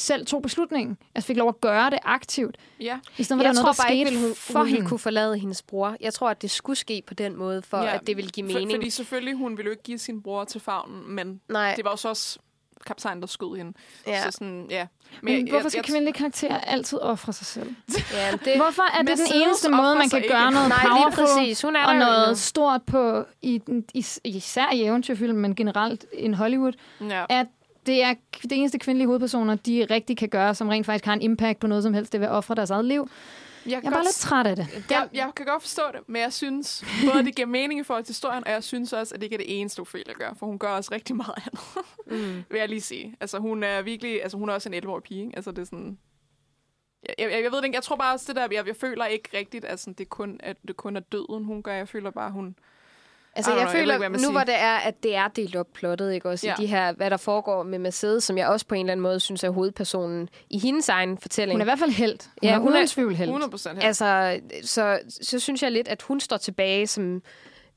[0.01, 0.97] selv tog beslutningen?
[1.15, 2.99] Altså fik lov at gøre det aktivt, ja.
[3.19, 4.59] i stedet for, Jeg at det tror noget, der bare ikke, skete at hun, for
[4.59, 4.87] hun hende.
[4.87, 5.97] kunne forlade hendes bror.
[6.01, 7.95] Jeg tror, at det skulle ske på den måde, for Ja.
[7.95, 8.77] at det ville give For, mening.
[8.79, 11.91] fordi selvfølgelig, hun ville jo ikke give sin bror til favnen, men Nej, det var
[11.91, 12.39] jo så også
[12.87, 13.73] kaptajnen, der skød hende.
[14.07, 14.23] ja.
[14.23, 14.87] Så sådan, ja.
[15.23, 17.75] Men hvorfor skal kvindelige karakterer altid ofre sig selv?
[18.15, 20.51] ja det, Hvorfor er det den eneste måde, man kan gøre ikke.
[20.55, 21.63] noget Nej, lige powerful præcis.
[21.63, 22.37] Hun er og der noget endnu.
[22.37, 23.61] stort på, i,
[23.95, 27.25] is, især i eventyrfilm, men generelt i Hollywood, Ja.
[27.29, 27.47] at
[27.91, 31.23] det er det eneste kvindelige hovedpersoner, de rigtig kan gøre, som rent faktisk har en
[31.23, 33.09] impact på noget som helst, det vil ofre deres eget liv.
[33.67, 34.85] Jeg, Jeg er bare lidt træt af det.
[34.91, 38.05] Jeg, jeg kan godt forstå det, men jeg synes både, det giver mening i forhold
[38.05, 40.47] til historien, og jeg synes også, at det ikke er det eneste, Ophelia gør, for
[40.47, 41.61] hun gør også rigtig meget andet,
[42.07, 42.45] mm.
[42.51, 43.17] vil jeg lige sige.
[43.21, 45.37] Altså, hun er virkelig, altså, hun er også en 11-årig pige, ikke?
[45.37, 45.99] Altså, det er sådan...
[47.09, 49.07] Jeg, jeg, jeg ved det ikke, jeg tror bare også det der, jeg, jeg føler
[49.07, 51.73] ikke rigtigt, at sådan, det, kun, at det kun er døden, hun gør.
[51.75, 52.57] Jeg føler bare, hun...
[53.37, 55.57] Altså, jeg know, jeg føler, ikke, man nu hvor det er, at det er delt
[55.57, 56.47] op plottet, ikke også?
[56.47, 56.55] Ja.
[56.59, 59.03] I de her, hvad der foregår med Mercedes, som jeg også på en eller anden
[59.03, 61.55] måde synes er hovedpersonen i hendes egen fortælling.
[61.55, 62.19] Hun er i hvert fald held.
[62.25, 63.29] Hun Ja, er hun er- uden tvivl held.
[63.29, 67.23] 100 procent Altså, så, så synes jeg lidt, at hun står tilbage som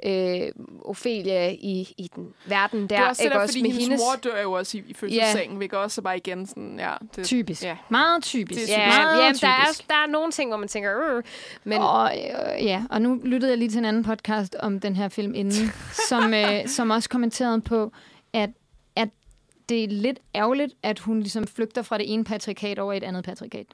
[0.06, 0.48] øh,
[0.86, 2.88] Ophelia i, i den verden der.
[2.88, 5.58] det er også ikke også fordi med hendes, mor dør jo også i, i fødselssengen,
[5.58, 6.94] hvilket også bare igen sådan, ja...
[7.16, 7.64] Det, Typisk.
[7.64, 7.78] Ja.
[7.90, 8.62] Meget typisk.
[8.62, 9.88] Det er Ja, Meget ja der, er, typisk.
[9.88, 11.24] der er nogle ting, hvor man tænker, øh,
[11.64, 14.96] men Og, øh, ja, og nu lyttede jeg lige til en anden podcast om den
[14.96, 15.72] her film inden,
[16.10, 17.92] som, øh, som også kommenterede på,
[18.34, 18.50] at,
[18.96, 19.10] at
[19.70, 23.04] det er lidt ærgerligt, at hun ligesom flygter fra det ene patriarkat over i et
[23.04, 23.66] andet patriarkat.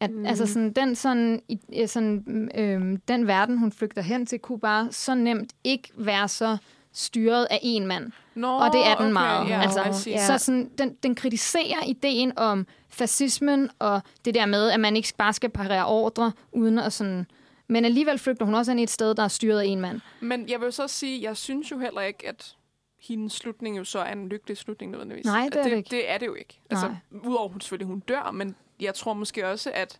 [0.00, 0.26] At, mm.
[0.26, 4.92] Altså sådan, den, sådan, i, sådan, øh, den verden, hun flygter hen til, kunne bare
[4.92, 6.56] så nemt ikke være så
[6.92, 8.12] styret af en mand.
[8.34, 9.48] Nå, Og det er den okay, meget.
[9.48, 10.26] Ja, Altså, ja.
[10.26, 15.12] Så sådan, den, den kritiserer ideen om fascismen og det der med, at man ikke
[15.18, 17.26] bare skal parere ordre uden at sådan...
[17.68, 20.00] Men alligevel flygter hun også ind i et sted, der er styret af en mand.
[20.20, 22.56] Men jeg vil så sige, jeg synes jo heller ikke, at
[23.02, 25.24] hendes slutning jo så er en lykkelig slutning nødvendigvis.
[25.24, 25.90] Nej, det er det, det ikke.
[25.90, 26.60] det er det jo ikke.
[26.70, 26.94] Altså,
[27.24, 29.98] udover hun selvfølgelig, hun dør, men jeg tror måske også, at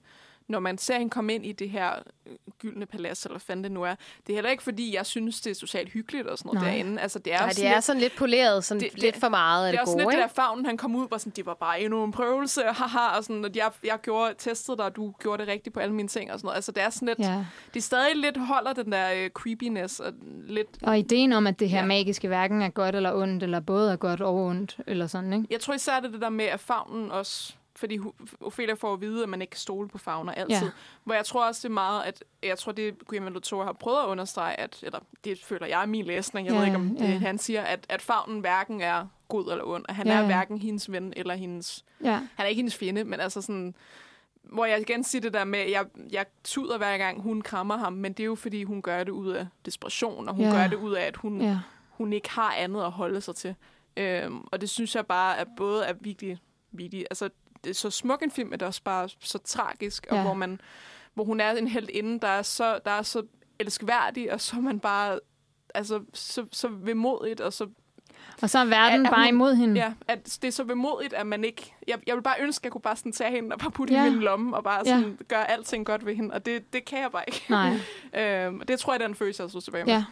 [0.48, 1.90] når man ser hende komme ind i det her
[2.26, 3.94] øh, gyldne palads, eller hvad fanden det nu er,
[4.26, 6.70] det er heller ikke, fordi jeg synes, det er socialt hyggeligt og sådan noget Nej.
[6.70, 7.02] derinde.
[7.02, 9.14] Altså, det er, nej, det sådan er lidt, sådan lidt poleret, sådan Det- det, lidt
[9.14, 10.96] det- for meget af det det, er også gode, lidt det der favnen, han kom
[10.96, 13.98] ud, var sådan, det var bare endnu en prøvelse, haha, og sådan, at jeg, jeg
[14.02, 16.56] gjorde, testede dig, og du gjorde det rigtigt på alle mine ting, og sådan noget.
[16.56, 17.44] Altså, det er sådan lidt, ja.
[17.74, 20.12] Det stadig lidt holder den der øh, creepiness, og
[20.44, 21.86] lidt, Og ideen om, at det her Ja.
[21.86, 25.46] magiske hverken er godt eller ondt, eller både er godt og ondt, eller sådan, ikke?
[25.50, 27.54] Jeg tror især, det det der med, at fagnen også...
[27.80, 27.98] Fordi
[28.40, 30.56] Ophelia får at vide, at man ikke kan stole på fagner altid.
[30.66, 30.70] Ja.
[31.04, 32.24] Hvor jeg tror også, det er meget, at...
[32.42, 34.78] Jeg tror, det Guillermo del Toro har prøvet at understrege, at...
[34.82, 36.46] Eller det føler jeg er min læsning.
[36.46, 37.18] Jeg Ja, ved ikke, om det, ja.
[37.18, 39.84] han siger, at, at fagnen hverken er god eller ond.
[39.88, 41.84] At han Ja, er hverken hendes ven eller hendes...
[42.04, 42.12] Ja.
[42.12, 43.74] Han er ikke hendes fjende, men altså sådan...
[44.42, 47.76] Hvor jeg igen siger det der med, at jeg, jeg tuder hver gang, hun krammer
[47.76, 50.50] ham, men det er jo, fordi hun gør det ud af desperation, og hun Ja.
[50.50, 51.58] gør det ud af, at hun, ja.
[51.90, 53.54] hun ikke har andet at holde sig til.
[53.96, 56.38] Øhm, og det synes jeg bare, at både er virkelig,
[56.72, 57.28] virkelig altså
[57.64, 60.22] det er så smuk en film, men det er også bare så tragisk, og Ja.
[60.22, 60.60] hvor man,
[61.14, 63.22] hvor hun er en helt inde, der er så, der er så
[63.58, 65.18] elskværdig, og så er man bare,
[65.74, 67.68] altså, så, så vemodigt, og så,
[68.42, 69.80] Og så er verden Er- er bare hun- imod hende.
[69.80, 72.64] ja, at det er så vemodigt, at man ikke, jeg, jeg vil bare ønske, at
[72.64, 73.98] jeg kunne bare sådan tage hende og bare putte Ja.
[74.00, 74.90] hende i min lomme, og bare Ja.
[74.90, 77.44] sådan gøre alting godt ved hende, og det, det kan jeg bare ikke.
[77.48, 77.76] Nej,
[78.46, 79.92] øhm, og det tror jeg, den følelse, jeg så tilbage med.
[79.94, 80.04] ja.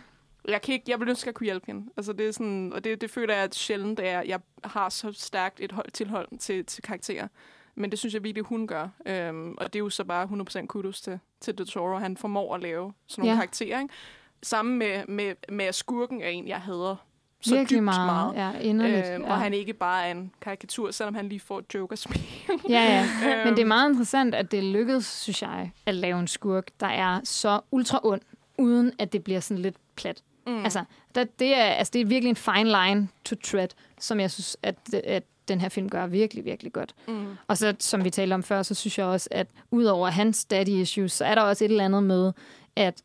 [0.49, 1.91] Jeg, kan ikke, jeg vil ønske, at jeg kunne hjælpe hende.
[1.97, 4.89] Altså, det er sådan, og det, det føler jeg at sjældent, at jeg, jeg har
[4.89, 7.29] så stærkt et hold, tilhold til, til karakterer.
[7.75, 8.89] Men det synes jeg virkelig, hun gør.
[9.07, 10.29] Øhm, og det er jo så bare
[10.63, 11.97] 100% kudos til, til Toro.
[11.99, 13.37] Han formår at lave sådan nogle Ja.
[13.37, 13.81] karakterer.
[13.81, 13.95] Ikke?
[14.43, 16.97] Sammen med, med, med at skurken er en, jeg hader
[17.41, 18.35] så Virkelig dybt meget.
[18.35, 18.55] meget.
[18.55, 19.07] Ja, inderligt.
[19.15, 19.31] Øhm, ja.
[19.31, 22.21] Og han ikke bare er en karikatur, selvom han lige får Joker-smil.
[22.69, 23.07] Ja, ja.
[23.45, 26.69] Men det er Øhm, meget interessant, at det lykkedes, synes jeg, at lave en skurk,
[26.81, 28.21] der er så ultra ond,
[28.59, 30.23] uden at det bliver sådan lidt plat.
[30.49, 30.65] Mm.
[30.65, 30.85] Altså,
[31.15, 33.69] der, det, er, altså, det er virkelig en fine line to tread,
[34.01, 36.95] som jeg synes, at, at den her film gør virkelig, virkelig godt.
[37.09, 37.27] Mm.
[37.49, 40.69] Og så, som vi talte om før, så synes jeg også, at udover hans daddy
[40.69, 42.33] issues, så er der også et eller andet med,
[42.77, 43.03] at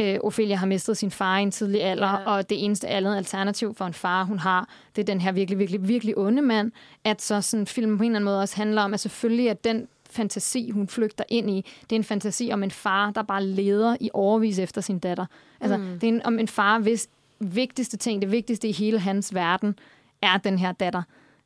[0.00, 2.16] øh, Ophelia har mistet sin far i en tidlig alder, Ja.
[2.16, 5.58] og det eneste andet alternativ for en far, hun har, det er den her virkelig,
[5.58, 6.72] virkelig, virkelig onde mand,
[7.04, 9.64] at så sådan filmen på en eller anden måde også handler om, at selvfølgelig at
[9.64, 13.44] den fantasi, hun flygter ind i, det er en fantasi om en far, der bare
[13.44, 15.26] leder i overvis efter sin datter.
[15.60, 15.84] Altså, mm.
[15.84, 17.08] det er en, om en far, hvis
[17.40, 19.78] vigtigste ting, det vigtigste i hele hans verden,
[20.22, 21.02] er den her datter.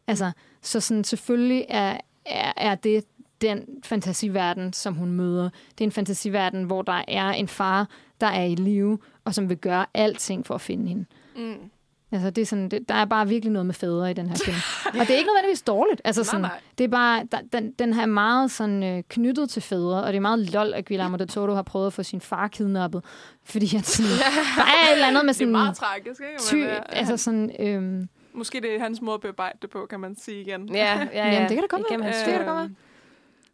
[0.06, 0.30] Altså,
[0.62, 1.96] så sådan, selvfølgelig er,
[2.26, 3.04] er, er det
[3.40, 5.50] den fantasiverden, som hun møder.
[5.70, 7.88] Det er en fantasiverden, hvor der er en far,
[8.20, 11.04] der er i live, og som vil gøre alting for at finde hende.
[11.36, 11.70] Mm.
[12.12, 14.36] Altså, det er sådan, det, der er bare virkelig noget med fædre i den her
[14.44, 14.56] film.
[15.00, 16.00] og det er ikke nødvendigvis dårligt.
[16.04, 16.60] Altså, sådan, nej.
[16.78, 20.06] Det er bare, der, den, den her er meget sådan, øh, knyttet til fædre, og
[20.08, 23.04] det er meget lol, at Guillermo del Toro har prøvet at få sin far kidnappet.
[23.44, 24.10] Fordi at sådan,
[24.56, 25.52] der er et eller andet med Det er sådan...
[25.52, 26.40] meget tragisk, ikke?
[26.42, 29.86] Ty, Men, øh, altså sådan, øhm, Måske det er hans måde at bearbejde det på,
[29.90, 30.68] kan man sige igen.
[30.74, 31.32] Ja, ja, ja.
[31.32, 32.12] Jamen, det kan da godt Igennem være.
[32.14, 32.70] hans Det kan da være.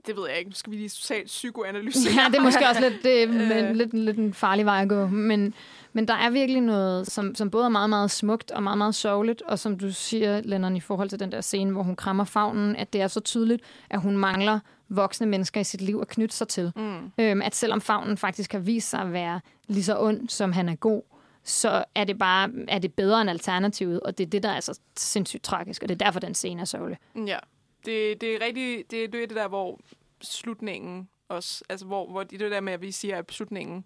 [0.07, 0.51] Det ved jeg ikke.
[0.55, 2.11] Skal vi lige totalt psykoanalyse.
[2.17, 3.29] Ja, det er måske også lidt, det,
[3.69, 3.75] Øh.
[3.77, 5.07] lidt, lidt en farlig vej at gå.
[5.07, 5.55] Men,
[5.97, 8.95] men der er virkelig noget, som, som både er meget, meget smukt og meget, meget
[8.95, 9.43] sørgeligt.
[9.43, 12.77] Og som du siger, Lennon, i forhold til den der scene, hvor hun krammer favnen,
[12.77, 16.37] at det er så tydeligt, at hun mangler voksne mennesker i sit liv at knytte
[16.37, 16.73] sig til.
[16.77, 17.13] Mm.
[17.19, 20.69] Øhm, at selvom favnen faktisk har vist sig at være lige så ond, som han
[20.69, 21.03] er god,
[21.45, 24.61] så er det bare er det bedre end alternativet, og det er det, der er
[24.61, 26.99] så sindssygt tragisk, og det er derfor, den scene er sørgelig.
[27.27, 27.39] Ja.
[27.87, 28.85] Det, det er rigtig...
[28.91, 29.81] Det, det er det der, hvor
[30.23, 31.65] slutningen også...
[31.69, 33.85] Altså, hvor, hvor det det der med, at vi siger, at slutningen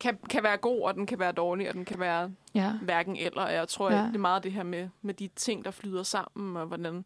[0.00, 2.72] kan, kan være god, og den kan være dårlig, og den kan være Ja.
[2.82, 3.42] hverken eller.
[3.42, 3.98] Og jeg tror, Ja.
[3.98, 7.04] det er meget det her med, med de ting, der flyder sammen, og hvordan...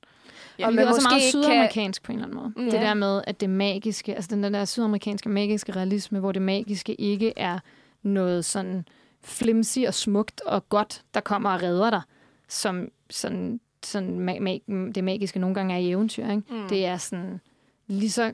[0.59, 2.53] Ja, Og det er også meget ikke kan- sydamerikansk på en eller anden måde.
[2.57, 2.65] Mm.
[2.65, 2.81] Det Ja.
[2.87, 7.33] der med, at det magiske, altså den der sydamerikanske magiske realisme, hvor det magiske ikke
[7.37, 7.59] er
[8.03, 8.85] noget sådan
[9.23, 12.03] flimsy og smukt og godt, der kommer og redder dig,
[12.49, 16.31] som sådan, sådan ma- ma- det magiske nogle gange er i eventyr.
[16.31, 16.43] Ikke?
[16.51, 16.69] Mm.
[16.69, 17.41] Det er sådan
[17.87, 18.33] lige så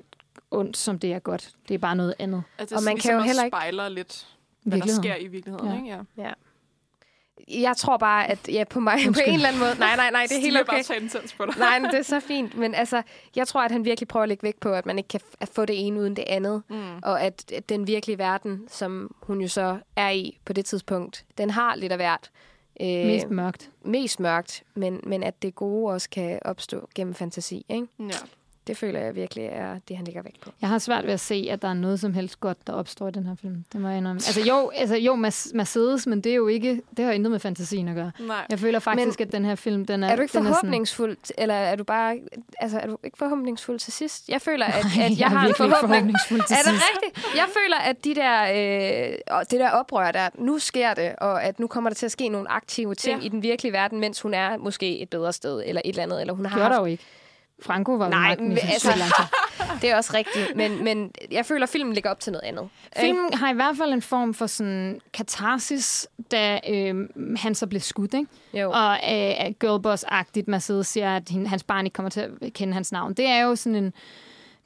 [0.51, 1.51] ondt, som det er godt.
[1.69, 2.43] Det er bare noget andet.
[2.59, 4.29] Altså, Og man ligesom kan jo heller ikke- spejler lidt,
[4.65, 5.69] hvad der sker i virkeligheden.
[5.87, 5.95] Ja.
[5.97, 6.05] Ikke?
[6.17, 6.33] Ja.
[7.49, 9.29] Jeg tror bare, at ja, på mig på Undskyld.
[9.29, 9.75] en eller anden måde...
[9.79, 10.73] Nej, nej, nej, det er helt okay.
[10.73, 11.55] bare tage intens på dig.
[11.59, 12.57] Nej, men det er så fint.
[12.57, 13.03] Men altså,
[13.37, 15.35] jeg tror, at han virkelig prøver at lægge vægt på, at man ikke kan f-
[15.41, 16.63] at få det ene uden det andet.
[16.69, 16.97] Mm.
[17.03, 21.25] Og at, at den virkelige verden, som hun jo så er i på det tidspunkt,
[21.39, 22.31] den har lidt af hvert.
[22.81, 23.71] Øh, Mest mørkt.
[23.85, 27.67] mest mørkt, men, men at det gode også kan opstå gennem fantasi.
[27.69, 27.87] Ikke?
[27.99, 28.05] Ja.
[28.67, 30.51] Det føler jeg virkelig er det, han lægger vægt på.
[30.61, 33.09] Jeg har svært ved at se, at der er noget som helst godt, der opstår
[33.09, 33.65] i den her film.
[33.73, 34.17] Det må jeg indrømme.
[34.27, 37.89] Altså jo, altså, jo Mercedes, men det er jo ikke, det har intet med fantasien
[37.89, 38.11] at gøre.
[38.21, 38.47] Nej.
[38.51, 40.09] Jeg føler faktisk, men, at den her film, den er...
[40.09, 42.19] Er du ikke den forhåbningsfuld, eller er du bare,
[42.59, 44.29] altså er du ikke forhåbningsfuld til sidst?
[44.29, 45.81] Jeg føler, at, Nej, at jeg, jeg har en forhåbning.
[45.81, 47.37] forhåbningsfuld til Er det rigtigt?
[47.37, 51.45] Jeg føler, at de der, øh, og det der oprør der, nu sker det, og
[51.45, 53.27] at nu kommer der til at ske nogle aktive ting Ja.
[53.27, 56.21] i den virkelige verden, mens hun er måske et bedre sted, eller et eller andet,
[56.21, 57.05] eller hun har Gjorde der haft jo ikke.
[57.65, 59.23] Franco var Nej, magten i altså-.
[59.83, 62.69] Det er også rigtigt, men, men jeg føler, at filmen ligger op til noget andet.
[63.01, 67.81] Filmen har i hvert fald en form for sådan katarsis, da øh, han så blev
[67.81, 68.27] skudt, ikke?
[68.55, 68.71] Jo.
[68.71, 73.15] Og øh, girlboss-agtigt, Mercedes siger, at hans barn ikke kommer til at kende hans navn.
[73.15, 73.93] Det er jo sådan en,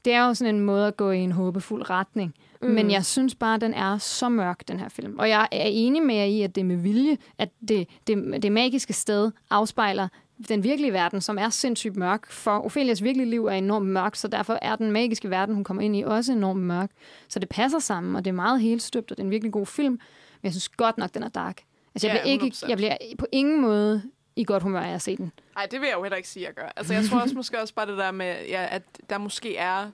[0.05, 2.33] det er jo sådan en måde at gå i en håbefuld retning.
[2.61, 2.69] Mm.
[2.69, 5.19] Men jeg synes bare, at den er så mørk, den her film.
[5.19, 8.43] Og jeg er enig med jer i, at det er med vilje, at det, det,
[8.43, 10.07] det magiske sted afspejler
[10.47, 12.31] den virkelige verden, som er sindssygt mørk.
[12.31, 15.83] For Ophelias virkelige liv er enormt mørk, så derfor er den magiske verden, hun kommer
[15.83, 16.91] ind i, også enormt mørk.
[17.27, 19.51] Så det passer sammen, og det er meget helt støbt, og det er en virkelig
[19.53, 19.91] god film.
[19.93, 19.99] Men
[20.43, 21.61] jeg synes godt nok, den er dark.
[21.95, 22.69] Altså, jeg, Ja, bliver, ikke, 100%.
[22.69, 24.03] jeg bliver på ingen måde
[24.35, 25.31] i godt humør af at se den.
[25.55, 26.71] Nej, det vil jeg jo heller ikke sige, at jeg gør.
[26.75, 29.91] Altså, jeg tror også måske også bare det der med, ja, at der måske er,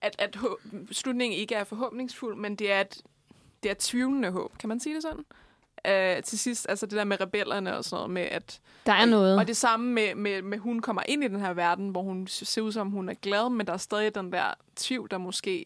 [0.00, 0.36] at, at
[0.90, 3.02] slutningen ikke er forhåbningsfuld, men det er et,
[3.62, 4.58] det er tvivlende håb.
[4.58, 5.24] Kan man sige det sådan?
[5.88, 8.60] Uh, til sidst, altså det der med rebellerne og sådan noget med, at...
[8.86, 9.38] Der er noget.
[9.38, 12.26] Og det samme med, med, med, hun kommer ind i den her verden, hvor hun
[12.26, 15.64] ser ud som, hun er glad, men der er stadig den der tvivl, der måske...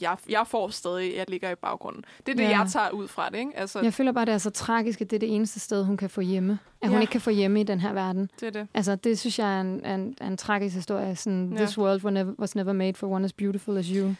[0.00, 2.04] Jeg, jeg får stadig, jeg ligger i baggrunden.
[2.26, 2.58] Det er det, Ja.
[2.60, 3.52] jeg tager ud fra det, ikke?
[3.56, 5.96] Altså, Jeg føler bare, det er så tragisk, at det er det eneste sted, hun
[5.96, 6.58] kan få hjemme.
[6.82, 7.00] At hun Ja.
[7.00, 8.30] ikke kan få hjemme i den her verden.
[8.40, 8.66] det er det.
[8.74, 11.16] Altså, det synes jeg er en, er en, er en tragisk historie.
[11.16, 11.56] Sådan, Ja.
[11.64, 14.14] This world was never, was never made for one as beautiful as you.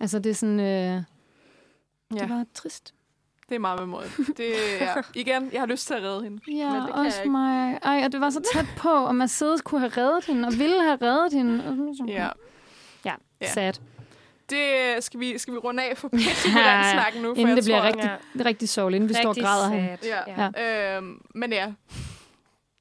[0.00, 0.60] Altså, det er sådan...
[0.60, 0.92] Øh, ja.
[2.14, 2.20] Ja.
[2.20, 2.94] Det var trist.
[3.48, 4.04] Det er meget med måde.
[4.36, 4.94] Det, ja.
[5.14, 6.40] Igen, jeg har lyst til at redde hende.
[6.48, 7.30] Ja, men det kan også jeg ikke.
[7.32, 7.78] mig.
[7.82, 10.82] Ej, og det var så tæt på, og Mercedes kunne have reddet hende, og ville
[10.82, 11.64] have reddet hende.
[11.68, 12.28] Og sådan- Ja.
[13.04, 13.52] Ja, Ja.
[13.52, 13.72] sad.
[14.50, 16.20] Det skal vi, skal vi runde af for på den
[16.56, 18.10] Ja, snakken nu, for Inden jeg det bliver tror, rigtig,
[18.46, 19.96] rigtig sørgeligt, inden vi står og græder her.
[20.26, 20.50] Ja.
[20.56, 20.96] ja.
[20.96, 21.72] Øhm, men ja,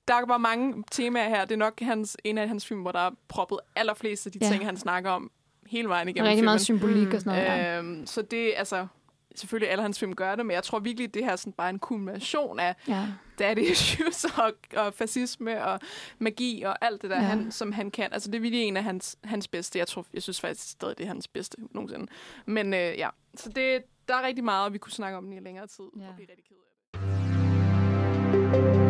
[0.08, 1.46] der er bare mange temaer her.
[1.46, 4.40] Det er nok hans, en af hans film, hvor der er proppet allerflest af de
[4.42, 4.46] Ja.
[4.48, 4.52] ja.
[4.52, 5.32] ting, han snakker om
[5.68, 6.80] hele vejen igennem Rigtig meget filmen.
[6.80, 7.58] symbolik og sådan noget.
[7.64, 7.78] Ja.
[7.80, 8.88] Øhm, så det, altså,
[9.36, 11.70] selvfølgelig alle hans film gør det, men jeg tror virkelig, det her er sådan bare
[11.70, 13.08] en kulmination af Ja.
[13.40, 15.80] daddy issues og, og fascisme og
[16.20, 17.22] magi og alt det der, Ja.
[17.22, 17.28] ja.
[17.30, 18.14] han, som han kan.
[18.14, 19.80] Altså, det er virkelig en af hans, hans bedste.
[19.80, 22.08] Jeg tror, jeg synes faktisk stadig, det er hans bedste nogensinde.
[22.46, 25.34] Men øh, ja, så det, der er rigtig meget, og vi kunne snakke om den
[25.34, 25.84] i længere tid.
[26.00, 26.08] Ja.
[26.08, 26.56] Og blive rigtig ked
[26.94, 28.83] af det.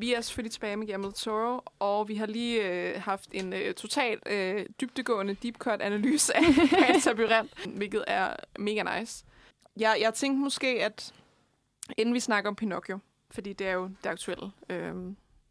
[0.00, 3.74] Vi er selvfølgelig tilbage med Guillermo Toro, og vi har lige øh, haft en øh,
[3.74, 6.42] total øh, dybdegående deep cut analyse af
[7.06, 9.24] Labyrint, hvilket er mega nice.
[9.76, 11.14] Jeg, jeg tænkte måske, at
[11.96, 12.98] inden vi snakker om Pinocchio,
[13.30, 14.94] fordi det er jo det aktuelle, øh,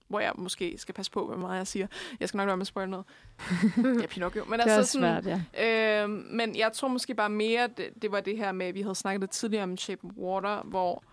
[0.08, 1.88] hvor jeg måske skal passe på, hvor meget jeg siger.
[2.20, 3.06] Jeg skal nok være med at spoil noget.
[4.02, 4.46] ja, Pinocchio.
[4.46, 6.04] Men Det er altså sådan, svært, ja.
[6.04, 8.96] Øh, men jeg tror måske bare mere, det, det var det her med, vi havde
[8.96, 11.04] snakket lidt tidligere om Shape of Water, hvor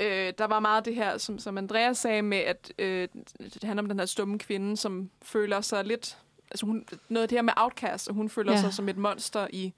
[0.00, 3.08] øh, der var meget det her, som, som Andreas sagde med, at øh,
[3.40, 6.18] det handler om den her stumme kvinde, som føler sig lidt...
[6.50, 8.56] Altså hun, noget af det her med outcast, og hun føler Ja.
[8.58, 8.62] ja.
[8.62, 9.72] sig som et monster i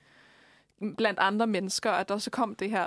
[0.96, 2.86] blandt andre mennesker, at der så kom det her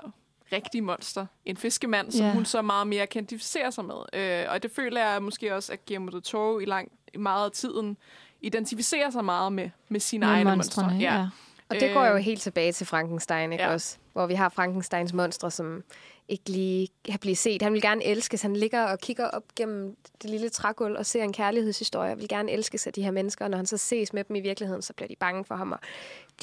[0.53, 2.34] rigtige monster, en fiskemand, som Ja.
[2.34, 3.95] hun så meget mere kan identificere sig med.
[4.14, 7.45] Øh, og det føler jeg måske også, at Guillermo del Toro i, lang, i meget
[7.45, 7.98] af tiden
[8.41, 10.86] identificerer sig meget med, med sine Med egne monstre.
[10.99, 11.28] ja.
[11.70, 13.74] Og det går jo Øh, helt tilbage til Frankenstein, ikke ja.
[13.74, 13.98] også?
[14.14, 15.84] Hvor vi har Frankensteins monstre, som
[16.30, 17.62] ikke lige kan blive set.
[17.62, 18.42] Han vil gerne elskes.
[18.42, 22.10] Han ligger og kigger op gennem det lille trægulv og ser en kærlighedshistorie.
[22.10, 23.46] Han vil gerne elskes af de her mennesker.
[23.46, 25.72] Og når han så ses med dem i virkeligheden, så bliver de bange for ham,
[25.72, 25.80] og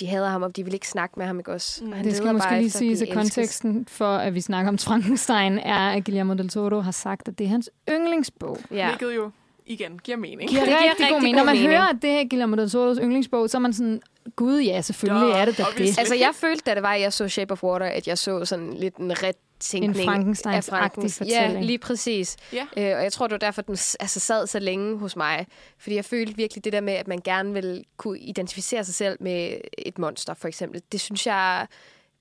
[0.00, 1.84] de hader ham, og de vil ikke snakke med ham, ikke også?
[1.84, 1.90] Mm.
[1.90, 4.78] Og han Det skal måske bare lige efter at konteksten for, at vi snakker om
[4.78, 8.58] Frankenstein, er, at Guillermo del Toro har sagt, at det er hans yndlingsbog.
[8.70, 8.86] Ja.
[8.88, 9.30] Hvilket jo
[9.68, 10.50] igen giver mening.
[10.50, 11.34] giver Det giver rigtig god rigtig mening.
[11.36, 11.70] Når god man mening.
[11.72, 14.00] hører, at det er Guillermo del Toros yndlingsbog, så er man sådan,
[14.36, 15.92] gud ja, selvfølgelig Duh, er det da obviously.
[15.92, 15.98] det.
[15.98, 18.44] Altså, jeg følte, da det var, at jeg så Shape of Water, at jeg så
[18.44, 21.52] sådan lidt en retænkning En Frankensteins-agtig af Frankens- fortælling.
[21.54, 22.36] Ja, lige præcis.
[22.52, 22.66] Ja.
[22.76, 25.46] Øh, og jeg tror, det var derfor, den altså, sad så længe hos mig.
[25.78, 29.16] Fordi jeg følte virkelig det der med, at man gerne vil kunne identificere sig selv
[29.20, 30.82] med et monster, for eksempel.
[30.92, 31.66] Det synes jeg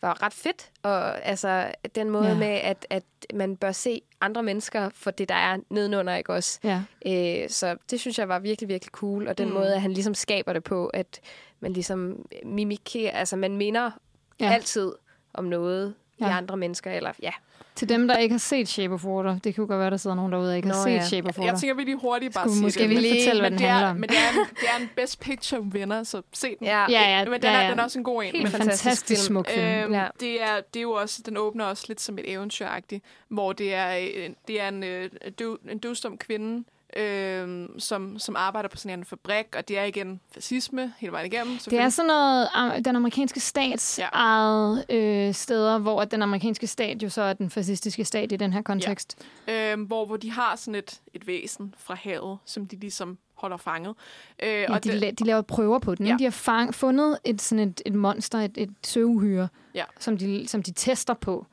[0.02, 0.72] var ret fedt.
[0.84, 2.34] Og altså, den måde Ja.
[2.36, 3.04] med, at, at
[3.34, 6.60] man bør se andre mennesker for det, der er nedenunder, ikke også?
[6.64, 6.82] Ja.
[7.06, 9.28] Øh, så det synes jeg var virkelig, virkelig cool.
[9.28, 9.54] Og den Mm.
[9.54, 11.20] måde, at han ligesom skaber det på, at
[11.60, 13.92] man ligesom mimikerer, altså man minder
[14.40, 14.54] Ja.
[14.54, 14.92] altid
[15.34, 15.94] om noget.
[16.22, 16.28] Ja.
[16.28, 17.32] i andre mennesker, eller ja.
[17.78, 19.98] Til dem, der ikke har set Shape of Water, det kan jo godt være, der
[19.98, 21.02] sidder nogen derude, der ikke har Nå, set ja.
[21.06, 21.52] Shape of Water.
[21.52, 22.90] Jeg tænker, vi lige hurtigt bare Skulle vi måske det.
[22.90, 23.96] lige men- fortælle, hvad den det er, handler om?
[23.96, 26.68] Men det er, en, det er en Best Picture-vinder, så se den.
[26.68, 26.86] Ja.
[26.90, 27.70] Ja, ja, Men den ja, er, ja.
[27.72, 28.32] den er også en god en.
[28.32, 29.66] Helt men, fantastisk smuk film.
[29.66, 30.08] Øhm, Ja.
[30.20, 33.74] det, er, det er jo også, den åbner også lidt som et eventyragtigt, hvor det
[33.74, 35.10] er, øh, det er en, øh,
[35.40, 36.64] døv, en døvstum kvinde,
[36.96, 41.34] øh, som, som arbejder på sådan en fabrik, og det er igen fascisme hele vejen
[41.34, 41.58] igennem.
[41.58, 44.04] Det er sådan noget, den amerikanske stats Ja.
[44.04, 44.10] ja.
[44.14, 48.36] eget øh, steder, hvor at den amerikanske stat jo så er den fascistiske stat i
[48.36, 49.26] den her kontekst.
[49.48, 53.58] øh, hvor, hvor de har sådan et, et væsen fra havet, som de ligesom holder
[53.58, 53.96] fanget.
[54.44, 56.06] Øh, Ja, og de, det, la- de laver prøver på den.
[56.06, 56.12] Ja.
[56.12, 56.18] Ja.
[56.18, 59.84] De har fang, fundet et, sådan et, et monster, et, et søuhyre, Ja.
[60.00, 61.46] som, de, som de tester på.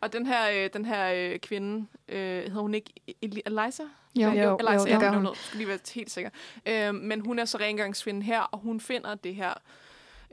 [0.00, 2.90] og den her, øh, den her øh, kvinde, øh, hedder hun ikke
[3.24, 3.82] Eli- Eliza?
[4.16, 5.16] Jo, Jo, jo, Eliza, det ja, gør hun.
[5.16, 5.26] hun.
[5.26, 6.30] Jeg skulle lige være helt sikker.
[6.66, 9.54] Øh, men hun er så rengøringskvinde her, og hun finder det her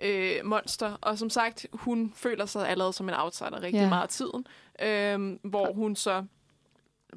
[0.02, 0.98] øh, monster.
[1.02, 3.90] Og som sagt, hun føler sig allerede som en outsider rigtig Ja.
[3.90, 4.46] meget af tiden.
[4.82, 6.26] Øh, hvor hun så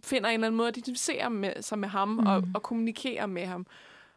[0.04, 2.26] finder en eller anden måde at identificere med, sig med ham mm.
[2.26, 3.66] og, og kommunikere med ham.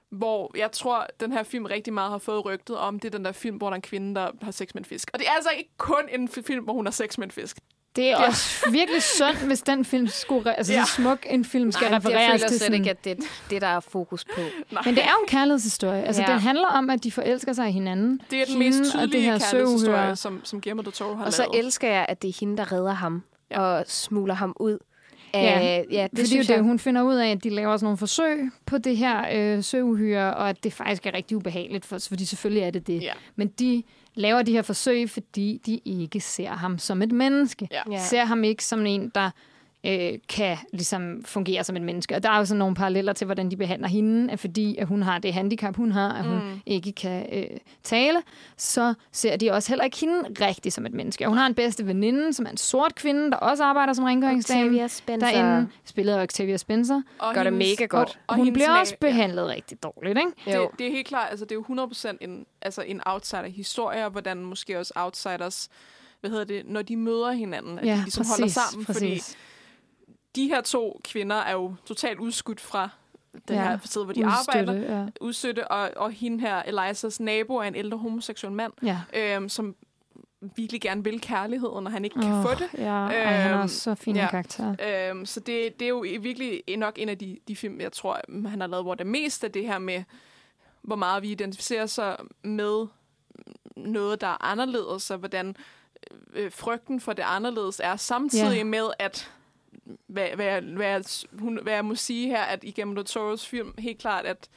[0.10, 3.26] Hvor jeg tror, den her film rigtig meget har fået rygtet om, det er den
[3.26, 5.10] der film, hvor der er en kvinde, der har sex med en fisk.
[5.14, 7.58] Og det er altså ikke kun en film, hvor hun har sex med en fisk.
[8.00, 10.52] Det er også virkelig synd, hvis den film skulle...
[10.52, 10.84] Re- altså, Ja.
[10.86, 12.74] så smuk en film skal Nej, jeg refereres føler til sådan...
[12.74, 13.16] ikke, at det er
[13.50, 14.42] det, der er fokus på.
[14.72, 14.82] Nej.
[14.86, 16.04] Men det er jo en kærlighedshistorie.
[16.04, 16.34] Altså, Ja.
[16.34, 18.22] det handler om, at de forelsker sig i hinanden.
[18.32, 21.26] det er den mest og det tydelige her kærlighedshistorie, som, som Guillermo del Toro har
[21.26, 21.66] Og så lavet.
[21.66, 23.62] elsker jeg, at det er hende, der redder ham Ja.
[23.62, 24.78] og smuler ham ud.
[25.34, 26.64] Ja, ja det Fordi synes det, jeg.
[26.64, 30.34] hun finder ud af, at de laver sådan nogle forsøg på det her øh, søuhyre,
[30.34, 33.02] og at det faktisk er rigtig ubehageligt, for, fordi selvfølgelig er det det.
[33.02, 33.14] Ja.
[33.36, 33.84] Men de
[34.16, 37.68] laver de her forsøg, fordi de ikke ser ham som et menneske.
[37.72, 37.82] Ja.
[37.92, 38.00] Ja.
[38.00, 39.30] Ser ham ikke som en, der
[39.86, 42.16] øh, kan ligesom fungere som et menneske.
[42.16, 44.88] Og der er jo sådan nogle paralleller til, hvordan de behandler hende, at fordi at
[44.88, 46.62] hun har det handicap, hun har, at hun mm.
[46.66, 48.22] ikke kan øh, tale,
[48.58, 51.26] så ser de også heller ikke hende rigtig som et menneske.
[51.26, 54.06] Og hun har en bedste veninde, som er en sort kvinde, der også arbejder som
[54.06, 54.62] rengøringsdame.
[54.62, 55.28] Octavia Spencer.
[55.28, 57.02] Derinde spillet af Octavia Spencer.
[57.20, 58.20] Og Gør det mega godt.
[58.28, 59.48] Og hun hendes bliver også behandlet ja.
[59.48, 60.32] rigtig dårligt, ikke?
[60.46, 60.72] Det, Jo.
[60.80, 64.38] det er helt klart, altså det er jo 100% en, altså en outsider-historie, og hvordan
[64.38, 65.70] måske også outsiders,
[66.20, 69.22] hvad hedder det, når de møder hinanden, at de ligesom holder sammen, fordi
[70.36, 72.90] de her to kvinder er jo totalt udskudt fra
[73.48, 75.06] den Ja, her sted, hvor de arbejder, Udstøtte, ja.
[75.22, 79.02] udstøtte, og, og hende her, Elisas nabo, er en ældre homoseksuel mand, ja.
[79.14, 79.76] øhm, som
[80.56, 82.70] virkelig gerne vil kærligheden, og han ikke kan Åh, få det.
[82.78, 84.22] Ja, Ej, han er Øhm, så fin ja.
[84.24, 84.76] en karakter.
[85.10, 88.20] Øhm, så det, det er jo virkelig nok en af de, de film, jeg tror,
[88.50, 90.04] han har lavet, hvor det mest af det her med
[90.82, 92.88] hvor meget vi identificerer sig med
[93.76, 95.56] noget, der er anderledes, og hvordan
[96.34, 98.64] øh, frygten for det anderledes er, samtidig Ja.
[98.64, 99.32] med, at
[100.08, 103.74] hvad, hvad, hvad, hun, hvad jeg må sige her, at i Guillermo del Toros film,
[103.78, 104.50] helt klart, at,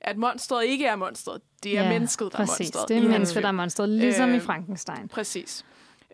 [0.00, 1.40] at monstret ikke er monstret.
[1.62, 2.88] Det er Ja, mennesket, der er Præcis, monstret.
[2.88, 5.08] det er mennesket, der er monstret, ligesom øh, i Øh, Frankenstein.
[5.08, 5.64] Præcis.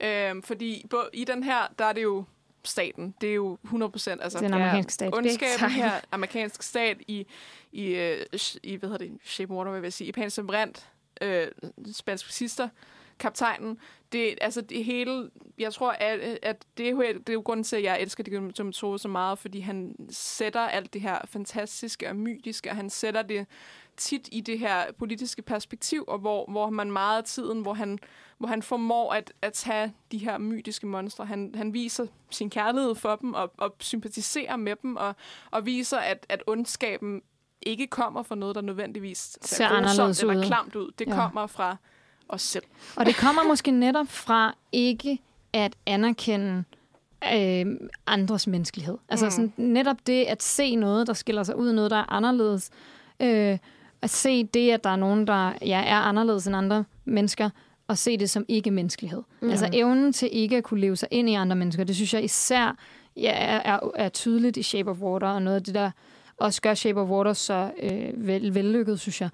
[0.01, 2.25] Øhm, fordi bo, i den her, der er det jo
[2.65, 3.15] staten.
[3.21, 4.23] Det er jo 100 procent.
[4.23, 5.15] Altså, Den amerikanske stat.
[5.15, 7.27] Ondskaben her, amerikansk stat i,
[7.73, 8.27] i, øh,
[8.63, 10.75] i hvad hedder det, Shape of Water, hvad vil jeg sige, i Panis Brand,
[11.21, 11.47] øh,
[11.93, 12.69] spansk sister,
[13.19, 13.79] kaptajnen,
[14.13, 17.77] det, altså det hele, jeg tror, at, at det, er det er jo grunden til,
[17.77, 22.17] at jeg elsker det metode så meget, fordi han sætter alt det her fantastiske og
[22.17, 23.47] mytiske, og han sætter det
[23.97, 27.99] tit i det her politiske perspektiv, og hvor, hvor man meget af tiden, hvor han,
[28.39, 31.27] hvor han formår at, at tage de her mytiske monstre.
[31.27, 35.15] Han, han viser sin kærlighed for dem, og, og sympatiserer med dem, og,
[35.51, 37.23] og viser, at, at ondskaben
[37.63, 40.45] ikke kommer fra noget, der nødvendigvis Ser grusomt anderledes eller ud.
[40.45, 40.91] klamt ud.
[40.99, 41.15] Det ja.
[41.15, 41.77] kommer fra
[42.29, 42.65] os selv.
[42.97, 45.19] Og det kommer måske netop fra ikke
[45.53, 46.65] at anerkende
[47.35, 47.67] øh,
[48.07, 48.97] andres menneskelighed.
[49.09, 49.31] Altså Mm.
[49.31, 52.71] sådan, netop det at se noget, der skiller sig ud, noget, der er anderledes.
[53.21, 53.59] Øh,
[54.03, 57.51] at se det, at der er nogen, der ja, er anderledes end andre mennesker,
[57.89, 59.23] og se det som ikke-menneskelighed.
[59.41, 59.51] Mm.
[59.51, 62.25] Altså evnen til ikke at kunne leve sig ind i andre mennesker, det synes jeg
[62.25, 62.77] især
[63.17, 65.91] ja, er, er, er tydeligt i Shape of Water, og noget af det, der
[66.37, 69.29] også gør Shape of Water så øh, vel, vellykket, synes jeg,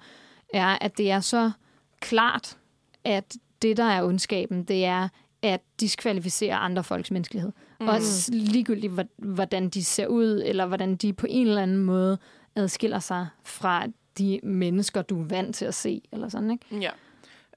[0.53, 1.51] er, at det er så
[1.99, 2.57] klart,
[3.05, 5.07] at det, der er ondskaben, det er
[5.41, 7.51] at diskvalificere andre folks menneskelighed.
[7.79, 7.87] Mm.
[7.87, 12.17] Også ligegyldigt, hvor- hvordan de ser ud, eller hvordan de på en eller anden måde
[12.55, 13.85] adskiller sig fra
[14.17, 16.65] de mennesker, du er vant til at se, eller sådan, ikke?
[16.81, 16.89] Ja.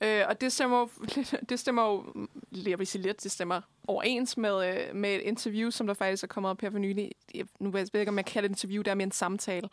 [0.01, 0.89] Øh, og det stemmer, jo-
[1.49, 2.05] det stemmer jo,
[2.67, 6.23] jeg vil sige lidt, det stemmer overens med, øh, med et interview, som der faktisk
[6.23, 7.13] er kommet op her for nylig.
[7.35, 9.13] Jeg, nu ved jeg ikke, om jeg kalder det et interview, det er mere en
[9.13, 9.69] samtale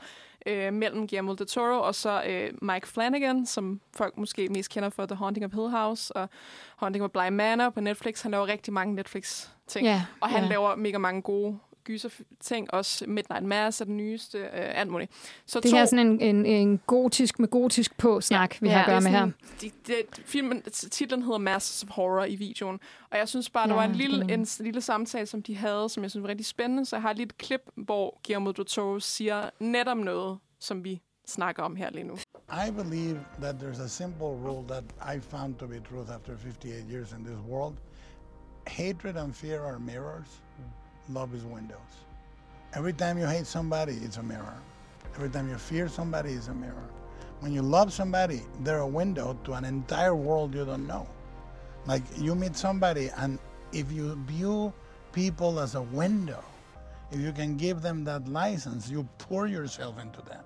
[0.45, 4.89] øh, mellem Guillermo del Toro og så øh, Mike Flanagan, som folk måske mest kender
[4.89, 6.29] for The Haunting of Hill House og
[6.75, 8.21] Haunting of Bly Manor på Netflix.
[8.21, 9.87] Han laver rigtig mange Netflix-ting.
[9.87, 10.49] Ja, Og han ja.
[10.49, 12.73] laver mega mange gode gyser-ting.
[12.73, 14.37] Også Midnight Mass er den nyeste.
[14.37, 15.11] Øh, alt muligt.
[15.45, 18.69] Så Det her er sådan en, en, en gotisk med gotisk på snak, ja, vi
[18.69, 19.31] har at gøre med her.
[19.61, 19.93] De, de,
[20.25, 22.79] filmen, titlen hedder Masters of Horror i videoen.
[23.11, 25.41] Og jeg synes bare, ja, der Ja, var en lille, er en lille samtale, som
[25.41, 26.85] de havde, som jeg synes var rigtig spændende.
[26.85, 31.01] Så jeg har lige et klip, hvor Guillermo del Toro siger netop noget, som vi
[31.27, 32.17] snakker om her lige nu.
[32.67, 34.83] I believe that there's a simple rule that
[35.15, 37.75] I found to be truth after 58 years in this world.
[38.67, 40.41] Hatred and fear are mirrors.
[41.09, 41.77] Love is windows.
[42.73, 44.57] Every time you hate somebody, it's a mirror.
[45.15, 46.89] Every time you fear somebody, it's a mirror.
[47.39, 51.07] When you love somebody, they're a window to an entire world you don't know.
[51.85, 53.39] Like you meet somebody, and
[53.71, 54.73] if you view
[55.11, 56.43] people as a window,
[57.11, 60.43] if you can give them that license, you pour yourself into them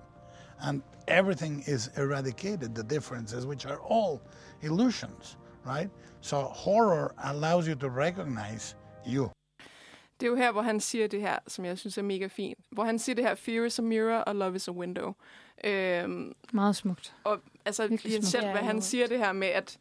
[0.62, 4.20] and everything is eradicated the differences which are all
[4.62, 8.74] illusions right so horror allows you to recognize
[9.04, 9.30] you
[10.20, 12.58] Det er jo her, hvor han siger det her, som jeg synes er mega fint.
[12.70, 15.14] Hvor han siger det her, fear is a mirror, og love is a window.
[15.64, 17.14] Øhm, Meget smukt.
[17.24, 18.26] og altså Virkelig smukt.
[18.26, 19.78] selv, hvad han siger det her med, at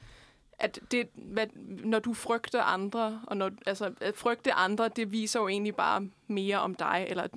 [0.61, 1.47] at det, hvad,
[1.83, 6.09] når du frygter andre, og når, altså, at frygte andre, det viser jo egentlig bare
[6.27, 7.27] mere om dig, eller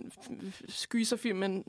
[0.69, 1.65] skyserfilmen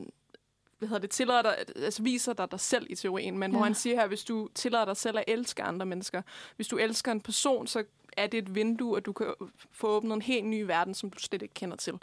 [0.78, 3.56] hvad hedder det, tillader dig, altså viser dig dig selv i teorien, men ja.
[3.56, 6.22] hvor han siger her, hvis du tillader dig selv at elske andre mennesker,
[6.56, 7.84] hvis du elsker en person, så
[8.16, 9.26] er det et vindue, og du kan
[9.72, 11.94] få åbnet en helt ny verden, som du slet ikke kender til.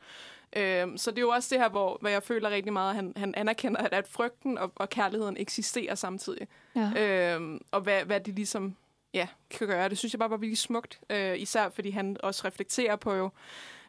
[0.55, 2.95] Øhm, så det er jo også det her, hvor, hvor jeg føler rigtig meget, at
[2.95, 6.47] han, han anerkender, at, at frygten og, og kærligheden eksisterer samtidig.
[6.75, 7.35] Ja.
[7.35, 8.75] Øhm, og hvad, hvad de ligesom
[9.13, 9.89] ja, kan gøre.
[9.89, 10.99] Det synes jeg bare var virkelig smukt.
[11.09, 13.29] Øh, især fordi han også reflekterer på jo,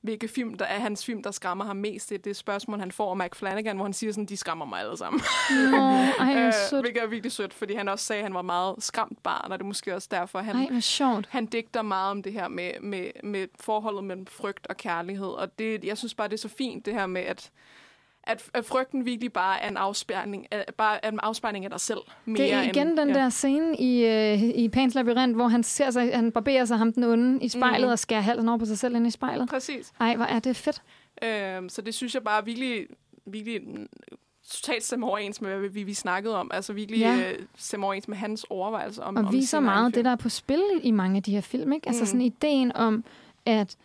[0.03, 2.09] hvilke film der er hans film, der skræmmer ham mest.
[2.09, 4.65] Det er det spørgsmål, han får af Mike Flanagan, hvor han siger sådan, de skræmmer
[4.65, 5.23] mig alle sammen.
[5.71, 6.83] Nå, ej, Øh, sødt.
[6.83, 9.59] hvilket er virkelig sødt, fordi han også sagde, at han var meget skræmt barn, og
[9.59, 11.27] det er måske også derfor, han, Ej, sjovt.
[11.31, 15.27] han digter meget om det her med, med, med forholdet mellem frygt og kærlighed.
[15.29, 17.51] Og det, jeg synes bare, det er så fint, det her med, at,
[18.25, 21.81] at, at frygten virkelig bare er en afspærning, er, bare er en afspærning af dig
[21.81, 21.99] selv.
[22.25, 23.15] Mere Det er igen end, den ja.
[23.15, 26.93] der scene i, øh, i Pans Labyrinth, hvor han ser sig, han barberer sig ham
[26.93, 27.93] den onde i spejlet Mhm.
[27.93, 29.49] og skærer halsen over på sig selv ind i spejlet.
[29.49, 29.93] Præcis.
[30.01, 30.83] Ej, hvor er det fedt.
[31.23, 32.87] Øhm, så det synes jeg bare virkelig,
[33.27, 33.87] virkelig mm,
[34.51, 36.51] totalt stemmer overens med, hvad vi, vi snakkede om.
[36.55, 37.17] Altså virkelig Ja.
[37.33, 40.29] øh, stemmer overens med hans overvejelser om Og om viser meget det, der er på
[40.29, 41.73] spil i mange af de her film.
[41.73, 41.87] Ikke?
[41.89, 42.07] Altså Mm.
[42.07, 43.05] sådan ideen om,
[43.47, 43.77] at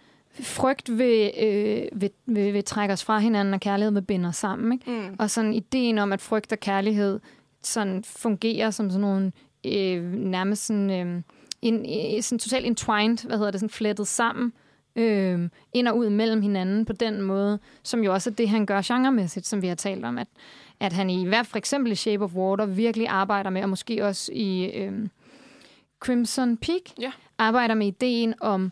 [0.42, 4.36] frygt vil, øh, vil, vil, vil trække os fra hinanden, og kærlighed vil binde os
[4.36, 4.74] sammen.
[4.74, 4.92] Ikke?
[4.92, 5.16] Mm.
[5.20, 7.20] Og sådan ideen om, at frygt og kærlighed
[7.64, 9.32] sådan fungerer som sådan nogle
[9.66, 11.22] øh, nærmest sådan, øh,
[11.62, 11.76] in,
[12.16, 14.54] øh, sådan totalt entwined, hvad hedder det, sådan flettet sammen
[14.96, 18.66] øh, ind og ud mellem hinanden på den måde, som jo også er det, han
[18.66, 20.28] gør genremæssigt, som vi har talt om, at,
[20.80, 24.06] at han i hvert for eksempel i Shape of Water virkelig arbejder med, og måske
[24.06, 25.08] også i øh,
[26.00, 27.12] Crimson Peak, Ja.
[27.38, 28.72] arbejder med ideen om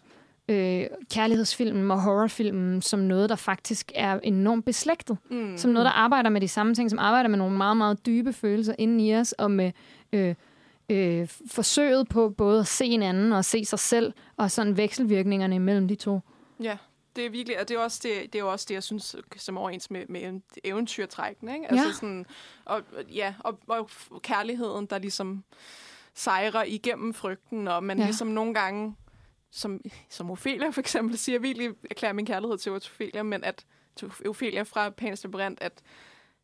[0.49, 5.17] øh, kærlighedsfilmen og horrorfilmen som noget, der faktisk er enormt beslægtet.
[5.31, 5.57] Mm.
[5.57, 8.33] Som noget, der arbejder med de samme ting, som arbejder med nogle meget, meget dybe
[8.33, 9.71] følelser inden i os, og med
[10.13, 10.35] øh,
[10.89, 15.87] øh, forsøget på både at se hinanden og se sig selv, og sådan vekselvirkningerne imellem
[15.87, 16.19] de to.
[16.59, 16.77] Ja,
[17.15, 19.57] det er virkelig, og det er også det, det, er også det jeg synes, som
[19.57, 21.71] overens med, med eventyrtrækken, ikke?
[21.71, 21.93] Altså Ja.
[21.93, 22.25] sådan,
[22.65, 22.81] og,
[23.15, 23.89] ja, og, og
[24.21, 25.43] kærligheden, der ligesom
[26.13, 28.03] sejrer igennem frygten, og man ja.
[28.03, 28.95] ligesom nogle gange,
[29.55, 33.65] som, som Ophelia for eksempel, siger virkelig, erklærer min kærlighed til Ophelia, men at
[33.95, 35.81] til Ophelia fra Pan's Labyrinth, at,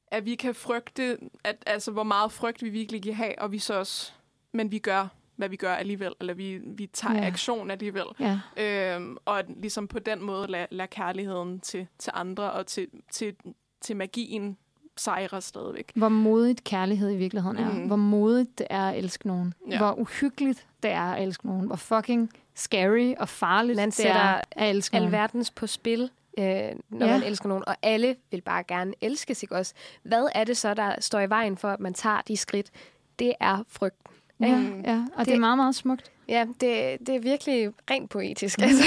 [0.07, 3.59] at vi kan frygte, at, altså hvor meget frygt vi virkelig kan have, og vi
[3.59, 4.11] så også,
[4.53, 7.27] men vi gør, hvad vi gør alligevel, eller vi, vi tager Ja.
[7.27, 8.05] aktion alligevel.
[8.19, 8.39] Ja.
[8.57, 12.87] Øhm, og at ligesom på den måde lade, lade kærligheden til, til andre og til,
[13.11, 13.35] til,
[13.81, 14.57] til magien
[14.97, 15.91] sejre stadigvæk.
[15.95, 17.71] Hvor modigt kærlighed i virkeligheden er.
[17.71, 17.87] Mm.
[17.87, 19.53] Hvor modigt det er at elske nogen.
[19.69, 19.77] Ja.
[19.77, 21.65] Hvor uhyggeligt det er at elske nogen.
[21.67, 25.07] Hvor fucking scary og farligt Man det er at elske nogen.
[25.13, 26.43] Alverdens på spil, øh,
[26.89, 27.11] når Ja.
[27.11, 27.63] man elsker nogen.
[27.67, 29.73] Og alle vil bare gerne elskes, ikke også?
[30.03, 32.71] Hvad er det så, der står i vejen for, at man tager de skridt?
[33.19, 34.11] Det er frygten.
[34.39, 34.81] Ja, Mm.
[34.81, 36.11] ja, og det, det Det- er meget, meget smukt.
[36.31, 38.59] Ja, det, det er virkelig rent poetisk.
[38.61, 38.83] Altså.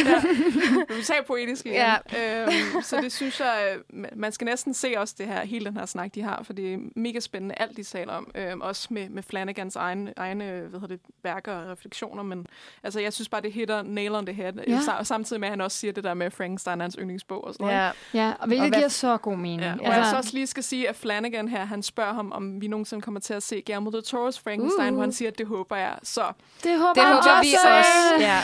[0.89, 1.75] Er vi tager poetisk igen.
[1.77, 1.95] Ja.
[2.43, 5.77] øhm, så det synes jeg, øh, man skal næsten se også det her, hele den
[5.77, 8.31] her snak, de har, for det er mega spændende, alt de taler om.
[8.35, 12.23] Øhm, også med, med Flanagans egne, egne hvad hedder det, værker og refleksioner.
[12.23, 12.47] Men
[12.83, 14.53] altså, jeg synes bare, det hitter nail on the head.
[14.66, 14.73] Ja.
[14.73, 14.79] Ja.
[14.79, 17.66] Sa- samtidig med, at han også siger det der med Frankenstein hans yndlingsbog og sådan
[17.66, 17.79] noget.
[17.79, 17.91] Ja.
[18.27, 19.61] Ja, og hvilket Og hvad- giver så god mening.
[19.61, 22.61] Ja, og jeg så også lige skal sige, at Flanagan her, han spørger ham, om
[22.61, 24.95] vi nogensinde kommer til at se Guillermo del Toro's Frankenstein, Uh.
[24.95, 25.95] hvor han siger, at det håber jeg.
[26.03, 26.33] Så
[26.65, 28.24] det håber, Det jeg håber vi også.
[28.27, 28.39] Ja.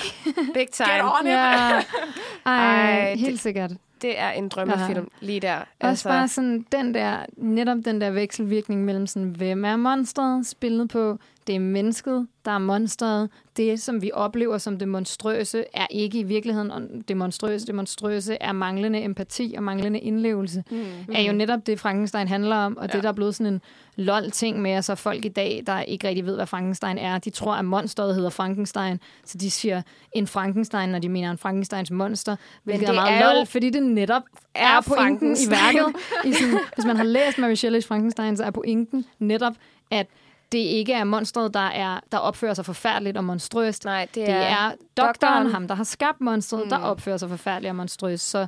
[0.55, 0.89] Big time.
[0.93, 1.31] get on it!
[1.33, 1.71] Ja.
[2.47, 3.71] Ej, Ej, helt det- sikkert.
[4.03, 5.57] Det er en drømmefilm lige der.
[5.57, 10.47] Også altså, bare sådan den der, netop den der vekselvirkning mellem sådan, hvem er monstret
[10.47, 11.19] spillet på?
[11.51, 13.29] Det er mennesket, der er monstret.
[13.57, 17.67] Det, som vi oplever som det monstrøse, er ikke i virkeligheden det monstrøse.
[17.67, 20.65] Det monstrøse er manglende empati og manglende indlevelse.
[20.71, 20.85] Mm.
[21.15, 22.93] er jo netop det, Frankenstein handler om, og ja.
[22.93, 23.61] Det, der er blevet sådan en
[23.97, 27.31] lol-ting med, at så folk i dag, der ikke rigtig ved, hvad Frankenstein er, de
[27.31, 29.83] tror, at monsteret hedder Frankenstein, så de siger
[30.13, 33.71] en Frankenstein, når de mener en Frankensteins monster, hvilket er det meget er lol, fordi
[33.71, 34.23] det netop
[34.55, 35.95] er, er pointen i værket.
[36.25, 39.53] I sådan, hvis man har læst Mary Shelley's Frankenstein, så er pointen netop,
[39.91, 40.07] at
[40.53, 43.85] det ikke er monstret, der, er, der opfører sig forfærdeligt og monstrøst.
[43.85, 45.51] Nej, det, Det er doktoren, doktoren.
[45.51, 46.69] ham, der har skabt monstret, mm.
[46.69, 48.31] der opfører sig forfærdeligt og monstrøst.
[48.31, 48.47] Så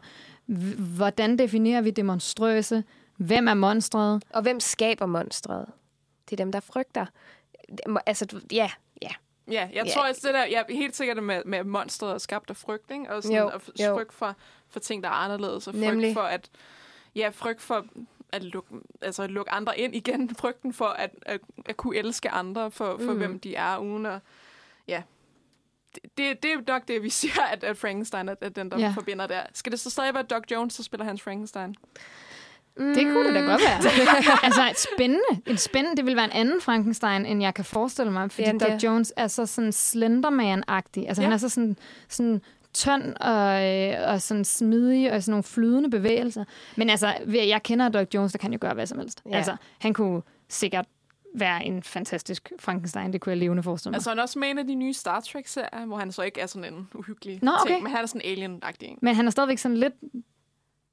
[0.97, 2.85] hvordan definerer vi det monstrøse?
[3.17, 4.23] Hvem er monstret?
[4.31, 5.67] Og hvem skaber monstret?
[6.25, 7.07] Det er dem, der frygter.
[8.07, 8.71] Altså, ja,
[9.03, 9.09] ja.
[9.51, 9.93] Ja, jeg Ja.
[9.95, 12.91] tror også, det der, jeg er helt sikkert med, med monstret er skabt af frygt,
[12.91, 13.11] ikke?
[13.15, 13.95] Og sådan, Jo, og f- jo.
[13.95, 14.37] frygt for,
[14.71, 16.15] for ting, der er anderledes, og frygt Nemlig.
[16.15, 16.49] for at,
[17.17, 17.85] ja, frygt for
[18.33, 22.31] at lukke, altså at lukke andre ind igen, frygten for at, at, at kunne elske
[22.31, 23.19] andre for, for Mm.
[23.19, 24.19] hvem de er, uden at,
[24.89, 25.03] ja,
[25.95, 28.79] det, det, det er nok det, vi siger, at, at Frankenstein er, er den, der
[28.79, 28.93] Ja.
[28.95, 29.43] forbinder der.
[29.55, 31.75] Skal det så stadig være Doc Jones, der spiller hans Frankenstein?
[32.79, 34.45] Det kunne det da godt være.
[34.47, 38.13] altså, et spændende, en spændende, det vil være en anden Frankenstein, end jeg kan forestille
[38.13, 41.09] mig, fordi Doc Jones er så sådan Slenderman-agtig.
[41.09, 41.23] Altså.
[41.23, 41.27] Ja.
[41.27, 41.77] han er så sådan,
[42.09, 42.43] sådan
[42.75, 46.45] tynd og, øh, og sådan smidig og sådan nogle flydende bevægelser.
[46.77, 49.23] Men altså, jeg kender Doc Jones, der kan jo gøre hvad som helst.
[49.31, 49.37] Ja.
[49.37, 50.87] Altså, han kunne sikkert
[51.35, 53.13] være en fantastisk Frankenstein.
[53.13, 53.97] Det kunne jeg levende forestille mig.
[53.97, 56.41] Altså, han er også med en af de nye Star Trek-serier, hvor han så ikke
[56.41, 57.73] er sådan en uhyggelig Nå, okay.
[57.73, 58.99] ting, men han er sådan alien-agtig en.
[59.03, 59.95] Men han er stadigvæk sådan lidt...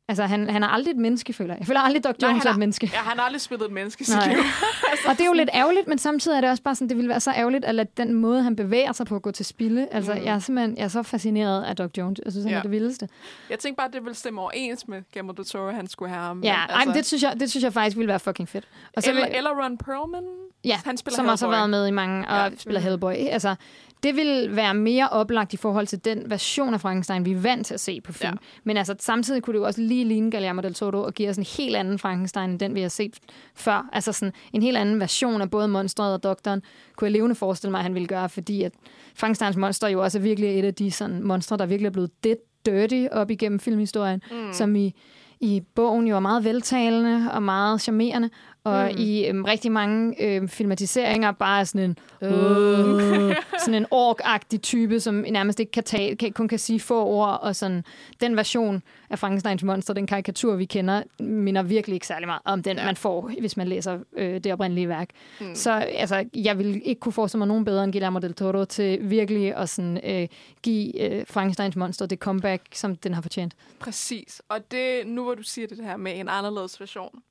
[0.10, 1.60] Altså, han, han er aldrig et menneske, føler jeg.
[1.60, 2.90] Jeg føler aldrig, Doc Nej, Jones han er er- et menneske.
[2.94, 4.28] Ja, han har aldrig spillet et menneske i sit Nej.
[4.34, 4.38] liv.
[5.10, 7.10] Og det er jo lidt ærgerligt, men samtidig er det også bare sådan, det ville
[7.10, 9.88] være så ærgerligt, at lade den måde, han bevæger sig på, at gå til spilde.
[9.92, 10.20] Altså, mm.
[10.24, 12.20] Jeg er simpelthen jeg er så fascineret af Doc Jones.
[12.26, 12.58] Jeg synes, han ja.
[12.58, 13.10] Er det vildeste.
[13.50, 16.22] Jeg tænkte bare, at det ville stemme overens med Guillermo del Toro, han skulle have
[16.24, 16.44] ham.
[16.44, 18.50] Ja, Men, altså, ej, men det, synes jeg, det synes jeg faktisk ville være fucking
[18.50, 18.68] fedt.
[18.96, 20.24] Og eller, vil- eller Ron Perlman.
[20.66, 21.60] Ja, han spiller som også har Hellboy.
[21.60, 22.58] været med i mange, og ja.
[22.58, 23.14] Spiller Hellboy.
[23.14, 23.56] Altså,
[24.04, 27.66] det vil være mere oplagt i forhold til den version af Frankenstein, vi er vant
[27.66, 28.28] til at se på film.
[28.28, 28.32] Ja.
[28.32, 28.62] Ja.
[28.64, 31.38] Men altså, samtidig kunne det jo også lige ligne Guillermo del Toro og give os
[31.38, 33.18] en helt anden Frankenstein, end den vi har set
[33.56, 33.90] før.
[33.94, 36.62] Altså sådan en helt anden version af både monstret og doktoren,
[36.96, 38.72] kunne jeg levende forestille mig, at han ville gøre, fordi at
[39.16, 42.12] Frankensteins monster jo også er virkelig et af de sådan, monstre, der virkelig er blevet
[42.24, 44.54] dead dirty op igennem filmhistorien, mm.
[44.54, 44.96] som i
[45.42, 48.30] i bogen jo er meget veltalende og meget charmerende,
[48.64, 48.98] og mm.
[48.98, 55.16] i øhm, rigtig mange øhm, filmatiseringer bare sådan en øh, sådan en ork type, som
[55.16, 57.84] nærmest ikke kan tage, kan, kun kan sige få ord, og sådan
[58.22, 62.64] den version af Frankensteins monster, den karikatur, vi kender, minder virkelig ikke særlig meget om
[62.64, 62.86] den, ja.
[62.86, 65.10] man får, hvis man læser øh, det oprindelige værk.
[65.42, 65.56] Mm.
[65.56, 69.10] Så altså, jeg vil ikke kunne forestille mig nogen bedre end Guillermo del Toro til
[69.10, 70.28] virkelig at sådan, øh,
[70.64, 73.56] give øh, Frankensteins monster det comeback, som den har fortjent.
[73.80, 74.42] Præcis.
[74.50, 77.22] Og det, nu hvor du siger det her med en anderledes version,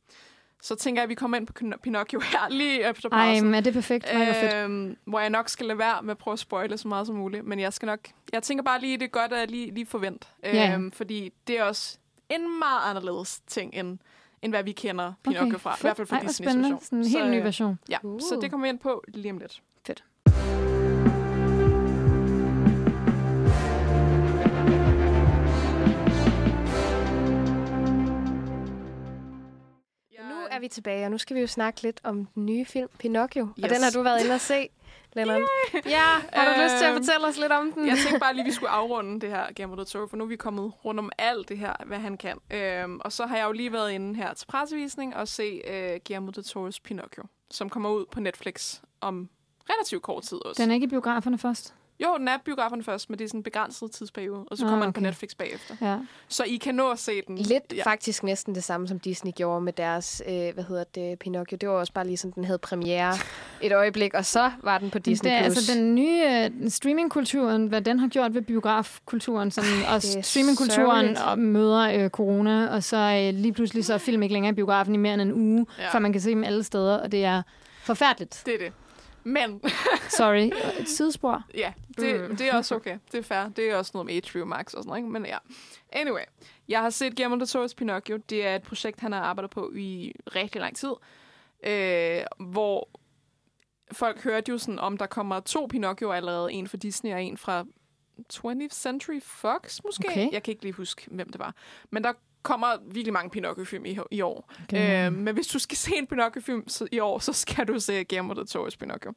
[0.63, 1.53] så tænker jeg, at vi kommer ind på
[1.83, 3.37] Pinocchio her lige efter pausen.
[3.37, 4.13] Ej, men er det perfekt?
[4.15, 4.55] Nej, fedt.
[4.55, 7.17] Øhm, hvor jeg nok skal lade være med at prøve at spoile så meget som
[7.17, 7.45] muligt.
[7.45, 8.01] Men jeg skal nok...
[8.33, 10.27] Jeg tænker bare lige, det er godt at lige, lige forvente.
[10.45, 10.75] Ja.
[10.75, 11.99] Øhm, fordi det er også
[12.29, 13.99] en meget anderledes ting, end,
[14.43, 15.71] end hvad vi kender Pinocchio okay, fra.
[15.71, 15.81] Fedt.
[15.81, 16.81] I hvert fald for Disney's version.
[16.81, 17.79] Sådan en helt så, ny version.
[17.89, 18.21] Ja, uh.
[18.21, 19.63] så det kommer vi ind på lige om lidt.
[30.51, 33.49] Er vi tilbage, og nu skal vi jo snakke lidt om den nye film, Pinocchio.
[33.59, 33.65] Yes.
[33.65, 34.69] Og den har du været inde og se,
[35.13, 35.41] Lennart.
[35.75, 35.87] Yeah.
[35.87, 37.89] Ja, har du øh, lyst til at øhm, fortælle os lidt om den?
[37.89, 40.25] Jeg tænkte bare lige, at vi skulle afrunde det her Game of the for nu
[40.25, 42.39] er vi kommet rundt om alt det her, hvad han kan.
[42.51, 46.01] Øhm, og så har jeg jo lige været inde her til pressevisning og se øh,
[46.07, 49.29] Guillermo del Toro's Pinocchio, som kommer ud på Netflix om
[49.71, 50.63] relativt kort tid også.
[50.63, 51.75] Den er ikke i biograferne først?
[52.05, 54.77] Jo, den er biograferne først, men det er sådan en begrænset tidsperiode, og så kommer
[54.77, 54.87] ah, okay.
[54.87, 55.77] den på Netflix bagefter.
[55.81, 55.99] Ja.
[56.29, 57.39] Så I kan nå at se den.
[57.39, 57.83] Lidt ja.
[57.85, 61.59] faktisk næsten det samme, som Disney gjorde med deres, øh, hvad hedder det, Pinocchio.
[61.61, 63.15] Det var også bare lige sådan, den havde premiere
[63.63, 65.31] et øjeblik, og så var den på Disney+.
[65.31, 69.95] Det er altså den nye uh, streamingkulturen, hvad den har gjort ved biografkulturen, sådan, Ej,
[69.95, 74.33] og streamingkulturen og møder øh, corona, og så øh, lige pludselig så er film ikke
[74.33, 75.89] længere i biografen i mere end en uge, ja.
[75.93, 77.43] før man kan se dem alle steder, og det er
[77.83, 78.43] forfærdeligt.
[78.47, 78.73] Det er det.
[79.29, 79.63] Men...
[80.19, 80.51] Sorry.
[80.81, 81.45] Et sidespor?
[81.55, 82.99] Ja, det, det er også okay.
[83.13, 83.49] Det er fair.
[83.49, 85.11] Det er også noget med HBO Max og sådan noget, ikke?
[85.11, 85.39] Men ja.
[85.93, 86.23] Anyway.
[86.69, 88.17] Jeg har set Guillermo del Toro's Pinocchio.
[88.17, 90.93] Det er et projekt, han har arbejdet på i rigtig lang tid.
[91.65, 92.89] Øh, hvor
[93.93, 96.53] folk hørte jo sådan, om der kommer to Pinocchio allerede.
[96.53, 97.65] En fra Disney og en fra
[98.33, 100.09] 20th Century Fox, måske.
[100.09, 100.33] Okay.
[100.33, 101.55] Jeg kan ikke lige huske, hvem det var.
[101.91, 102.13] Men der
[102.49, 104.53] kommer virkelig mange Pinocchio-film i, i år.
[104.65, 105.07] Okay.
[105.07, 108.35] Øh, men hvis du skal se en Pinocchio-film i år, så skal du se Guillermo
[108.35, 109.13] del Toro's Pinocchio.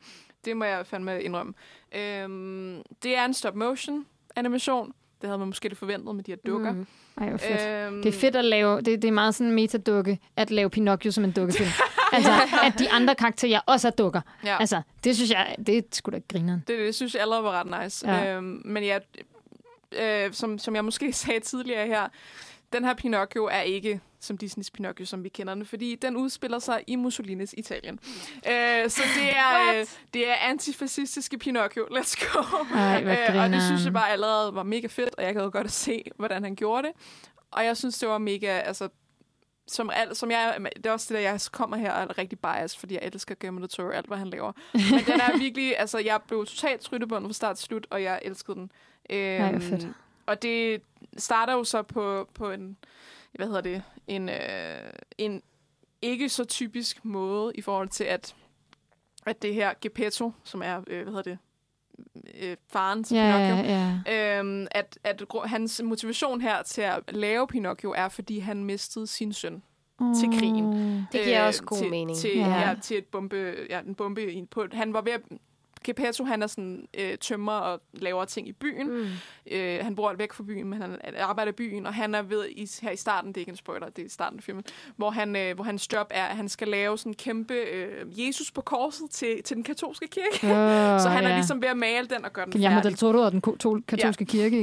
[0.46, 1.54] Det må jeg fandme indrømme.
[1.96, 2.30] Øh,
[3.04, 4.06] det er en stop-motion
[4.36, 4.94] animation.
[5.22, 6.72] Det havde man måske lidt forventet med de her dukker.
[6.72, 6.88] Mm.
[7.18, 7.62] Ej, hvor fedt.
[7.68, 10.70] Øhm, det er fedt at lave, det, det er meget sådan en metadukke, at lave
[10.70, 11.70] Pinocchio som en dukkefilm.
[12.14, 12.32] altså,
[12.64, 14.22] at de andre karakterer også er dukker.
[14.46, 14.58] Ja.
[14.60, 16.64] Altså, det synes jeg, det er sgu da grineren.
[16.68, 18.12] Det, det synes jeg allerede var ret nice.
[18.12, 18.36] Ja.
[18.36, 19.00] Øhm, men ja,
[19.92, 22.08] øh, som, som jeg måske sagde tidligere her,
[22.74, 26.60] den her Pinocchio er ikke som Disneys Pinocchio, som vi kender den, fordi den udspiller
[26.60, 28.00] sig i Mussolinis Italien.
[28.36, 31.84] Uh, så det er, uh, det er antifascistiske Pinocchio.
[31.84, 32.42] Let's go.
[32.76, 35.66] Ej, uh, og det synes jeg bare allerede var mega fedt, og jeg gad godt
[35.66, 36.96] at se, hvordan han gjorde det.
[37.52, 38.60] Og jeg synes, det var mega...
[38.60, 38.90] Altså,
[39.68, 42.40] som, al, som jeg, det er også det, der jeg kommer her og er rigtig
[42.40, 44.52] biased, fordi jeg elsker Guillermo del Toro, alt hvad han laver.
[44.74, 48.20] Men den er virkelig, altså jeg blev totalt tryttebundet fra start til slut, og jeg
[48.26, 48.72] elskede den.
[49.10, 49.88] Øhm, Ej, fedt.
[50.26, 50.82] Og det
[51.18, 52.78] starter jo så på, på en,
[53.34, 55.42] hvad hedder det, en, øh, en
[56.02, 58.36] ikke så typisk måde i forhold til, at,
[59.26, 61.38] at det her Geppetto, som er, øh, hvad hedder det,
[62.42, 63.76] øh, faren til ja, Pinocchio,
[64.08, 64.40] ja.
[64.40, 69.34] Øhm, at, at hans motivation her til at lave Pinocchio er, fordi han mistede sin
[69.34, 69.64] søn
[70.00, 70.14] mm.
[70.14, 70.74] til krigen.
[71.12, 72.18] Det giver øh, også god til, mening.
[72.18, 72.70] Til, ja.
[72.70, 75.22] Ja, til et bombe, ja, en bombe på, han var ved at
[75.84, 78.88] Geppetto, han er sådan øh, tømmer og laver ting i byen.
[78.88, 79.08] Mm.
[79.52, 82.46] Øh, han bor væk fra byen, men han arbejder i byen, og han er ved
[82.50, 84.64] i, her i starten, det er ikke en spoiler, det er i starten af filmen,
[84.96, 88.26] hvor, han, øh, hvor hans job er, at han skal lave sådan en kæmpe øh,
[88.26, 90.36] Jesus på korset til, til den katolske kirke.
[90.44, 91.30] Uh, så han ja.
[91.30, 93.42] er ligesom ved at male den og gøre den Guillermo del Toro og den
[93.88, 94.50] katolske ja.
[94.50, 94.58] kirke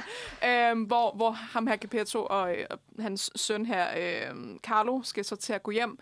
[0.48, 5.24] øhm, hvor, hvor ham her Geppetto og, øh, og hans søn her, øh, Carlo, skal
[5.24, 5.98] så til at gå hjem,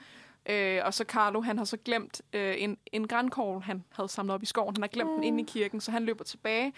[0.49, 4.35] Øh, og så Carlo, han har så glemt øh, en, en grænkogl, han havde samlet
[4.35, 4.77] op i skoven.
[4.77, 5.15] Han har glemt mm.
[5.15, 6.73] den inde i kirken, så han løber tilbage,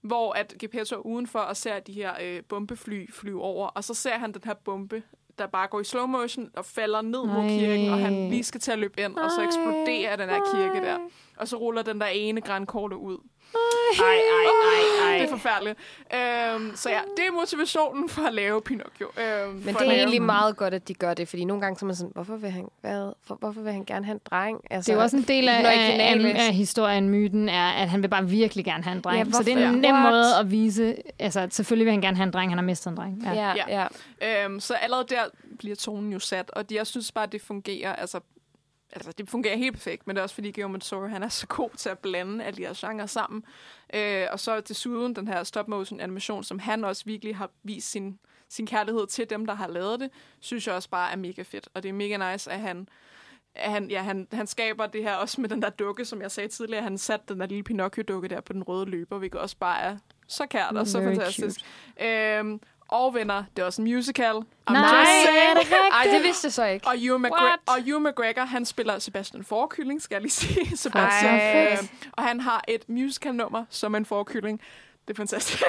[0.00, 3.68] hvor at Geppetto er udenfor og ser de her øh, bombefly flyve over.
[3.68, 5.02] Og så ser han den her bombe,
[5.38, 8.60] der bare går i slow motion og falder ned mod kirken, og han lige skal
[8.60, 10.98] til at løbe ind, og så eksploderer den her kirke der.
[11.36, 13.18] Og så ruller den der ene grænkorte ud.
[13.54, 15.18] Ej, ej, ej, ej.
[15.18, 15.78] Det er forfærdeligt.
[16.14, 19.06] Øhm, så ja, det er motivationen for at lave Pinocchio.
[19.06, 21.84] Øhm, Men det er egentlig meget godt, at de gør det, fordi nogle gange så
[21.84, 24.60] er man sådan, hvorfor vil han, hvad, for, hvorfor vil han gerne have en dreng?
[24.70, 27.88] Altså, det er jo også en del af, af, af, af historien, myten, er, at
[27.88, 29.26] han vil bare virkelig gerne have en dreng.
[29.26, 30.12] Ja, så det er en nem What?
[30.12, 32.96] måde at vise, altså selvfølgelig vil han gerne have en dreng, han har mistet en
[32.96, 33.22] dreng.
[33.24, 33.54] Ja, ja.
[33.68, 33.86] ja.
[34.22, 34.44] ja.
[34.44, 35.22] Øhm, så allerede der
[35.58, 38.20] bliver tonen jo sat, og jeg synes bare, det fungerer, altså
[38.92, 41.46] altså, det fungerer helt perfekt, men det er også fordi Guillermo del han er så
[41.46, 43.44] god til at blande alle de her genrer sammen.
[43.94, 48.18] Øh, og så desuden den her stop-motion animation, som han også virkelig har vist sin,
[48.48, 50.10] sin kærlighed til dem, der har lavet det,
[50.40, 51.68] synes jeg også bare er mega fedt.
[51.74, 52.88] Og det er mega nice, at han
[53.56, 56.48] han, ja, han, han skaber det her også med den der dukke, som jeg sagde
[56.48, 56.82] tidligere.
[56.82, 59.96] Han satte den der lille Pinocchio-dukke der på den røde løber, hvilket også bare er
[60.26, 61.60] så kært og så Very fantastisk.
[62.00, 62.60] Øhm,
[62.92, 64.34] og venner, det er også en musical.
[64.36, 65.74] I'm Nej, er det rigtigt?
[65.92, 66.86] Ej, det vidste jeg så ikke.
[66.86, 70.76] Og Ewan, McGre- og Ewan McGregor, han spiller Sebastian Forkylling, skal jeg lige sige.
[70.76, 71.34] Sebastian.
[71.34, 71.72] Ej.
[71.72, 71.78] Øh,
[72.12, 74.60] og han har et musical-nummer som en forkylling.
[75.08, 75.62] Det er fantastisk.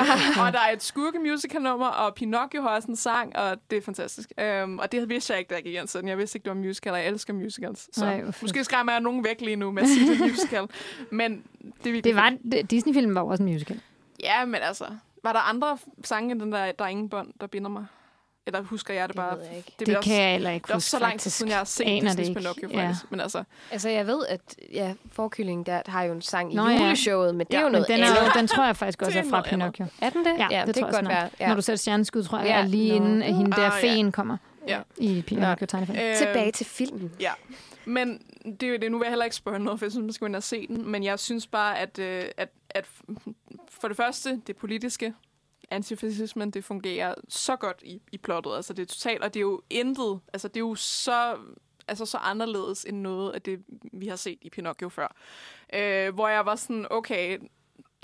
[0.46, 4.32] Og der er et skurke-musical-nummer, og Pinocchio har også en sang, og det er fantastisk.
[4.64, 6.08] Um, og det vidste jeg ikke, da jeg gik ind sådan.
[6.08, 7.88] Jeg vidste ikke, det var musical, og jeg elsker musicals.
[7.96, 8.42] Så Ej, hvor fedt.
[8.42, 10.66] måske skræmmer jeg nogen væk lige nu med at sige, det musical.
[11.10, 11.44] Men
[11.84, 12.32] det er Det var,
[12.70, 13.80] Disney-filmen var også en musical.
[14.22, 14.84] Ja, men altså...
[15.24, 17.86] Var der andre sange end den der, der er ingen bånd, der binder mig?
[18.46, 19.36] Eller husker jeg det, Det bare?
[19.38, 19.72] ved jeg ikke.
[19.78, 21.58] Det, det kan jeg heller ikke Det er også huske, så lang tid siden, jeg
[21.58, 22.40] har set Aner det Disney's ikke.
[22.40, 22.86] Pinocchio, Ja.
[22.88, 23.10] faktisk.
[23.10, 24.40] Men altså, Altså, jeg ved, at
[24.72, 26.82] ja, Forkylling der har jo en sang i Nå, ja.
[26.82, 28.20] juleshowet, men det er Ja, jo noget Den, er, andet.
[28.34, 29.42] jo- den tror jeg faktisk også er fra.
[29.42, 29.86] Pinocchio.
[30.02, 30.34] Er den det?
[30.50, 31.30] Ja, det, det tror kan jeg godt være.
[31.40, 31.48] Ja.
[31.48, 32.96] Når du sætter stjerneskud, tror jeg, Ja, er lige nå.
[32.96, 33.88] inden at hende der Ah, ja.
[33.94, 34.36] feen kommer
[34.68, 34.80] Ja.
[34.98, 35.98] i Pinocchio tegnefilm.
[35.98, 37.12] øh, Tilbage til filmen.
[37.20, 37.32] Ja,
[37.84, 38.90] men det er jo det.
[38.92, 40.66] Nu vil jeg heller ikke spørge noget, for jeg synes, man skal ind og se
[40.66, 40.90] den.
[40.90, 42.84] Men jeg synes bare, at, øh, at, at
[43.80, 45.14] for det første, det politiske,
[45.70, 48.56] antifascismen, det fungerer så godt i, i plottet.
[48.56, 51.36] Altså, det er totalt, og det er jo intet, altså, det er jo så,
[51.88, 55.16] altså, så anderledes end noget af det, vi har set i Pinocchio før.
[55.74, 57.38] Øh, hvor jeg var sådan, okay,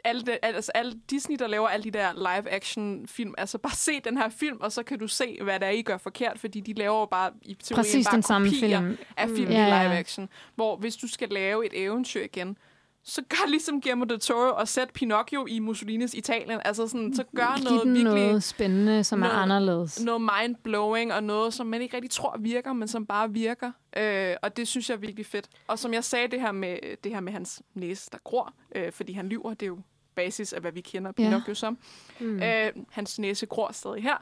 [0.05, 4.01] alle, det, altså alle Disney, der laver alle de der live-action film, altså bare se
[4.01, 6.61] den her film, og så kan du se, hvad der er, I gør forkert, fordi
[6.61, 8.99] de laver bare i teorien Præcis bare den samme kopier film.
[9.17, 9.51] af film Mm.
[9.51, 10.29] i live-action.
[10.55, 12.59] Hvor hvis du skal lave et eventyr igen,
[13.05, 16.61] så gør ligesom Guillermo del Toro og sæt Pinocchio i Mussolinis Italien.
[16.65, 20.05] Altså sådan, så gør Giv noget virkelig noget spændende, som er noget- anderledes.
[20.05, 23.73] noget mind-blowing, og noget, som man ikke rigtig tror virker, men som bare virker.
[23.97, 25.49] Øh, og det synes jeg er virkelig fedt.
[25.67, 28.93] Og som jeg sagde, det her med, det her med hans næse, der gror, øh,
[28.93, 29.79] fordi han lyver, det er jo
[30.15, 31.23] basis af, hvad vi kender Ja.
[31.25, 31.79] Pinocchio som.
[32.21, 32.43] Mm.
[32.43, 34.17] Øh, hans næse gror stadig her.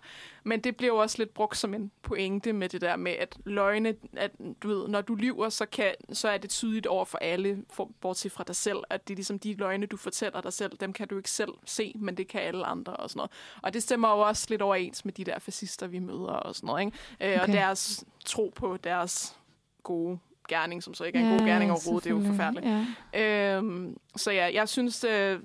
[0.45, 3.39] Men det bliver jo også lidt brugt som en pointe med det der med, at
[3.45, 4.31] løgne, at
[4.63, 7.91] du ved, når du lyver, så, kan, så er det tydeligt over for alle, for,
[8.01, 10.93] bortset fra dig selv, at det er ligesom de løgne, du fortæller dig selv, dem
[10.93, 13.31] kan du ikke selv se, men det kan alle andre og sådan noget.
[13.63, 16.67] Og det stemmer jo også lidt overens med de der fascister, vi møder og sådan
[16.67, 16.81] noget,
[17.21, 17.35] ikke?
[17.35, 17.53] Øh, Og Okay.
[17.53, 19.37] deres tro på deres
[19.83, 22.67] gode gerning, som så ikke er en god gerning overhovedet, det er jo forfærdeligt.
[23.15, 23.57] Ja.
[23.57, 25.41] Øhm, så ja, jeg synes, det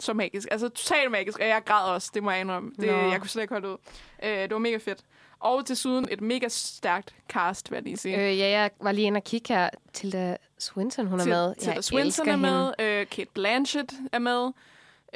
[0.00, 0.48] så magisk.
[0.50, 2.70] Altså totalt magisk, og jeg græd også, det må jeg indrømme.
[2.80, 2.92] Det, Nå.
[3.10, 3.76] jeg kunne slet ikke holde ud.
[4.22, 4.98] Øh, det var mega fedt.
[5.40, 8.16] Og desuden et mega stærkt cast, vil jeg lige sige.
[8.16, 9.70] Øh, ja, jeg var lige inde og kigge her.
[9.92, 11.54] Tilda Swinton, hun er Til- med.
[11.54, 12.50] Tilda jeg Swinton er hende.
[12.50, 12.72] med.
[13.00, 14.50] Øh, Kate Blanchett er med.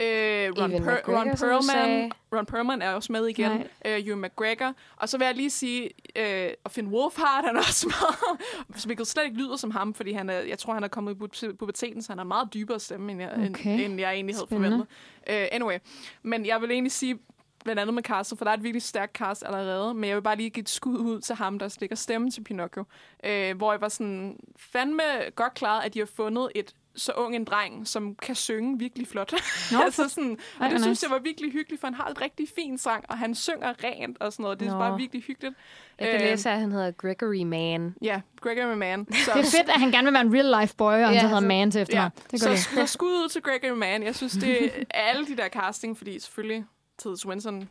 [0.01, 1.29] Øh, Ron, per- McGregor, Ron.
[1.37, 2.13] Perlman.
[2.35, 3.53] Ron Perlman er også med igen.
[3.87, 4.75] Øh, Ewan McGregor.
[4.97, 8.85] Og så vil jeg lige sige, øh, og Finn Wolfhard, han er også med.
[8.87, 11.47] Hvilket slet ikke lyder som ham, fordi han er, jeg tror, han er kommet i
[11.47, 13.71] pu- puberteten, så han har meget dybere stemme, end jeg, Okay.
[13.71, 14.87] end, end jeg egentlig havde Spændende.
[15.27, 15.49] forventet.
[15.51, 15.79] Uh, anyway,
[16.23, 17.19] men jeg vil egentlig sige,
[17.65, 20.23] blandt andet med castet, for der er et virkelig stærkt cast allerede, men jeg vil
[20.23, 22.85] bare lige give et skud ud til ham, der stikker stemme til Pinocchio,
[23.25, 25.03] øh, hvor jeg var sådan fandme
[25.35, 29.09] godt klaret, at de har fundet et så ung en dreng, som kan synge virkelig
[29.09, 29.33] flot.
[29.73, 31.07] Nå, altså sådan, og det hvor synes nice.
[31.07, 34.17] jeg var virkelig hyggeligt, for han har et rigtig fint sang, og han synger rent
[34.21, 34.61] og sådan noget.
[34.61, 34.79] Det er Nå.
[34.79, 35.55] bare virkelig hyggeligt.
[35.99, 37.95] Jeg kan Øh, læse, at han hedder Gregory Man.
[38.03, 39.07] Ja, Gregory Man.
[39.13, 41.15] Så, Det er fedt, at han gerne vil være en real life boy, og han
[41.15, 42.11] Ja, så hedder så- Man til efternavn.
[42.17, 44.03] Ja, Det så, skud ud til Gregory Man.
[44.03, 46.65] Jeg synes, det er alle de der casting, fordi selvfølgelig
[46.99, 47.69] Tilda Swinton,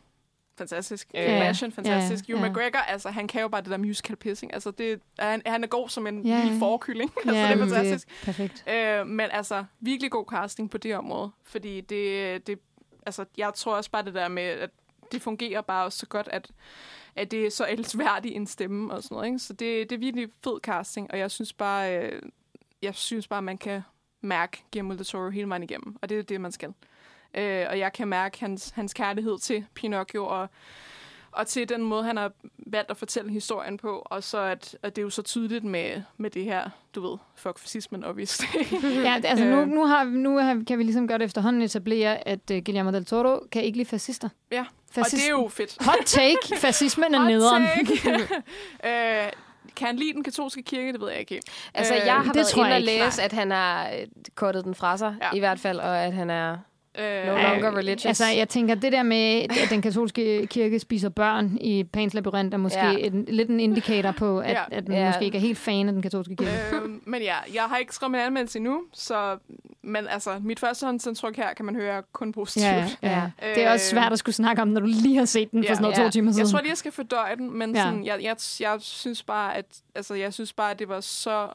[0.68, 1.08] fantastisk.
[1.14, 1.38] Ja, ja.
[1.38, 2.28] Blanchett, fantastisk.
[2.28, 2.50] Ja, Ewan ja.
[2.50, 4.54] McGregor, altså han kan jo bare det der musical pissing.
[4.54, 6.44] Altså det, han, han er god som en Ja.
[6.44, 7.10] lille forkylling.
[7.16, 8.08] altså Ja, det er fantastisk.
[8.08, 8.64] Det er perfekt.
[8.68, 11.30] Øh, men altså, virkelig god casting på det område.
[11.44, 12.58] Fordi det, det,
[13.06, 14.70] altså, jeg tror også bare det der med, at
[15.12, 16.50] det fungerer bare også så godt, at,
[17.16, 19.26] at det er så elsværdigt en stemme og sådan noget.
[19.26, 19.38] Ikke?
[19.38, 22.22] Så det, det er virkelig fed casting, og jeg synes bare, øh,
[22.82, 23.82] jeg synes bare, man kan
[24.20, 26.74] mærke Guillermo del Toro hele vejen igennem, og det er det, man skal.
[27.34, 30.48] Øh, og jeg kan mærke hans, hans kærlighed til Pinocchio, og,
[31.32, 32.32] og til den måde, han har
[32.66, 36.02] valgt at fortælle historien på, og så at, at det er jo så tydeligt med,
[36.16, 38.46] med det her, du ved, fuck fascismen, obviously.
[39.04, 39.68] Ja, altså nu, Øh.
[39.68, 43.04] nu, har, vi- nu har, kan vi ligesom godt efterhånden etablere, at uh, Guillermo del
[43.04, 44.28] Toro kan ikke lide fascister.
[44.50, 44.66] Ja, og
[45.02, 45.76] Fascist- det er jo fedt.
[45.84, 47.62] Hot take, fascismen er Hot nederen.
[47.62, 48.18] take.
[49.24, 49.30] øh,
[49.76, 50.92] kan han lide den katolske kirke?
[50.92, 51.46] Det ved jeg ikke helt.
[51.74, 54.74] Altså, Øh, jeg har det været inde og læse, at han har øh, kortet den
[54.74, 55.30] fra sig, ja.
[55.36, 56.56] i hvert fald, og at han er
[56.98, 58.04] Øh, no longer religious.
[58.06, 62.54] Altså, jeg tænker, det der med, at den katolske kirke spiser børn i Pans Labyrint,
[62.54, 62.92] er måske Ja.
[62.96, 64.62] en, lidt en indikator på, at, Ja.
[64.72, 65.06] at man Ja.
[65.06, 66.50] måske ikke er helt fan af den katolske kirke.
[66.72, 69.36] øh, men ja, jeg har ikke skrevet min anmeldelse endnu, så,
[69.82, 72.64] men altså, mit førstehåndsindtryk her kan man høre kun positivt.
[72.64, 73.30] Ja, ja.
[73.48, 75.62] Øh, Det er også svært at skulle snakke om, når du lige har set den
[75.62, 75.74] for Ja.
[75.74, 76.04] sådan noget Ja.
[76.04, 76.44] to timer siden.
[76.46, 77.82] Jeg tror lige, jeg skal fordøje den, men ja.
[77.82, 79.64] sådan, jeg, jeg, jeg synes bare, at
[79.94, 81.48] altså, jeg synes bare, at det var så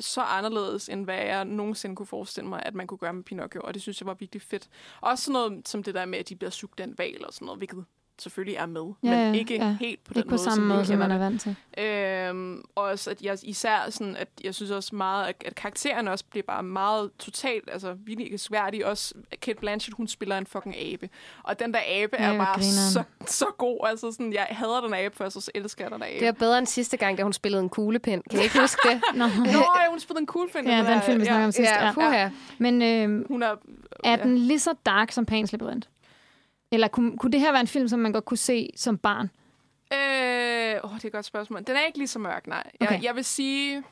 [0.00, 3.60] så anderledes, end hvad jeg nogensinde kunne forestille mig, at man kunne gøre med Pinocchio,
[3.64, 4.68] og det synes jeg var virkelig fedt.
[5.00, 7.32] Også sådan noget som det der med, at de bliver sugt af en val og
[7.32, 7.84] sådan noget, hvilket
[8.20, 9.76] selvfølgelig er med, Ja, men ja, ikke ja.
[9.80, 11.32] helt på den Ikke på måde, samme som måde, vi som kender man er det.
[11.32, 11.56] vant til.
[11.84, 16.10] Øhm, og også, at jeg især sådan, at jeg synes også meget, at, at karaktererne
[16.10, 18.86] også bliver bare meget totalt, altså virkelig sværdige.
[18.86, 21.08] Også Kate Blanchett, hun spiller en fucking abe.
[21.42, 22.90] Og den der abe Ja, er bare griner.
[22.92, 23.78] så, så god.
[23.88, 26.20] Altså sådan, jeg hader den abe først, og så elsker jeg den abe.
[26.20, 28.22] Det er bedre end sidste gang, da hun spillede en kuglepind.
[28.30, 29.00] Kan I ikke huske det?
[29.14, 29.26] Nå.
[29.26, 30.66] Nå, ja, hun spillede en film.
[30.66, 31.70] Ja, den film, vi snakker om sidst.
[31.70, 32.30] ja, Ja.
[32.58, 33.54] Men øh, Hun er...
[34.04, 34.16] er ja.
[34.16, 35.88] den lige så dark som Pans Labyrinth?
[36.72, 39.30] Eller kunne, kunne det her være en film, som man godt kunne se som barn?
[39.92, 41.62] Øh, åh, det er et godt spørgsmål.
[41.66, 42.70] Den er ikke lige så mørk, nej.
[42.80, 43.02] Jeg, Okay.
[43.02, 43.82] jeg vil sige...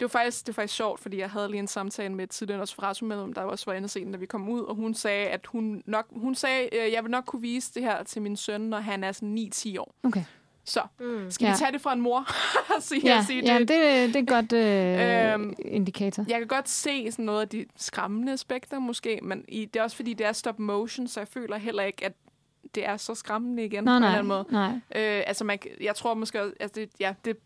[0.00, 2.30] Det var, faktisk, det var faktisk sjovt, fordi jeg havde lige en samtale med et
[2.30, 5.26] tidligere Nosferatu medlem, der også var inde den, da vi kom ud, og hun sagde,
[5.26, 8.36] at hun nok, hun sagde, øh, jeg vil nok kunne vise det her til min
[8.36, 9.94] søn, når han er sådan 9-10 år.
[10.04, 10.24] Okay.
[10.68, 11.30] Så, Mm.
[11.30, 11.52] skal Ja.
[11.52, 12.18] vi tage det fra en mor?
[12.76, 13.68] og sige, Ja, og sige ja det?
[13.68, 16.24] det, det er godt øh, Øhm, indikator.
[16.28, 19.82] Jeg kan godt se sådan noget af de skræmmende aspekter måske, men i, det er
[19.84, 22.12] også fordi, det er stop motion, så jeg føler heller ikke, at
[22.74, 24.44] det er så skræmmende igen Nå, på en nej, eller anden måde.
[24.50, 27.36] nej, Øh, altså, man, jeg tror måske, også- altså det, ja, det,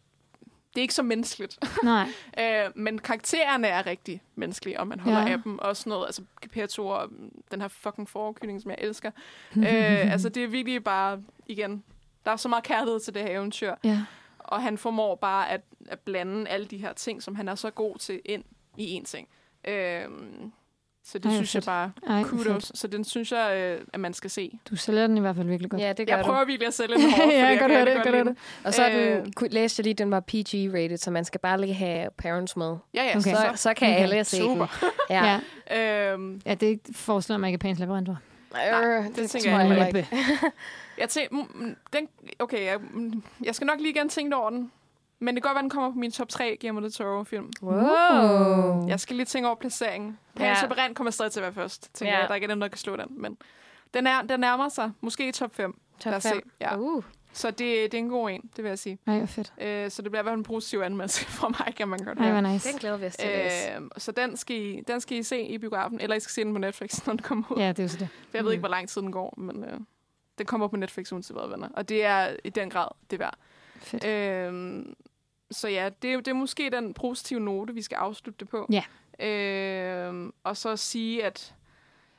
[0.74, 1.58] det er ikke så menneskeligt.
[1.84, 2.08] nej.
[2.40, 5.28] øh, men karaktererne er rigtig menneskelige, og man holder Ja.
[5.32, 5.58] af dem.
[5.58, 7.08] Og sådan noget, altså Geppetto og
[7.50, 9.10] den her fucking forkylling, som jeg elsker.
[9.56, 11.82] øh, altså, det er virkelig bare, igen,
[12.24, 13.74] der er så meget kærlighed til det her eventyr.
[13.84, 14.02] Ja.
[14.38, 17.70] Og han formår bare at, at blande alle de her ting, som han er så
[17.70, 18.44] god til, ind
[18.76, 19.28] i én ting.
[19.68, 20.02] Øh,
[21.04, 21.66] så det Ej, synes jeg fedt.
[21.66, 22.46] bare, Ej, kudos.
[22.66, 22.78] fedt.
[22.78, 24.58] Så den synes jeg, øh, at man skal se.
[24.70, 25.82] Du sælger den i hvert fald virkelig godt.
[25.82, 26.30] Ja, det gør Jeg du.
[26.30, 28.08] prøver virkelig at sælge den hårdt, ja, jeg jeg kan kan høre det, jeg godt
[28.14, 28.38] høre lide det.
[28.64, 29.24] Og så er Øh.
[29.24, 32.10] den, kunne, læste jeg lige, at den var PG-rated, så man skal bare lige have
[32.18, 32.76] parents med.
[32.94, 33.20] Ja, ja, Okay.
[33.20, 34.02] Så, så, så kan Okay.
[34.02, 34.66] alle se super.
[34.80, 34.88] den.
[35.10, 35.40] Ja.
[35.70, 36.12] Ja.
[36.12, 38.20] Øhm, ja, det forestiller mig ikke, at Pans Labyrinth var.
[38.56, 40.08] Øh, det tænker tror jeg heller ikke.
[40.98, 42.08] Jeg tænker, mm, mm, den,
[42.38, 44.72] okay, jeg, mm, jeg skal nok lige igen tænke over den.
[45.18, 47.50] Men det kan godt være, den kommer på min top 3 Guillermo del Toro-film.
[47.62, 48.88] Wow.
[48.88, 50.18] Jeg skal lige tænke over placeringen.
[50.38, 50.44] Ja.
[50.44, 51.90] Pans Labyrint kommer stadig til at være først.
[51.94, 52.18] Tænker Ja.
[52.18, 53.06] jeg, der er ikke nogen, der kan slå den.
[53.10, 53.36] Men
[53.94, 54.90] den, er, den nærmer sig.
[55.00, 55.72] Måske i top 5.
[56.00, 56.32] Top Lad os fem.
[56.44, 56.50] se.
[56.60, 56.76] Ja.
[56.76, 57.04] Uh.
[57.32, 58.98] Så det, det er en god en, det vil jeg sige.
[59.06, 59.52] Ej, hvor fedt.
[59.60, 62.18] Øh, så det bliver i hvert fald en positiv anmeldelse fra mig, kan man godt
[62.18, 62.40] Ej, høre.
[62.40, 62.68] hvor nice.
[62.70, 63.28] Den glæder vi os til.
[63.30, 66.44] Øh, så den skal, I, den skal I se i biografen, eller I skal se
[66.44, 67.56] den på Netflix, når den kommer ud.
[67.58, 68.08] Ja, det er jo så det.
[68.30, 69.80] For jeg ved ikke, hvor lang tid den går, men øh,
[70.38, 71.68] den kommer på Netflix uanset hvad, venner.
[71.74, 73.34] Og det er i den grad det værd.
[73.76, 74.04] Fedt.
[74.06, 74.94] Øhm,
[75.50, 78.68] så ja, det, er- det er måske den positive note, vi skal afslutte det på.
[78.70, 78.82] Ja.
[79.26, 81.54] Øhm, og så sige, at,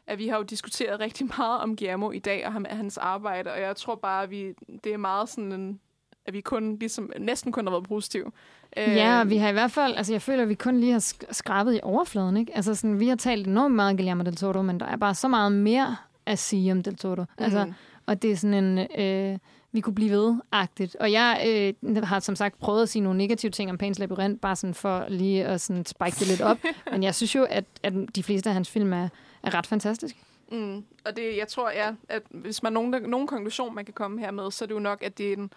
[0.08, 3.52] at vi har jo diskuteret rigtig meget om Guillermo i dag, og ham, hans arbejde,
[3.52, 4.54] og jeg tror bare, at vi,
[4.84, 5.80] det er meget sådan en,
[6.26, 8.32] at vi kun, ligesom, næsten kun har været positive.
[8.78, 11.00] Ja, og vi har i hvert fald, altså jeg føler, at vi kun lige har
[11.00, 12.56] sk- skrabet i overfladen, ikke?
[12.56, 15.16] Altså sådan, vi har talt enormt meget om Guillermo del Toro, men der er bare
[15.16, 17.26] så meget mere at sige om del Toro.
[17.38, 17.74] Altså, mhm.
[18.06, 19.38] og det er sådan en, øh,
[19.74, 20.96] vi kunne blive ved-agtigt.
[20.96, 24.40] Og jeg øh, har som sagt prøvet at sige nogle negative ting om Pans Labyrinth,
[24.40, 26.58] bare sådan for lige at sådan spike det lidt op.
[26.92, 29.10] men jeg synes jo, at, at de fleste af hans film er,
[29.44, 30.20] er ret fantastiske.
[30.52, 30.84] Mm.
[31.06, 34.20] Og det, jeg tror, ja, at hvis man nogen, der, nogen konklusion, man kan komme
[34.20, 35.52] her med, så er det jo nok, at det er en,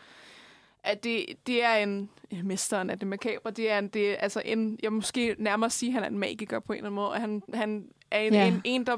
[0.84, 2.10] at det, det er en
[2.42, 3.50] mesteren af det makabre.
[3.50, 6.18] Det er, en, det er altså en, jeg måske nærmere sige, at han er en
[6.18, 7.08] magiker på en eller anden måde.
[7.10, 8.46] Og han, han er en, Ja.
[8.48, 8.96] en, en, der,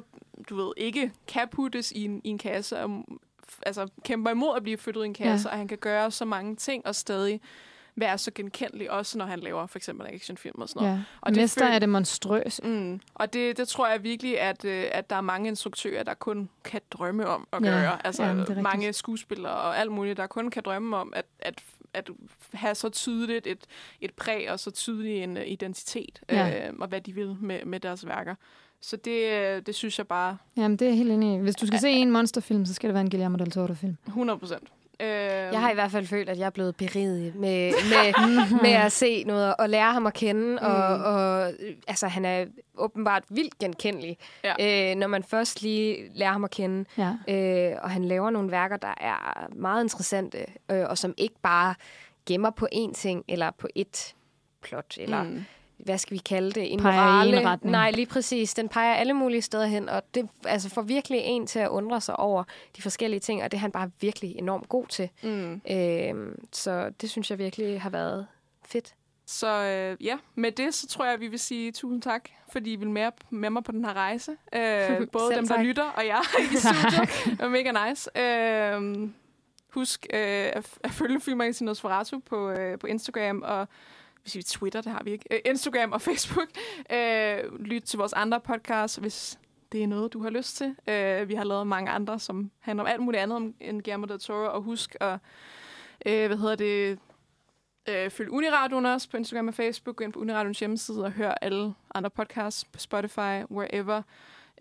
[0.50, 3.04] du ved, ikke kan puttes i en, i en kasse, og
[3.66, 5.50] altså, kæmper imod at blive flyttet i en kasse, Ja.
[5.50, 5.54] ja.
[5.54, 7.40] og han kan gøre så mange ting, og stadig
[7.96, 10.96] være så genkendelig, også når han laver for eksempel actionfilm og sådan noget.
[10.96, 11.02] Ja.
[11.20, 12.60] Og det Mester føl- er det monstrøs.
[12.64, 13.00] Mm.
[13.14, 16.48] Og det, det tror jeg virkelig, at, øh, at der er mange instruktører, der kun
[16.64, 18.06] kan drømme om at Ja, gøre.
[18.06, 18.62] Altså rigtigt.
[18.62, 21.62] mange skuespillere og alt muligt, der kun kan drømme om at, at,
[21.94, 22.10] at
[22.52, 23.66] have så tydeligt et,
[24.00, 26.68] et præg og så tydelig en øh, identitet, Ja.
[26.68, 28.34] øh, og hvad de vil med, med deres værker.
[28.82, 31.38] Så det, øh, det synes jeg bare Jamen, det er jeg helt enig i.
[31.38, 33.96] Hvis du skal se en monsterfilm, så skal det være en Guillermo del Toro-film.
[34.06, 34.68] 100 procent.
[35.00, 38.12] Øh, Jeg har i hvert fald følt, at jeg er blevet beriget med, med,
[38.62, 40.50] med at se noget og lære ham at kende.
[40.52, 40.58] Mm.
[40.66, 41.52] Og, og
[41.88, 42.44] altså, han er
[42.76, 44.90] åbenbart vildt genkendelig, Ja.
[44.90, 46.84] øh, når man først lige lærer ham at kende.
[46.98, 47.12] Ja.
[47.72, 50.38] Øh, og han laver nogle værker, der er meget interessante,
[50.70, 51.74] øh, og som ikke bare
[52.26, 54.14] gemmer på én ting, eller på ét
[54.62, 55.44] plot, eller Mm.
[55.78, 56.72] Hvad skal vi kalde det?
[56.72, 57.48] En Peger i en morale.
[57.48, 57.72] retning.
[57.72, 58.54] Nej, lige præcis.
[58.54, 62.00] Den peger alle mulige steder hen, og det altså, får virkelig en til at undre
[62.00, 62.44] sig over
[62.76, 65.08] de forskellige ting, og det er han bare virkelig enormt god til.
[65.22, 65.60] Mm.
[65.70, 66.14] Øh,
[66.52, 68.26] så det synes jeg virkelig har været
[68.66, 68.94] fedt.
[69.26, 72.72] Så øh, ja, med det, så tror jeg, at vi vil sige tusind tak, fordi
[72.72, 74.36] I vil med, med mig på den her rejse.
[74.52, 75.64] Øh, både dem, der tak.
[75.64, 76.20] lytter, og jeg
[76.52, 77.24] i studiet.
[77.24, 78.20] Det var mega nice.
[78.20, 79.08] Øh,
[79.74, 80.20] husk øh,
[80.52, 83.68] at, at følge Filmmagasin Nosferatu på, øh, på Instagram og
[84.22, 85.24] hvis vi Twitter, det har vi ikke.
[85.30, 86.48] Øh, Instagram og Facebook.
[86.92, 89.38] Øh, lyt til vores andre podcasts, hvis
[89.72, 90.76] det er noget, du har lyst til.
[90.88, 94.06] Øh, vi har lavet mange andre, som handler om alt muligt andet om, end Guillermo
[94.06, 94.54] del Toro.
[94.54, 95.18] Og husk at,
[96.06, 96.98] øh, hvad hedder det,
[97.88, 99.96] øh, følg Uniradioen også på Instagram og Facebook.
[99.96, 104.02] Gå ind på Uniradioens hjemmeside og hør alle andre podcasts på Spotify, wherever.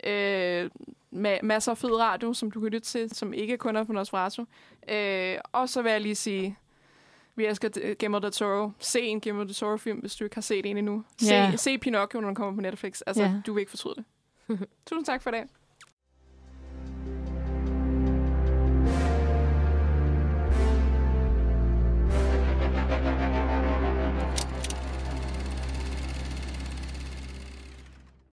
[0.04, 0.70] Øh,
[1.10, 3.92] med masser af fed radio, som du kan lytte til, som ikke kun er på
[3.92, 4.44] Nosferatu.
[4.88, 6.58] Øh, og så vil jeg lige sige,
[7.38, 8.72] vi elsker Guillermo del Toro.
[8.78, 11.04] Se en Guillermo del Toro-film, hvis du ikke har set en endnu.
[11.18, 11.52] Se, Ja.
[11.56, 13.00] se Pinocchio, når den kommer på Netflix.
[13.06, 13.32] Altså, Ja.
[13.46, 14.04] du vil ikke fortryde det.
[14.86, 15.46] Tusind tak for i dag.